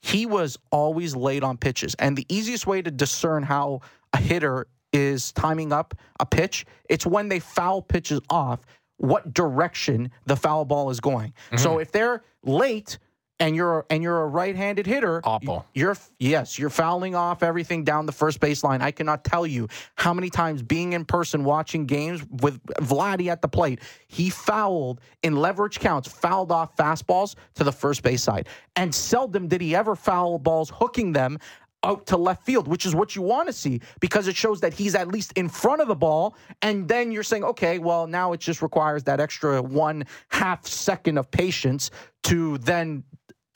He 0.00 0.26
was 0.26 0.58
always 0.70 1.16
late 1.16 1.42
on 1.42 1.56
pitches. 1.56 1.94
And 1.98 2.16
the 2.16 2.26
easiest 2.28 2.66
way 2.66 2.82
to 2.82 2.90
discern 2.90 3.42
how 3.42 3.80
a 4.12 4.18
hitter 4.18 4.66
is 4.92 5.32
timing 5.32 5.72
up 5.72 5.94
a 6.20 6.26
pitch, 6.26 6.66
it's 6.88 7.06
when 7.06 7.28
they 7.28 7.40
foul 7.40 7.82
pitches 7.82 8.20
off, 8.30 8.60
what 8.98 9.32
direction 9.32 10.10
the 10.26 10.36
foul 10.36 10.64
ball 10.64 10.90
is 10.90 11.00
going. 11.00 11.32
So 11.56 11.70
mm-hmm. 11.70 11.80
if 11.80 11.92
they're 11.92 12.22
late 12.42 12.98
and 13.40 13.54
you're 13.54 13.86
and 13.90 14.02
you're 14.02 14.22
a 14.22 14.26
right-handed 14.26 14.86
hitter, 14.86 15.20
Awful. 15.24 15.64
you're 15.74 15.96
yes, 16.18 16.58
you're 16.58 16.70
fouling 16.70 17.14
off 17.14 17.42
everything 17.42 17.84
down 17.84 18.06
the 18.06 18.12
first 18.12 18.40
baseline. 18.40 18.80
I 18.80 18.90
cannot 18.90 19.24
tell 19.24 19.46
you 19.46 19.68
how 19.94 20.12
many 20.12 20.30
times 20.30 20.62
being 20.62 20.92
in 20.92 21.04
person 21.04 21.44
watching 21.44 21.86
games 21.86 22.24
with 22.42 22.62
Vladdy 22.80 23.28
at 23.28 23.42
the 23.42 23.48
plate, 23.48 23.80
he 24.08 24.30
fouled 24.30 25.00
in 25.22 25.36
leverage 25.36 25.78
counts, 25.78 26.08
fouled 26.08 26.50
off 26.50 26.76
fastballs 26.76 27.36
to 27.54 27.64
the 27.64 27.72
first 27.72 28.02
base 28.02 28.22
side. 28.22 28.48
And 28.76 28.94
seldom 28.94 29.48
did 29.48 29.60
he 29.60 29.74
ever 29.74 29.94
foul 29.94 30.38
balls 30.38 30.70
hooking 30.74 31.12
them 31.12 31.38
out 31.84 32.06
to 32.06 32.16
left 32.16 32.44
field, 32.44 32.66
which 32.66 32.84
is 32.84 32.94
what 32.94 33.14
you 33.14 33.22
want 33.22 33.46
to 33.46 33.52
see 33.52 33.80
because 34.00 34.26
it 34.26 34.34
shows 34.34 34.60
that 34.60 34.74
he's 34.74 34.96
at 34.96 35.08
least 35.08 35.32
in 35.34 35.48
front 35.48 35.80
of 35.80 35.86
the 35.88 35.94
ball. 35.94 36.34
And 36.62 36.88
then 36.88 37.12
you're 37.12 37.22
saying, 37.22 37.44
okay, 37.44 37.78
well, 37.78 38.08
now 38.08 38.32
it 38.32 38.40
just 38.40 38.62
requires 38.62 39.04
that 39.04 39.20
extra 39.20 39.62
one 39.62 40.04
half 40.28 40.66
second 40.66 41.18
of 41.18 41.30
patience 41.30 41.92
to 42.24 42.58
then 42.58 43.04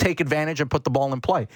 take 0.02 0.20
advantage 0.20 0.60
and 0.60 0.70
put 0.70 0.84
the 0.84 0.90
ball 0.90 1.12
in 1.12 1.20
play. 1.20 1.48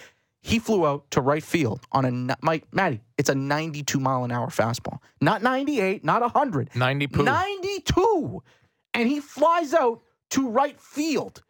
He 0.42 0.58
flew 0.58 0.86
out 0.86 1.10
to 1.10 1.20
right 1.20 1.42
field 1.42 1.80
on 1.90 2.04
a 2.04 2.36
Mike 2.40 2.66
Matty. 2.72 3.00
It's 3.18 3.28
a 3.28 3.34
92 3.34 3.98
mile 3.98 4.22
an 4.24 4.30
hour 4.30 4.46
fastball, 4.46 4.98
not 5.20 5.42
98, 5.42 6.04
not 6.04 6.20
100, 6.22 6.70
90 6.74 7.06
poo. 7.08 7.24
92, 7.24 8.42
and 8.94 9.08
he 9.08 9.20
flies 9.20 9.74
out 9.74 10.02
to 10.30 10.48
right 10.48 10.80
field, 10.80 11.42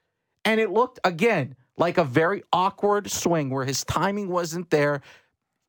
and 0.45 0.61
it 0.61 0.71
looked 0.71 0.99
again 1.05 1.57
like 1.77 1.99
a 1.99 2.05
very 2.05 2.43
awkward 2.53 3.11
swing 3.11 3.51
where 3.51 3.67
his 3.67 3.85
timing 3.85 4.29
wasn't 4.29 4.71
there. 4.71 5.03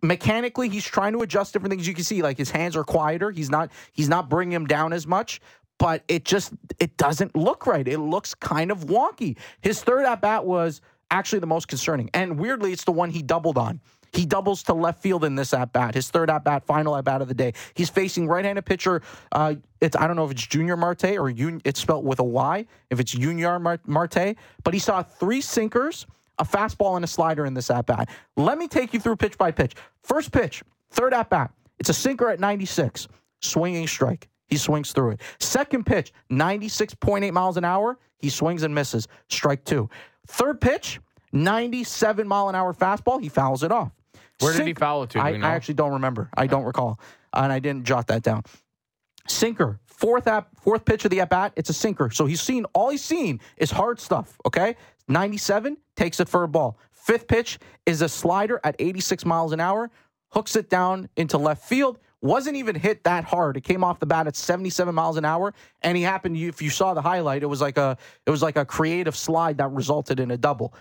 Mechanically, 0.01 0.69
he's 0.69 0.85
trying 0.85 1.11
to 1.11 1.19
adjust 1.19 1.51
different 1.51 1.71
things. 1.71 1.87
You 1.87 1.93
can 1.93 2.05
see 2.05 2.21
like 2.21 2.37
his 2.37 2.51
hands 2.51 2.77
are 2.77 2.85
quieter. 2.85 3.31
He's 3.31 3.49
not 3.49 3.71
he's 3.91 4.07
not 4.07 4.29
bringing 4.29 4.53
him 4.53 4.67
down 4.67 4.93
as 4.93 5.05
much 5.05 5.41
but 5.79 6.03
it 6.07 6.25
just 6.25 6.53
it 6.79 6.97
doesn't 6.97 7.35
look 7.35 7.67
right. 7.67 7.87
It 7.87 7.99
looks 7.99 8.33
kind 8.33 8.71
of 8.71 8.85
wonky. 8.85 9.37
His 9.61 9.83
third 9.83 10.05
at 10.05 10.21
bat 10.21 10.45
was 10.45 10.81
actually 11.11 11.39
the 11.39 11.47
most 11.47 11.67
concerning, 11.67 12.09
and 12.13 12.39
weirdly, 12.39 12.71
it's 12.71 12.83
the 12.83 12.91
one 12.91 13.09
he 13.09 13.21
doubled 13.21 13.57
on. 13.57 13.81
He 14.13 14.25
doubles 14.25 14.63
to 14.63 14.73
left 14.73 15.01
field 15.01 15.23
in 15.25 15.35
this 15.35 15.53
at 15.53 15.73
bat. 15.73 15.93
His 15.93 16.09
third 16.09 16.29
at 16.29 16.43
bat, 16.43 16.65
final 16.65 16.95
at 16.95 17.03
bat 17.03 17.21
of 17.21 17.27
the 17.27 17.33
day. 17.33 17.53
He's 17.73 17.89
facing 17.89 18.27
right-handed 18.27 18.65
pitcher. 18.65 19.01
Uh, 19.31 19.55
it's 19.81 19.95
I 19.97 20.07
don't 20.07 20.15
know 20.15 20.25
if 20.25 20.31
it's 20.31 20.45
Junior 20.47 20.77
Marte 20.77 21.17
or 21.17 21.29
Un, 21.29 21.61
it's 21.65 21.79
spelled 21.79 22.05
with 22.05 22.19
a 22.19 22.23
Y. 22.23 22.65
If 22.89 22.99
it's 22.99 23.11
Junior 23.11 23.59
Mar- 23.59 23.81
Marte, 23.85 24.35
but 24.63 24.73
he 24.73 24.79
saw 24.79 25.03
three 25.03 25.41
sinkers, 25.41 26.07
a 26.39 26.45
fastball, 26.45 26.95
and 26.95 27.03
a 27.03 27.07
slider 27.07 27.45
in 27.45 27.53
this 27.53 27.69
at 27.69 27.85
bat. 27.85 28.09
Let 28.37 28.57
me 28.57 28.67
take 28.67 28.93
you 28.93 28.99
through 28.99 29.17
pitch 29.17 29.37
by 29.37 29.51
pitch. 29.51 29.75
First 30.03 30.31
pitch, 30.31 30.63
third 30.89 31.13
at 31.13 31.29
bat. 31.29 31.51
It's 31.79 31.89
a 31.89 31.93
sinker 31.93 32.29
at 32.29 32.39
96, 32.39 33.07
swinging 33.41 33.87
strike. 33.87 34.29
He 34.47 34.57
swings 34.57 34.93
through 34.93 35.11
it. 35.11 35.21
Second 35.39 35.85
pitch, 35.85 36.13
96.8 36.31 37.31
miles 37.33 37.57
an 37.57 37.65
hour. 37.65 37.99
He 38.17 38.29
swings 38.29 38.63
and 38.63 38.73
misses. 38.73 39.07
Strike 39.29 39.63
two. 39.65 39.89
Third 40.27 40.61
pitch, 40.61 40.99
97 41.31 42.27
mile 42.27 42.49
an 42.49 42.55
hour 42.55 42.73
fastball. 42.73 43.21
He 43.21 43.29
fouls 43.29 43.63
it 43.63 43.71
off. 43.71 43.91
Where 44.39 44.55
did 44.55 44.67
he 44.67 44.73
foul 44.73 45.03
it 45.03 45.09
to? 45.11 45.19
I? 45.19 45.31
I 45.31 45.55
actually 45.55 45.75
don't 45.75 45.93
remember. 45.93 46.29
I 46.35 46.47
don't 46.47 46.63
recall. 46.63 46.99
And 47.33 47.51
I 47.51 47.59
didn't 47.59 47.85
jot 47.85 48.07
that 48.07 48.23
down. 48.23 48.43
Sinker, 49.27 49.79
fourth 49.85 50.27
at 50.27 50.47
fourth 50.61 50.85
pitch 50.85 51.05
of 51.05 51.11
the 51.11 51.21
at 51.21 51.29
bat. 51.29 51.53
It's 51.55 51.69
a 51.69 51.73
sinker. 51.73 52.09
So 52.09 52.25
he's 52.25 52.41
seen 52.41 52.65
all 52.73 52.89
he's 52.89 53.03
seen 53.03 53.39
is 53.57 53.71
hard 53.71 53.99
stuff. 53.99 54.37
Okay, 54.45 54.75
97 55.07 55.77
takes 55.95 56.19
it 56.19 56.29
for 56.29 56.43
a 56.43 56.47
ball. 56.47 56.77
Fifth 56.91 57.27
pitch 57.27 57.59
is 57.85 58.01
a 58.01 58.09
slider 58.09 58.59
at 58.63 58.75
86 58.79 59.25
miles 59.25 59.51
an 59.53 59.59
hour. 59.59 59.89
Hooks 60.29 60.55
it 60.55 60.69
down 60.69 61.09
into 61.15 61.37
left 61.37 61.63
field. 61.63 61.99
Wasn't 62.21 62.55
even 62.55 62.75
hit 62.75 63.03
that 63.03 63.25
hard. 63.25 63.57
It 63.57 63.63
came 63.63 63.83
off 63.83 63.99
the 63.99 64.07
bat 64.07 64.27
at 64.27 64.35
77 64.35 64.93
miles 64.95 65.17
an 65.17 65.25
hour, 65.25 65.53
and 65.83 65.97
he 65.97 66.03
happened. 66.03 66.37
If 66.37 66.61
you 66.61 66.69
saw 66.71 66.93
the 66.95 67.01
highlight, 67.01 67.43
it 67.43 67.47
was 67.47 67.61
like 67.61 67.77
a 67.77 67.97
it 68.25 68.31
was 68.31 68.41
like 68.43 68.57
a 68.57 68.65
creative 68.65 69.15
slide 69.15 69.57
that 69.59 69.71
resulted 69.71 70.19
in 70.19 70.31
a 70.31 70.37
double. 70.37 70.73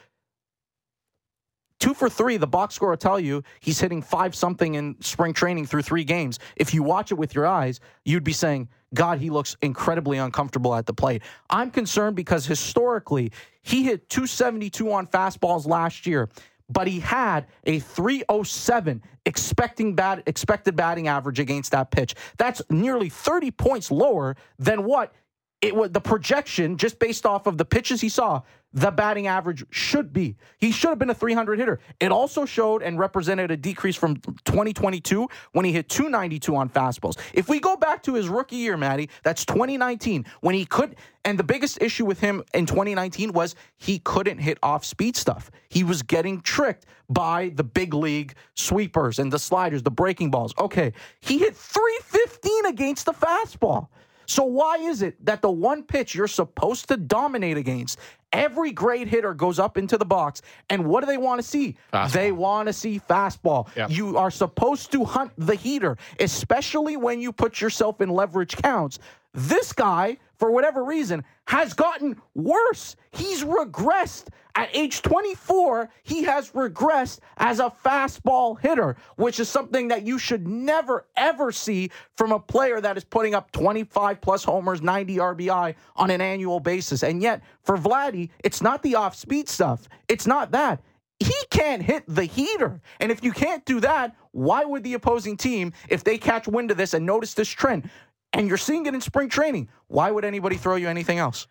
two 1.81 1.95
for 1.95 2.09
three, 2.11 2.37
the 2.37 2.47
box 2.47 2.75
score 2.75 2.91
will 2.91 2.97
tell 2.97 3.21
you 3.21 3.43
he's 3.61 3.81
hitting 3.81 4.03
five 4.03 4.35
something 4.35 4.75
in 4.75 4.97
spring 5.01 5.33
training 5.35 5.67
through 5.67 5.83
three 5.83 6.05
games. 6.05 6.39
If 6.57 6.75
you 6.75 6.83
watch 6.83 7.13
it 7.13 7.17
with 7.17 7.35
your 7.35 7.47
eyes, 7.47 7.81
you'd 8.05 8.25
be 8.25 8.33
saying, 8.33 8.69
God, 8.95 9.19
he 9.19 9.31
looks 9.31 9.57
incredibly 9.63 10.19
uncomfortable 10.19 10.75
at 10.75 10.87
the 10.87 10.95
plate. 10.95 11.23
I'm 11.51 11.71
concerned 11.71 12.17
because 12.17 12.47
historically, 12.47 13.33
he 13.63 13.85
hit 13.85 14.09
272 14.09 14.93
on 14.93 15.07
fastballs 15.09 15.67
last 15.67 16.07
year, 16.07 16.31
but 16.69 16.87
he 16.87 17.01
had 17.01 17.47
a 17.65 17.79
307 17.79 19.03
expecting 19.25 19.95
bat, 19.95 20.23
expected 20.27 20.77
batting 20.77 21.09
average 21.09 21.39
against 21.39 21.73
that 21.73 21.91
pitch. 21.91 22.15
That's 22.39 22.63
nearly 22.71 23.09
30 23.09 23.51
points 23.53 23.91
lower 23.91 24.37
than 24.59 24.85
what 24.85 25.13
it 25.61 25.75
was 25.75 25.91
the 25.91 26.01
projection 26.01 26.77
just 26.77 26.99
based 26.99 27.25
off 27.25 27.47
of 27.47 27.59
the 27.59 27.65
pitches 27.65 28.01
he 28.01 28.09
saw 28.09 28.43
the 28.77 28.91
batting 28.91 29.27
average 29.27 29.65
should 29.71 30.13
be. 30.13 30.37
He 30.59 30.71
should 30.71 30.91
have 30.91 30.99
been 30.99 31.09
a 31.09 31.15
300 31.15 31.59
hitter. 31.59 31.81
It 31.99 32.13
also 32.13 32.45
showed 32.45 32.83
and 32.83 32.99
represented 32.99 33.51
a 33.51 33.57
decrease 33.57 33.97
from 33.97 34.17
2022 34.17 35.29
when 35.53 35.65
he 35.65 35.73
hit 35.73 35.89
292 35.89 36.55
on 36.55 36.69
fastballs. 36.69 37.19
If 37.33 37.49
we 37.49 37.59
go 37.59 37.77
back 37.77 38.03
to 38.03 38.15
his 38.15 38.29
rookie 38.29 38.57
year 38.57 38.77
maddie 38.77 39.09
that's 39.23 39.47
2019 39.47 40.27
when 40.43 40.55
he 40.55 40.67
could 40.67 40.97
and 41.25 41.39
the 41.39 41.45
biggest 41.45 41.81
issue 41.81 42.05
with 42.05 42.21
him 42.21 42.43
in 42.53 42.67
2019 42.67 43.33
was 43.33 43.55
he 43.79 43.99
couldn't 44.01 44.39
hit 44.39 44.59
off 44.63 44.85
speed 44.85 45.17
stuff. 45.17 45.51
He 45.71 45.83
was 45.83 46.03
getting 46.03 46.43
tricked 46.43 46.85
by 47.09 47.53
the 47.55 47.65
big 47.65 47.95
league 47.95 48.35
sweepers 48.55 49.19
and 49.19 49.33
the 49.33 49.39
sliders 49.39 49.83
the 49.83 49.91
breaking 49.91 50.31
balls. 50.31 50.53
Okay 50.59 50.93
he 51.21 51.39
hit 51.39 51.57
315 51.57 52.67
against 52.67 53.07
the 53.07 53.13
fastball 53.13 53.89
so 54.27 54.45
why 54.45 54.77
is 54.77 55.03
it 55.03 55.25
that 55.25 55.43
the 55.43 55.51
one 55.51 55.83
pitch 55.83 56.15
you're 56.15 56.29
supposed 56.29 56.89
to 56.89 56.97
dominate 56.97 57.57
against, 57.57 57.99
every 58.33 58.73
great 58.73 59.09
hitter 59.09 59.35
goes 59.35 59.59
up 59.59 59.79
into 59.79 59.97
the 59.97 60.05
box, 60.05 60.43
and 60.69 60.87
what 60.87 61.01
do 61.01 61.07
they 61.07 61.17
want 61.17 61.41
to 61.41 61.47
see? 61.47 61.77
Fastball. 61.93 62.13
They 62.13 62.33
want 62.33 62.67
to 62.69 62.73
see 62.73 63.01
fastball. 63.09 63.75
Yep. 63.77 63.91
You 63.91 64.19
are 64.19 64.31
supposed 64.31 64.93
to 64.93 65.05
hunt 65.05 65.33
the 65.39 65.55
heater, 65.55 65.97
especially 66.21 66.97
when 66.97 67.21
you 67.21 67.33
put 67.33 67.61
yourself 67.61 68.01
in 68.01 68.11
leverage 68.11 68.57
counts. 68.57 68.99
This 69.37 69.75
guy, 69.75 70.17
for 70.39 70.51
whatever 70.51 70.83
reason, 70.83 71.23
has 71.47 71.75
gotten 71.75 72.21
worse. 72.35 72.97
He's 73.13 73.45
regressed. 73.45 74.29
At 74.55 74.75
age 74.75 75.03
24, 75.03 75.91
he 76.03 76.23
has 76.25 76.53
regressed 76.53 77.19
as 77.37 77.61
a 77.61 77.71
fastball 77.85 78.59
hitter, 78.59 78.97
which 79.17 79.39
is 79.39 79.51
something 79.51 79.89
that 79.89 80.07
you 80.07 80.19
should 80.19 80.49
never, 80.49 81.07
ever 81.19 81.53
see 81.53 81.91
from 82.17 82.33
a 82.33 82.41
player 82.41 82.81
that 82.81 82.97
is 82.97 83.05
putting 83.05 83.35
up 83.35 83.53
25 83.53 84.23
plus 84.23 84.43
homers, 84.43 84.81
90 84.81 85.19
RBI 85.19 85.75
on 85.95 86.11
an 86.11 86.23
annual 86.23 86.59
basis. 86.59 87.03
And 87.03 87.21
yet, 87.21 87.43
for 87.63 87.77
Vladdy, 87.77 88.31
it's 88.43 88.63
not 88.63 88.83
the 88.83 88.95
off 88.95 89.15
speed 89.15 89.51
stuff. 89.51 89.87
It's 90.09 90.27
not 90.27 90.53
that. 90.53 90.81
He 91.21 91.35
can't 91.51 91.83
hit 91.83 92.05
the 92.07 92.25
heater. 92.25 92.81
And 93.01 93.13
if 93.13 93.23
you 93.23 93.33
can't 93.33 93.65
do 93.65 93.81
that, 93.81 94.17
why 94.33 94.65
would 94.65 94.85
the 94.85 94.95
opposing 94.95 95.37
team, 95.39 95.73
if 95.89 96.05
they 96.05 96.19
catch 96.19 96.47
wind 96.47 96.71
of 96.71 96.77
this 96.77 96.93
and 96.93 97.07
notice 97.07 97.33
this 97.33 97.49
trend, 97.49 97.89
and 98.33 98.49
you're 98.49 98.57
seeing 98.57 98.87
it 98.87 98.95
in 98.95 99.01
spring 99.01 99.29
training, 99.29 99.69
why 99.89 100.11
would 100.11 100.25
anybody 100.25 100.57
throw 100.57 100.77
you 100.77 100.89
anything 100.89 101.19
else? 101.19 101.47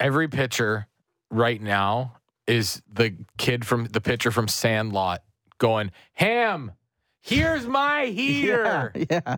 Every 0.00 0.28
pitcher 0.28 0.86
right 1.30 1.60
now 1.60 2.16
is 2.46 2.82
the 2.92 3.14
kid 3.38 3.66
from 3.66 3.86
the 3.86 4.00
pitcher 4.00 4.30
from 4.30 4.48
Sandlot 4.48 5.22
going, 5.58 5.90
Ham, 6.14 6.72
here's 7.20 7.66
my 7.66 8.06
heater. 8.06 8.92
Yeah, 8.94 9.20
yeah. 9.26 9.36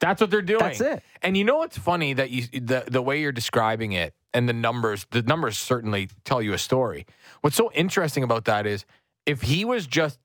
That's 0.00 0.20
what 0.20 0.30
they're 0.30 0.42
doing. 0.42 0.60
That's 0.60 0.80
it. 0.80 1.02
And 1.22 1.36
you 1.36 1.44
know 1.44 1.56
what's 1.56 1.76
funny 1.76 2.12
that 2.12 2.30
you 2.30 2.42
the 2.42 2.84
the 2.86 3.02
way 3.02 3.20
you're 3.20 3.32
describing 3.32 3.92
it 3.92 4.14
and 4.32 4.48
the 4.48 4.52
numbers, 4.52 5.06
the 5.10 5.22
numbers 5.22 5.58
certainly 5.58 6.08
tell 6.24 6.40
you 6.40 6.52
a 6.52 6.58
story. 6.58 7.06
What's 7.40 7.56
so 7.56 7.72
interesting 7.72 8.22
about 8.22 8.44
that 8.44 8.66
is 8.66 8.84
if 9.26 9.42
he 9.42 9.64
was 9.64 9.86
just 9.86 10.20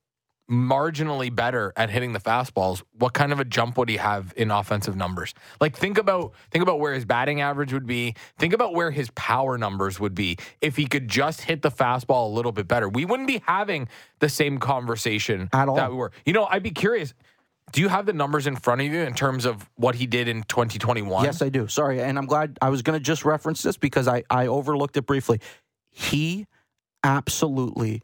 marginally 0.49 1.33
better 1.33 1.71
at 1.75 1.89
hitting 1.89 2.13
the 2.13 2.19
fastballs, 2.19 2.83
what 2.97 3.13
kind 3.13 3.31
of 3.31 3.39
a 3.39 3.45
jump 3.45 3.77
would 3.77 3.89
he 3.89 3.97
have 3.97 4.33
in 4.35 4.51
offensive 4.51 4.95
numbers? 4.95 5.33
Like 5.61 5.75
think 5.75 5.97
about 5.97 6.33
think 6.51 6.63
about 6.63 6.79
where 6.79 6.93
his 6.93 7.05
batting 7.05 7.41
average 7.41 7.73
would 7.73 7.87
be. 7.87 8.15
Think 8.37 8.53
about 8.53 8.73
where 8.73 8.91
his 8.91 9.09
power 9.11 9.57
numbers 9.57 9.99
would 9.99 10.15
be 10.15 10.37
if 10.61 10.75
he 10.75 10.85
could 10.85 11.07
just 11.07 11.41
hit 11.41 11.61
the 11.61 11.71
fastball 11.71 12.25
a 12.25 12.33
little 12.33 12.51
bit 12.51 12.67
better. 12.67 12.89
We 12.89 13.05
wouldn't 13.05 13.27
be 13.27 13.41
having 13.45 13.87
the 14.19 14.29
same 14.29 14.57
conversation 14.57 15.49
At 15.53 15.69
all. 15.69 15.75
that 15.75 15.91
we 15.91 15.97
were. 15.97 16.11
You 16.25 16.33
know, 16.33 16.45
I'd 16.45 16.63
be 16.63 16.71
curious. 16.71 17.13
Do 17.71 17.81
you 17.81 17.87
have 17.87 18.05
the 18.05 18.13
numbers 18.13 18.45
in 18.45 18.55
front 18.55 18.81
of 18.81 18.87
you 18.87 19.01
in 19.01 19.15
terms 19.15 19.45
of 19.45 19.67
what 19.75 19.95
he 19.95 20.05
did 20.05 20.27
in 20.27 20.43
2021? 20.43 21.23
Yes, 21.23 21.41
I 21.41 21.49
do. 21.49 21.67
Sorry. 21.67 22.01
And 22.01 22.19
I'm 22.19 22.25
glad 22.27 22.59
I 22.61 22.69
was 22.69 22.81
going 22.81 22.99
to 22.99 23.03
just 23.03 23.25
reference 23.25 23.63
this 23.63 23.77
because 23.77 24.07
I, 24.07 24.23
I 24.29 24.47
overlooked 24.47 24.97
it 24.97 25.07
briefly. 25.07 25.39
He 25.89 26.45
absolutely 27.03 28.03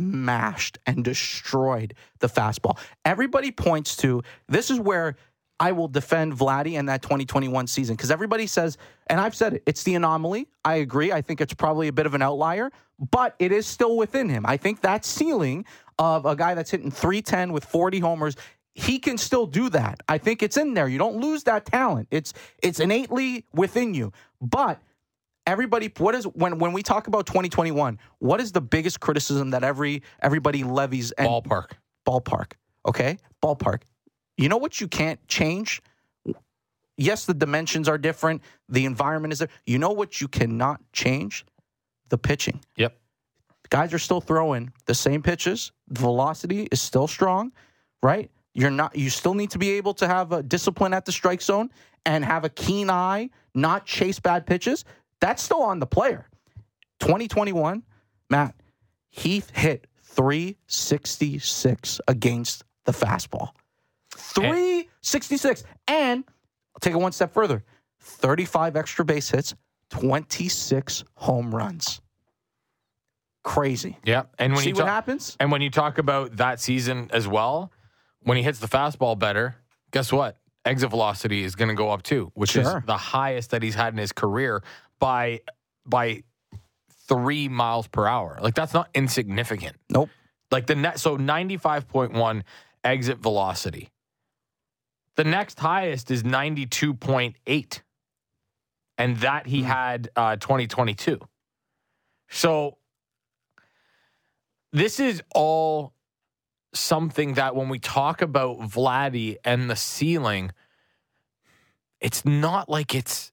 mashed 0.00 0.78
and 0.86 1.04
destroyed 1.04 1.94
the 2.18 2.26
fastball. 2.26 2.78
Everybody 3.04 3.50
points 3.52 3.96
to 3.98 4.22
this 4.48 4.70
is 4.70 4.80
where 4.80 5.16
I 5.60 5.72
will 5.72 5.88
defend 5.88 6.32
Vladdy 6.32 6.72
in 6.72 6.86
that 6.86 7.02
2021 7.02 7.66
season 7.66 7.94
because 7.94 8.10
everybody 8.10 8.46
says, 8.46 8.78
and 9.08 9.20
I've 9.20 9.34
said 9.34 9.54
it, 9.54 9.62
it's 9.66 9.82
the 9.82 9.94
anomaly. 9.94 10.48
I 10.64 10.76
agree. 10.76 11.12
I 11.12 11.20
think 11.20 11.40
it's 11.40 11.52
probably 11.52 11.88
a 11.88 11.92
bit 11.92 12.06
of 12.06 12.14
an 12.14 12.22
outlier, 12.22 12.70
but 13.10 13.36
it 13.38 13.52
is 13.52 13.66
still 13.66 13.96
within 13.96 14.28
him. 14.28 14.46
I 14.46 14.56
think 14.56 14.80
that 14.80 15.04
ceiling 15.04 15.66
of 15.98 16.24
a 16.24 16.34
guy 16.34 16.54
that's 16.54 16.70
hitting 16.70 16.90
310 16.90 17.52
with 17.52 17.64
40 17.66 17.98
homers 18.00 18.36
he 18.74 18.98
can 18.98 19.18
still 19.18 19.46
do 19.46 19.68
that. 19.70 20.00
I 20.08 20.18
think 20.18 20.42
it's 20.42 20.56
in 20.56 20.74
there. 20.74 20.88
You 20.88 20.98
don't 20.98 21.16
lose 21.16 21.44
that 21.44 21.66
talent. 21.66 22.08
It's 22.10 22.32
it's 22.62 22.80
innately 22.80 23.44
within 23.52 23.94
you. 23.94 24.12
But 24.40 24.80
everybody 25.46 25.92
what 25.98 26.14
is 26.14 26.24
when 26.24 26.58
when 26.58 26.72
we 26.72 26.82
talk 26.82 27.06
about 27.06 27.26
2021, 27.26 27.98
what 28.18 28.40
is 28.40 28.52
the 28.52 28.60
biggest 28.60 29.00
criticism 29.00 29.50
that 29.50 29.64
every 29.64 30.02
everybody 30.22 30.64
levies 30.64 31.12
and 31.12 31.28
Ballpark. 31.28 31.72
ballpark, 32.06 32.52
okay? 32.86 33.18
Ballpark. 33.42 33.82
You 34.36 34.48
know 34.48 34.56
what 34.56 34.80
you 34.80 34.88
can't 34.88 35.24
change? 35.28 35.82
Yes, 36.96 37.24
the 37.24 37.34
dimensions 37.34 37.88
are 37.88 37.96
different, 37.98 38.42
the 38.68 38.84
environment 38.84 39.32
is 39.32 39.38
there. 39.38 39.48
You 39.64 39.78
know 39.78 39.90
what 39.92 40.20
you 40.20 40.28
cannot 40.28 40.80
change? 40.92 41.44
The 42.10 42.18
pitching 42.18 42.60
Yep. 42.76 42.98
guys 43.70 43.94
are 43.94 43.98
still 43.98 44.20
throwing 44.20 44.72
the 44.86 44.94
same 44.94 45.22
pitches. 45.22 45.70
The 45.88 46.00
velocity 46.00 46.68
is 46.72 46.82
still 46.82 47.06
strong, 47.06 47.52
right? 48.02 48.30
You're 48.52 48.70
not. 48.72 48.96
You 48.96 49.10
still 49.10 49.34
need 49.34 49.50
to 49.52 49.58
be 49.58 49.70
able 49.72 49.94
to 49.94 50.08
have 50.08 50.32
a 50.32 50.42
discipline 50.42 50.92
at 50.92 51.04
the 51.04 51.12
strike 51.12 51.40
zone 51.40 51.70
and 52.04 52.24
have 52.24 52.44
a 52.44 52.48
keen 52.48 52.90
eye, 52.90 53.30
not 53.54 53.86
chase 53.86 54.18
bad 54.18 54.44
pitches. 54.44 54.84
That's 55.20 55.42
still 55.42 55.62
on 55.62 55.78
the 55.78 55.86
player. 55.86 56.26
2021, 57.00 57.82
Matt, 58.28 58.54
Heath 59.10 59.50
hit 59.54 59.86
366 60.02 62.00
against 62.08 62.64
the 62.84 62.92
fastball. 62.92 63.50
366, 64.12 65.64
and 65.88 66.24
I'll 66.74 66.80
take 66.80 66.94
it 66.94 66.98
one 66.98 67.12
step 67.12 67.32
further: 67.32 67.64
35 68.00 68.76
extra 68.76 69.04
base 69.04 69.30
hits, 69.30 69.54
26 69.90 71.04
home 71.14 71.54
runs. 71.54 72.00
Crazy. 73.42 73.96
Yeah. 74.04 74.24
And 74.38 74.52
when 74.52 74.62
See 74.62 74.68
you 74.70 74.74
what 74.74 74.80
talk, 74.82 74.88
happens? 74.90 75.36
And 75.40 75.50
when 75.50 75.62
you 75.62 75.70
talk 75.70 75.96
about 75.98 76.36
that 76.36 76.60
season 76.60 77.08
as 77.12 77.26
well, 77.26 77.72
when 78.22 78.36
he 78.36 78.42
hits 78.42 78.58
the 78.58 78.66
fastball 78.68 79.18
better, 79.18 79.56
guess 79.92 80.12
what? 80.12 80.36
Exit 80.66 80.90
velocity 80.90 81.42
is 81.42 81.54
going 81.54 81.68
to 81.70 81.74
go 81.74 81.88
up 81.90 82.02
too, 82.02 82.30
which 82.34 82.50
Sure. 82.50 82.62
is 82.80 82.84
the 82.84 82.96
highest 82.98 83.50
that 83.50 83.62
he's 83.62 83.74
had 83.74 83.94
in 83.94 83.98
his 83.98 84.12
career 84.12 84.62
by 85.00 85.40
by 85.84 86.22
three 87.08 87.48
miles 87.48 87.88
per 87.88 88.06
hour. 88.06 88.38
Like 88.40 88.54
that's 88.54 88.72
not 88.72 88.88
insignificant. 88.94 89.76
Nope. 89.88 90.10
Like 90.52 90.66
the 90.66 90.76
net, 90.76 91.00
so 91.00 91.16
ninety 91.16 91.56
five 91.56 91.88
point 91.88 92.12
one 92.12 92.44
exit 92.84 93.18
velocity. 93.18 93.90
The 95.16 95.24
next 95.24 95.58
highest 95.58 96.10
is 96.12 96.24
ninety 96.24 96.66
two 96.66 96.94
point 96.94 97.34
eight, 97.48 97.82
and 98.96 99.16
that 99.18 99.48
he 99.48 99.62
had 99.62 100.08
uh, 100.14 100.36
twenty 100.36 100.68
twenty 100.68 100.94
two. 100.94 101.18
So 102.28 102.78
this 104.72 105.00
is 105.00 105.20
all 105.34 105.94
something 106.72 107.34
that 107.34 107.56
when 107.56 107.68
we 107.68 107.80
talk 107.80 108.22
about 108.22 108.60
Vladdy 108.60 109.36
and 109.44 109.68
the 109.68 109.74
ceiling, 109.74 110.52
it's 112.00 112.24
not 112.24 112.68
like 112.68 112.94
it's 112.94 113.29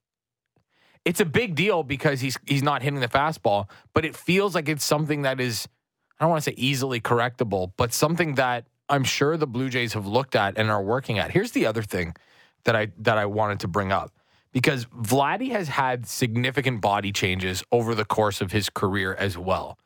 it's 1.08 1.22
a 1.22 1.26
big 1.26 1.55
deal 1.55 1.84
because 1.84 2.20
he's 2.20 2.38
he's 2.45 2.62
not 2.62 2.82
hitting 2.84 2.99
the 2.99 3.08
fastball, 3.08 3.70
but 3.93 4.03
it 4.03 4.14
feels 4.14 4.53
like 4.53 4.68
it's 4.68 4.84
something 4.84 5.22
that 5.22 5.39
is 5.39 5.66
I 6.20 6.26
don't 6.26 6.32
want 6.32 6.43
to 6.43 6.51
say 6.51 6.55
easily 6.58 6.99
correctable, 6.99 7.72
but 7.78 7.93
something 7.93 8.36
that 8.36 8.66
I'm 8.89 9.05
sure 9.05 9.38
the 9.38 9.47
Blue 9.47 9.70
Jays 9.70 9.93
have 9.93 10.05
looked 10.05 10.36
at 10.36 10.58
and 10.58 10.70
are 10.70 10.84
working 10.84 11.18
at. 11.18 11.32
Here's 11.32 11.51
the 11.51 11.66
other 11.66 11.82
thing 11.82 12.14
that 12.66 12.76
I 12.76 12.89
that 12.99 13.18
I 13.18 13.26
wanted 13.26 13.62
to 13.62 13.70
bring 13.70 13.93
up 13.93 14.12
because 14.51 14.84
Vladdy 14.88 15.51
has 15.51 15.70
had 15.70 16.05
significant 16.05 16.82
body 16.82 17.14
changes 17.14 17.64
over 17.72 17.95
the 17.95 18.05
course 18.05 18.41
of 18.41 18.51
his 18.51 18.70
career 18.70 19.16
as 19.16 19.38
well. 19.38 19.80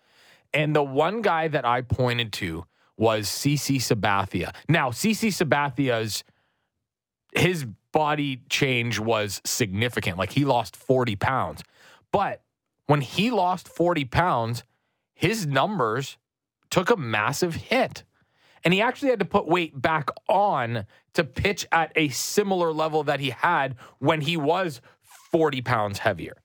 And 0.55 0.75
the 0.75 0.83
one 0.83 1.21
guy 1.21 1.47
that 1.49 1.65
I 1.65 1.81
pointed 1.81 2.33
to 2.33 2.65
was 2.97 3.27
CC 3.27 3.75
Sabathia. 3.75 4.55
Now, 4.67 4.89
CC 4.89 5.31
Sabathia's 5.31 6.23
his 7.35 7.67
body 7.91 8.41
change 8.49 8.99
was 8.99 9.41
significant. 9.45 10.17
Like 10.17 10.31
he 10.31 10.45
lost 10.45 10.75
40 10.75 11.15
pounds. 11.15 11.63
But 12.11 12.43
when 12.87 13.01
he 13.01 13.31
lost 13.31 13.67
40 13.67 14.05
pounds, 14.05 14.63
his 15.13 15.45
numbers 15.45 16.17
took 16.69 16.89
a 16.89 16.97
massive 16.97 17.55
hit. 17.55 18.03
And 18.63 18.73
he 18.73 18.81
actually 18.81 19.09
had 19.09 19.19
to 19.19 19.25
put 19.25 19.47
weight 19.47 19.79
back 19.81 20.09
on 20.29 20.85
to 21.13 21.23
pitch 21.23 21.65
at 21.71 21.91
a 21.95 22.09
similar 22.09 22.71
level 22.71 23.03
that 23.03 23.19
he 23.19 23.31
had 23.31 23.75
when 23.99 24.21
he 24.21 24.37
was 24.37 24.81
40 25.01 25.61
pounds 25.61 25.99
heavier. 25.99 26.37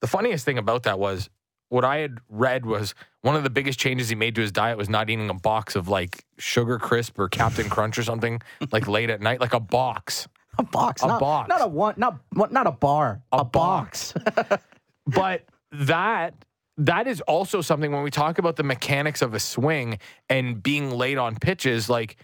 The 0.00 0.06
funniest 0.06 0.44
thing 0.44 0.58
about 0.58 0.82
that 0.82 0.98
was 0.98 1.30
what 1.68 1.84
I 1.84 1.98
had 1.98 2.18
read 2.28 2.66
was 2.66 2.94
one 3.22 3.36
of 3.36 3.42
the 3.42 3.50
biggest 3.50 3.78
changes 3.78 4.08
he 4.08 4.14
made 4.14 4.34
to 4.34 4.40
his 4.40 4.52
diet 4.52 4.76
was 4.76 4.88
not 4.88 5.10
eating 5.10 5.30
a 5.30 5.34
box 5.34 5.76
of 5.76 5.88
like 5.88 6.24
Sugar 6.38 6.78
Crisp 6.78 7.18
or 7.18 7.28
Cap'n 7.28 7.68
Crunch 7.68 7.98
or 7.98 8.02
something 8.02 8.40
like 8.70 8.86
late 8.86 9.10
at 9.10 9.20
night, 9.20 9.40
like 9.40 9.54
a 9.54 9.60
box. 9.60 10.28
A 10.58 10.62
box, 10.62 11.02
A 11.02 11.06
not, 11.06 11.20
box. 11.20 11.48
not 11.48 11.60
a 11.62 11.66
one, 11.66 11.94
not 11.98 12.18
not 12.52 12.66
a 12.66 12.72
bar, 12.72 13.20
a, 13.32 13.38
A 13.38 13.44
box. 13.44 14.14
But 15.06 15.42
that 15.72 16.34
that 16.78 17.06
is 17.06 17.20
also 17.22 17.60
something 17.60 17.92
when 17.92 18.02
we 18.02 18.10
talk 18.10 18.38
about 18.38 18.56
the 18.56 18.62
mechanics 18.62 19.20
of 19.22 19.34
a 19.34 19.38
swing 19.40 19.98
and 20.28 20.62
being 20.62 20.90
late 20.90 21.18
on 21.18 21.36
pitches, 21.36 21.88
like 21.90 22.16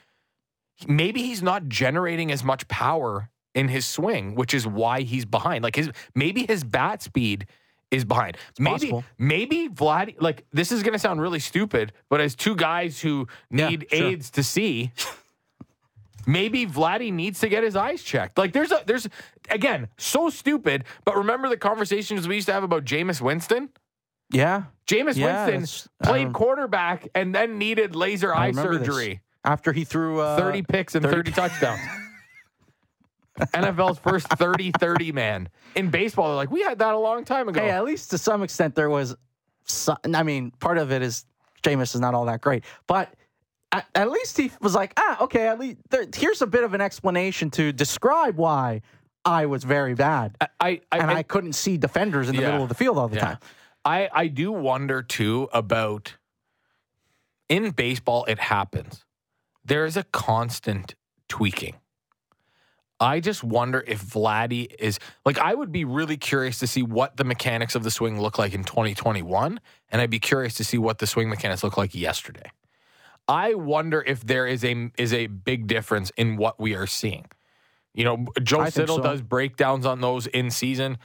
maybe 0.89 1.23
he's 1.23 1.43
not 1.43 1.69
generating 1.69 2.33
as 2.33 2.43
much 2.43 2.67
power 2.69 3.29
in 3.55 3.69
his 3.69 3.87
swing, 3.87 4.35
which 4.35 4.55
is 4.55 4.67
why 4.67 5.03
he's 5.03 5.25
behind. 5.27 5.63
Like 5.63 5.77
his 5.77 5.91
maybe 6.15 6.47
his 6.47 6.65
bat 6.65 7.03
speed 7.03 7.47
is 7.91 8.05
behind. 8.05 8.37
maybe 8.59 8.73
possible. 8.91 9.05
maybe 9.19 9.69
Vlad 9.69 10.15
like 10.21 10.45
this 10.53 10.73
is 10.73 10.83
gonna 10.83 10.99
sound 10.99 11.21
really 11.21 11.41
stupid, 11.41 11.93
but 12.09 12.21
as 12.21 12.35
two 12.35 12.57
guys 12.57 13.01
who 13.01 13.27
Yeah, 13.51 13.69
need 13.69 13.87
sure. 13.93 14.07
aids 14.09 14.31
to 14.33 14.43
see. 14.43 14.93
Maybe 16.27 16.67
Vladdy 16.67 17.13
needs 17.13 17.41
to 17.41 17.49
get 17.49 17.63
his 17.65 17.77
eyes 17.77 18.03
checked. 18.03 18.37
Like 18.39 18.53
there's 18.53 18.73
a 18.73 18.83
there's 18.87 19.09
again 19.49 19.89
so 19.97 20.31
stupid. 20.31 20.85
But 21.05 21.17
remember 21.17 21.49
the 21.49 21.57
conversations 21.57 22.29
we 22.29 22.35
used 22.37 22.47
to 22.47 22.53
have 22.53 22.63
about 22.63 22.85
Jameis 22.85 23.21
Winston. 23.21 23.71
yeah, 24.31 24.65
Jameis 24.87 25.17
Yeah, 25.17 25.47
Winston 25.47 25.91
played 26.03 26.33
quarterback 26.33 27.09
and 27.15 27.35
then 27.35 27.59
needed 27.59 27.95
laser 27.97 28.35
I 28.35 28.45
eye 28.45 28.47
remember 28.49 28.79
this. 28.79 28.87
surgery. 28.87 29.21
after 29.45 29.73
he 29.73 29.85
threw 29.85 30.21
uh, 30.21 30.37
30 30.39 30.63
picks 30.63 30.95
and 30.95 31.05
30, 31.05 31.31
30 31.31 31.33
touchdowns. 31.49 31.81
NFL's 33.55 33.99
first 33.99 34.29
30 34.29 34.73
30 34.79 35.13
man. 35.13 35.49
In 35.75 35.89
baseball, 35.91 36.27
they're 36.29 36.37
like, 36.37 36.51
we 36.51 36.63
had 36.63 36.79
that 36.81 36.95
a 36.95 36.99
long 36.99 37.25
time 37.25 37.49
ago. 37.49 37.61
Hey, 37.61 37.71
at 37.71 37.85
least 37.85 38.11
to 38.11 38.19
some 38.19 38.43
extent 38.43 38.75
there 38.75 38.91
was. 38.91 39.17
Some, 39.65 39.97
I 40.15 40.23
mean, 40.25 40.51
part 40.53 40.79
of 40.79 40.91
it 40.91 41.01
is 41.01 41.25
Jameis 41.63 41.95
is 41.95 42.01
not 42.01 42.13
all 42.15 42.25
that 42.27 42.41
great, 42.41 42.65
but 42.87 43.15
at, 43.73 44.11
least 44.11 44.37
he 44.37 44.51
was 44.61 44.75
like, 44.75 44.93
ah, 44.97 45.23
okay. 45.25 45.47
At 45.49 45.59
least 45.59 45.79
there, 45.91 46.05
here's 46.15 46.43
a 46.43 46.47
bit 46.47 46.65
of 46.65 46.75
an 46.75 46.81
explanation 46.81 47.51
to 47.53 47.73
describe 47.73 48.37
why 48.37 48.83
I 49.25 49.47
was 49.47 49.65
very 49.65 49.95
bad, 49.95 50.37
I, 50.41 50.81
I, 50.91 50.99
and 50.99 51.11
I, 51.11 51.23
couldn't 51.23 51.53
see 51.53 51.77
defenders 51.77 52.29
in 52.29 52.37
the 52.37 52.43
Yeah. 52.43 52.49
middle 52.49 52.63
of 52.63 52.69
the 52.69 52.75
field 52.75 52.99
all 52.99 53.09
the 53.09 53.17
Yeah. 53.17 53.25
time. 53.25 53.39
I, 53.85 54.09
I 54.13 54.27
do 54.29 54.51
wonder 54.53 55.03
too 55.03 55.49
about 55.53 56.17
in 57.49 57.71
baseball, 57.71 58.25
it 58.27 58.39
happens. 58.39 59.05
There 59.65 59.85
is 59.85 59.97
a 59.97 60.05
constant 60.05 60.95
tweaking. 61.29 61.77
I 62.99 63.21
just 63.21 63.43
wonder 63.43 63.83
if 63.87 64.03
Vladdy 64.05 64.75
is 64.79 64.99
like, 65.25 65.39
I 65.39 65.55
would 65.55 65.73
be 65.73 65.85
really 65.85 66.17
curious 66.19 66.59
to 66.59 66.67
see 66.67 66.83
what 66.83 67.17
the 67.17 67.25
mechanics 67.25 67.75
of 67.75 67.83
the 67.83 67.91
swing 67.91 68.21
look 68.21 68.39
like 68.39 68.53
in 68.53 68.63
2021. 68.63 69.59
And 69.91 70.03
I'd 70.03 70.11
be 70.11 70.19
curious 70.19 70.55
to 70.55 70.65
see 70.65 70.77
what 70.77 70.99
the 70.99 71.07
swing 71.07 71.29
mechanics 71.31 71.63
look 71.65 71.77
like 71.79 71.95
yesterday. 71.95 72.51
I 73.29 73.55
wonder 73.55 74.03
if 74.07 74.25
there 74.27 74.47
is 74.47 74.65
a 74.65 74.91
is 74.99 75.13
a 75.13 75.27
big 75.29 75.67
difference 75.67 76.11
in 76.17 76.37
what 76.37 76.59
we 76.61 76.75
are 76.75 76.87
seeing. 76.87 77.27
You 77.95 78.05
know, 78.05 78.27
Joe 78.43 78.61
I 78.61 78.71
Siddall 78.71 78.97
so. 78.97 79.03
does 79.03 79.21
breakdowns 79.23 79.87
on 79.87 80.01
those 80.01 80.27
in 80.27 80.51
season. 80.51 80.99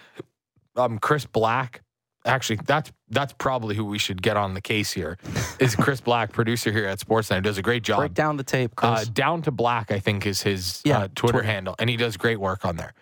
Um, 0.76 1.00
Chris 1.00 1.26
Black, 1.26 1.82
actually, 2.26 2.60
that's 2.66 2.92
that's 3.10 3.34
probably 3.34 3.76
who 3.76 3.86
we 3.86 3.98
should 3.98 4.22
get 4.22 4.38
on 4.38 4.54
the 4.54 4.62
case 4.62 4.92
here. 4.92 5.18
Is 5.60 5.76
Chris 5.76 6.02
Black, 6.02 6.32
producer 6.32 6.72
here 6.72 6.86
at 6.86 7.00
Sportsnet, 7.00 7.44
does 7.44 7.58
a 7.58 7.62
great 7.62 7.84
job. 7.84 8.00
Break 8.00 8.14
down 8.14 8.38
the 8.38 8.44
tape, 8.44 8.76
Chris. 8.76 8.90
Uh, 8.90 9.06
down 9.14 9.42
to 9.44 9.52
black, 9.52 9.92
I 9.92 10.00
think, 10.00 10.26
is 10.26 10.42
his 10.42 10.82
Yeah, 10.84 10.98
uh, 11.00 11.08
Twitter, 11.16 11.34
Twitter. 11.34 11.44
handle, 11.44 11.76
and 11.80 11.90
he 11.90 11.96
does 11.98 12.18
great 12.18 12.40
work 12.40 12.66
on 12.66 12.76
there. 12.76 12.94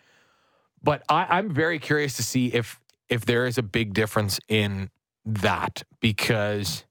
But 0.84 1.04
I, 1.10 1.26
I'm 1.38 1.54
very 1.54 1.80
curious 1.80 2.14
to 2.18 2.24
see 2.24 2.48
if 2.48 2.80
if 3.10 3.26
there 3.26 3.46
is 3.46 3.58
a 3.58 3.64
big 3.64 3.94
difference 3.94 4.40
in 4.48 4.90
that 5.26 5.84
because 6.00 6.86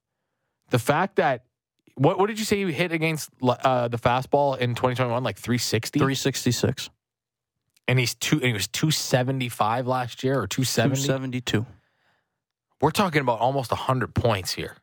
the 0.71 0.79
fact 0.79 1.17
that 1.17 1.45
what 1.97 2.19
what 2.19 2.27
did 2.29 2.39
you 2.39 2.45
say 2.45 2.59
you 2.59 2.69
hit 2.69 2.93
against 2.93 3.31
uh, 3.43 3.89
the 3.89 3.99
fastball 3.99 4.59
in 4.59 4.75
2021 4.75 5.23
like 5.23 5.37
360 5.39 5.99
Three 5.99 6.15
sixty 6.15 6.51
six. 6.53 6.91
and 7.89 7.99
he's 7.99 8.15
two 8.15 8.37
and 8.37 8.45
he 8.47 8.53
was 8.53 8.69
275 8.69 9.87
last 9.87 10.23
year 10.25 10.41
or 10.41 10.47
270 10.47 11.41
272. 11.41 11.67
we're 12.81 12.91
talking 12.91 13.21
about 13.21 13.41
almost 13.41 13.71
100 13.71 14.15
points 14.15 14.53
here 14.53 14.77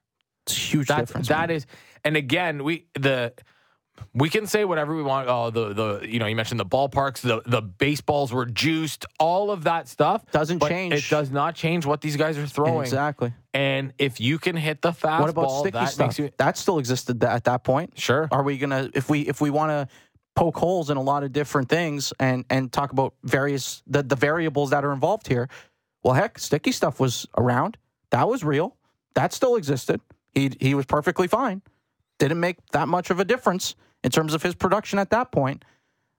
It's 0.45 0.55
a 0.55 0.59
huge 0.59 0.87
That's, 0.87 1.09
difference. 1.09 1.27
That 1.29 1.49
man. 1.49 1.57
is, 1.57 1.65
and 2.03 2.15
again, 2.15 2.63
we 2.63 2.85
the 2.93 3.33
we 4.13 4.29
can 4.29 4.47
say 4.47 4.65
whatever 4.65 4.95
we 4.95 5.03
want. 5.03 5.27
Oh, 5.29 5.49
the 5.49 5.73
the 5.73 5.99
you 6.07 6.19
know 6.19 6.25
you 6.25 6.35
mentioned 6.35 6.59
the 6.59 6.65
ballparks, 6.65 7.21
the 7.21 7.41
the 7.45 7.61
baseballs 7.61 8.31
were 8.33 8.45
juiced, 8.45 9.05
all 9.19 9.51
of 9.51 9.63
that 9.65 9.87
stuff 9.87 10.23
Doesn't 10.31 10.61
change. 10.63 10.93
It 10.93 11.09
does 11.09 11.31
not 11.31 11.55
change 11.55 11.85
what 11.85 12.01
these 12.01 12.15
guys 12.17 12.37
are 12.37 12.47
throwing. 12.47 12.81
exactly. 12.81 13.33
And 13.53 13.93
if 13.97 14.19
you 14.19 14.37
can 14.39 14.55
hit 14.55 14.81
the 14.81 14.91
fastball, 14.91 15.19
What 15.21 15.29
about 15.29 15.49
sticky 15.59 15.71
that 15.71 15.91
stuff? 15.91 16.19
you 16.19 16.29
that 16.37 16.57
still 16.57 16.79
existed 16.79 17.23
at 17.23 17.43
that 17.45 17.63
point. 17.63 17.97
sure. 17.99 18.27
Are 18.31 18.43
we 18.43 18.57
gonna 18.57 18.89
if 18.93 19.09
we 19.09 19.21
if 19.21 19.41
we 19.41 19.49
want 19.49 19.71
to 19.71 19.87
poke 20.35 20.57
holes 20.57 20.89
in 20.89 20.97
a 20.97 21.01
lot 21.01 21.23
of 21.23 21.33
different 21.33 21.67
things 21.69 22.13
and 22.19 22.45
and 22.49 22.71
talk 22.71 22.91
about 22.91 23.13
various 23.23 23.83
the 23.87 24.03
the 24.03 24.15
variables 24.15 24.69
that 24.69 24.83
are 24.85 24.93
involved 24.93 25.27
here? 25.27 25.49
Well, 26.03 26.13
heck, 26.13 26.39
sticky 26.39 26.71
stuff 26.71 26.99
was 26.99 27.27
around. 27.37 27.77
That 28.11 28.27
was 28.29 28.43
real. 28.43 28.77
That 29.15 29.33
still 29.33 29.55
existed. 29.55 29.99
He 30.33 30.51
he 30.59 30.75
was 30.75 30.85
perfectly 30.85 31.27
fine. 31.27 31.61
Didn't 32.19 32.39
make 32.39 32.57
that 32.71 32.87
much 32.87 33.09
of 33.09 33.19
a 33.19 33.25
difference 33.25 33.75
in 34.03 34.11
terms 34.11 34.33
of 34.33 34.43
his 34.43 34.55
production 34.55 34.99
at 34.99 35.09
that 35.11 35.31
point. 35.31 35.63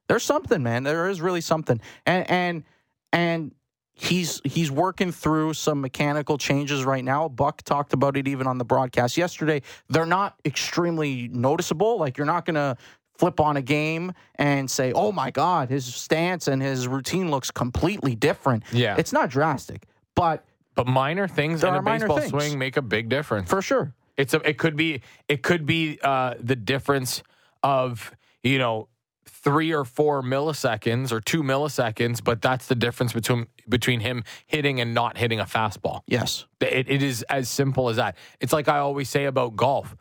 There's 0.09 0.25
something, 0.25 0.63
man. 0.63 0.83
There 0.83 1.09
is 1.09 1.21
really 1.21 1.41
something. 1.41 1.81
And 2.05 2.29
and 2.31 2.65
and 3.13 3.53
he's 3.93 4.41
he's 4.45 4.71
working 4.71 5.13
through 5.13 5.55
some 5.55 5.81
mechanical 5.81 6.37
changes 6.37 6.85
right 6.85 7.05
now. 7.05 7.29
Buck 7.29 7.63
talked 7.63 7.93
about 7.93 8.17
it 8.17 8.27
even 8.27 8.47
on 8.47 8.59
the 8.59 8.65
broadcast 8.65 9.17
yesterday. 9.17 9.63
They're 9.89 10.07
not 10.07 10.35
extremely 10.45 11.29
noticeable. 11.29 11.99
Like 11.99 12.19
you're 12.19 12.27
not 12.27 12.45
gonna 12.45 12.77
flip 13.17 13.39
on 13.39 13.57
a 13.57 13.63
game 13.63 14.13
and 14.35 14.69
say, 14.71 14.93
"Oh 14.93 15.13
my 15.13 15.31
God, 15.31 15.69
his 15.69 15.85
stance 15.95 16.49
and 16.49 16.61
his 16.61 16.89
routine 16.89 17.31
looks 17.31 17.51
completely 17.53 18.17
different." 18.17 18.65
Yeah. 18.73 18.97
it's 18.99 19.13
not 19.13 19.31
drastic, 19.31 19.87
but 20.17 20.45
But 20.75 20.89
minor 20.89 21.29
things 21.29 21.63
in 21.63 21.73
a 21.75 21.83
baseball 21.83 22.19
things. 22.19 22.31
swing 22.31 22.59
make 22.59 22.77
a 22.77 22.83
big 22.83 23.09
difference. 23.09 23.49
for 23.49 23.63
sure, 23.63 23.95
It's 24.17 24.35
a, 24.35 24.39
it 24.49 24.59
could 24.59 24.75
be 24.75 25.03
it 25.29 25.43
could 25.43 25.67
be 25.67 26.01
uh, 26.03 26.35
the 26.41 26.57
difference 26.57 27.23
of 27.63 28.13
you 28.43 28.59
know 28.59 28.89
three 29.27 29.73
or 29.73 29.85
four 29.85 30.23
milliseconds 30.23 31.13
or 31.13 31.21
two 31.21 31.43
milliseconds, 31.43 32.23
but 32.23 32.43
that's 32.43 32.67
the 32.67 32.75
difference 32.75 33.13
between 33.13 33.47
between 33.69 34.01
him 34.01 34.25
hitting 34.47 34.81
and 34.81 34.93
not 34.95 35.17
hitting 35.17 35.41
a 35.41 35.45
fastball. 35.45 36.03
yes, 36.07 36.45
It, 36.61 36.91
it 36.91 37.03
is 37.03 37.23
as 37.25 37.49
simple 37.49 37.89
as 37.89 37.97
that. 37.97 38.17
It's 38.41 38.53
like 38.53 38.69
I 38.69 38.79
always 38.79 39.09
say 39.09 39.25
about 39.27 39.57
golf. 39.57 39.97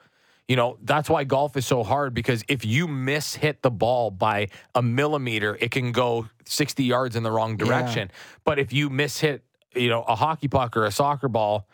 You 0.47 0.55
know, 0.55 0.78
that's 0.82 1.07
why 1.12 1.26
golf 1.26 1.55
is 1.57 1.68
so 1.68 1.84
hard 1.84 2.16
because 2.16 2.43
if 2.47 2.66
you 2.66 2.88
miss 2.88 3.36
hit 3.36 3.62
the 3.62 3.70
ball 3.70 4.10
by 4.10 4.47
a 4.74 4.82
millimeter, 4.82 5.55
it 5.62 5.70
can 5.70 5.91
go 5.91 6.28
60 6.45 6.84
yards 6.84 7.16
in 7.16 7.22
the 7.22 7.30
wrong 7.32 7.55
direction. 7.55 8.10
But 8.45 8.57
if 8.57 8.74
you 8.74 8.89
miss 8.89 9.20
hit, 9.20 9.43
you 9.76 9.89
know, 9.89 10.01
a 10.01 10.16
hockey 10.16 10.47
puck 10.47 10.76
or 10.76 10.86
a 10.86 10.91
soccer 10.91 11.28
ball 11.28 11.68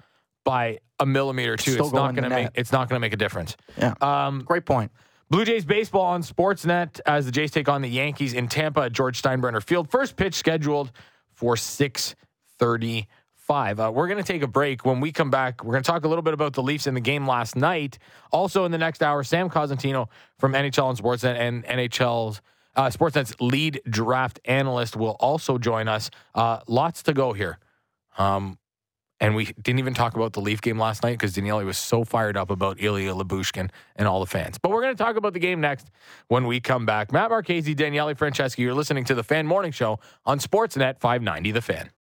by 0.44 0.80
a 1.00 1.06
millimeter 1.06 1.54
or 1.54 1.58
two, 1.58 1.72
Still 1.72 1.86
it's 1.86 1.94
not 1.94 2.16
going 2.16 2.24
to 2.24 2.30
make 2.30 2.50
it's 2.56 2.74
not 2.74 2.90
going 2.90 2.98
to 2.98 3.00
make 3.00 3.14
a 3.14 3.18
difference. 3.18 3.56
yeah, 3.78 3.94
Um, 4.02 4.42
great 4.44 4.66
point. 4.66 4.92
Blue 5.36 5.44
Jays 5.44 5.66
baseball 5.66 6.06
on 6.06 6.24
Sportsnet 6.24 7.02
as 7.06 7.26
the 7.26 7.32
Jays 7.34 7.52
take 7.52 7.68
on 7.68 7.82
the 7.82 7.90
Yankees 7.90 8.32
in 8.32 8.48
Tampa 8.48 8.84
at 8.84 8.94
George 8.94 9.22
Steinbrenner 9.22 9.62
Field. 9.62 9.92
First 9.92 10.16
pitch 10.16 10.34
scheduled 10.34 10.94
for 11.34 11.58
6:35. 11.58 13.06
Uh, 13.78 13.92
we're 13.92 14.08
going 14.08 14.18
to 14.18 14.24
take 14.24 14.44
a 14.44 14.48
break. 14.48 14.86
When 14.86 15.02
we 15.02 15.12
come 15.12 15.30
back, 15.30 15.62
we're 15.62 15.74
going 15.74 15.84
to 15.84 15.92
talk 15.92 16.06
a 16.06 16.08
little 16.08 16.22
bit 16.22 16.34
about 16.34 16.54
the 16.54 16.64
Leafs 16.64 16.88
in 16.88 16.94
the 16.94 17.02
game 17.02 17.28
last 17.28 17.58
night. 17.58 18.00
Also 18.32 18.64
in 18.64 18.72
the 18.72 18.78
next 18.78 19.04
hour, 19.04 19.26
Sam 19.26 19.50
Cosentino 19.50 20.08
from 20.40 20.54
NHL 20.54 20.90
and 20.90 20.98
Sportsnet 20.98 21.36
and 21.36 21.66
NHL's 21.66 22.42
uh, 22.78 22.86
Sportsnet's 22.86 23.36
lead 23.42 23.82
draft 23.90 24.40
analyst 24.46 24.96
will 24.96 25.18
also 25.20 25.58
join 25.58 25.90
us. 25.90 26.10
Uh, 26.34 26.62
lots 26.66 27.04
to 27.04 27.14
go 27.14 27.34
here. 27.34 27.60
Um, 28.18 28.58
and 29.26 29.34
we 29.34 29.46
didn't 29.60 29.80
even 29.80 29.96
talk 29.96 30.16
about 30.16 30.34
the 30.34 30.40
Leaf 30.40 30.62
game 30.62 30.78
last 30.78 31.02
night 31.02 31.14
because 31.14 31.34
Daniele 31.34 31.66
was 31.66 31.80
so 31.80 32.04
fired 32.04 32.38
up 32.38 32.52
about 32.52 32.80
Ilya 32.80 33.12
Lyubushkin 33.12 33.72
and 33.96 34.08
all 34.08 34.20
the 34.20 34.28
fans. 34.28 34.60
But 34.60 34.70
we're 34.70 34.84
going 34.84 34.96
to 34.96 35.04
talk 35.04 35.16
about 35.16 35.34
the 35.34 35.40
game 35.40 35.60
next 35.60 35.90
when 36.28 36.46
we 36.46 36.60
come 36.60 36.86
back. 36.86 37.12
Matt 37.12 37.32
Marchese, 37.32 37.74
Daniele 37.74 38.14
Franceschi, 38.14 38.60
you're 38.60 38.76
listening 38.76 39.04
to 39.06 39.16
the 39.16 39.24
Fan 39.24 39.48
Morning 39.48 39.72
Show 39.72 40.00
on 40.28 40.38
Sportsnet 40.38 41.00
590 41.00 41.52
The 41.54 41.62
Fan. 41.64 41.90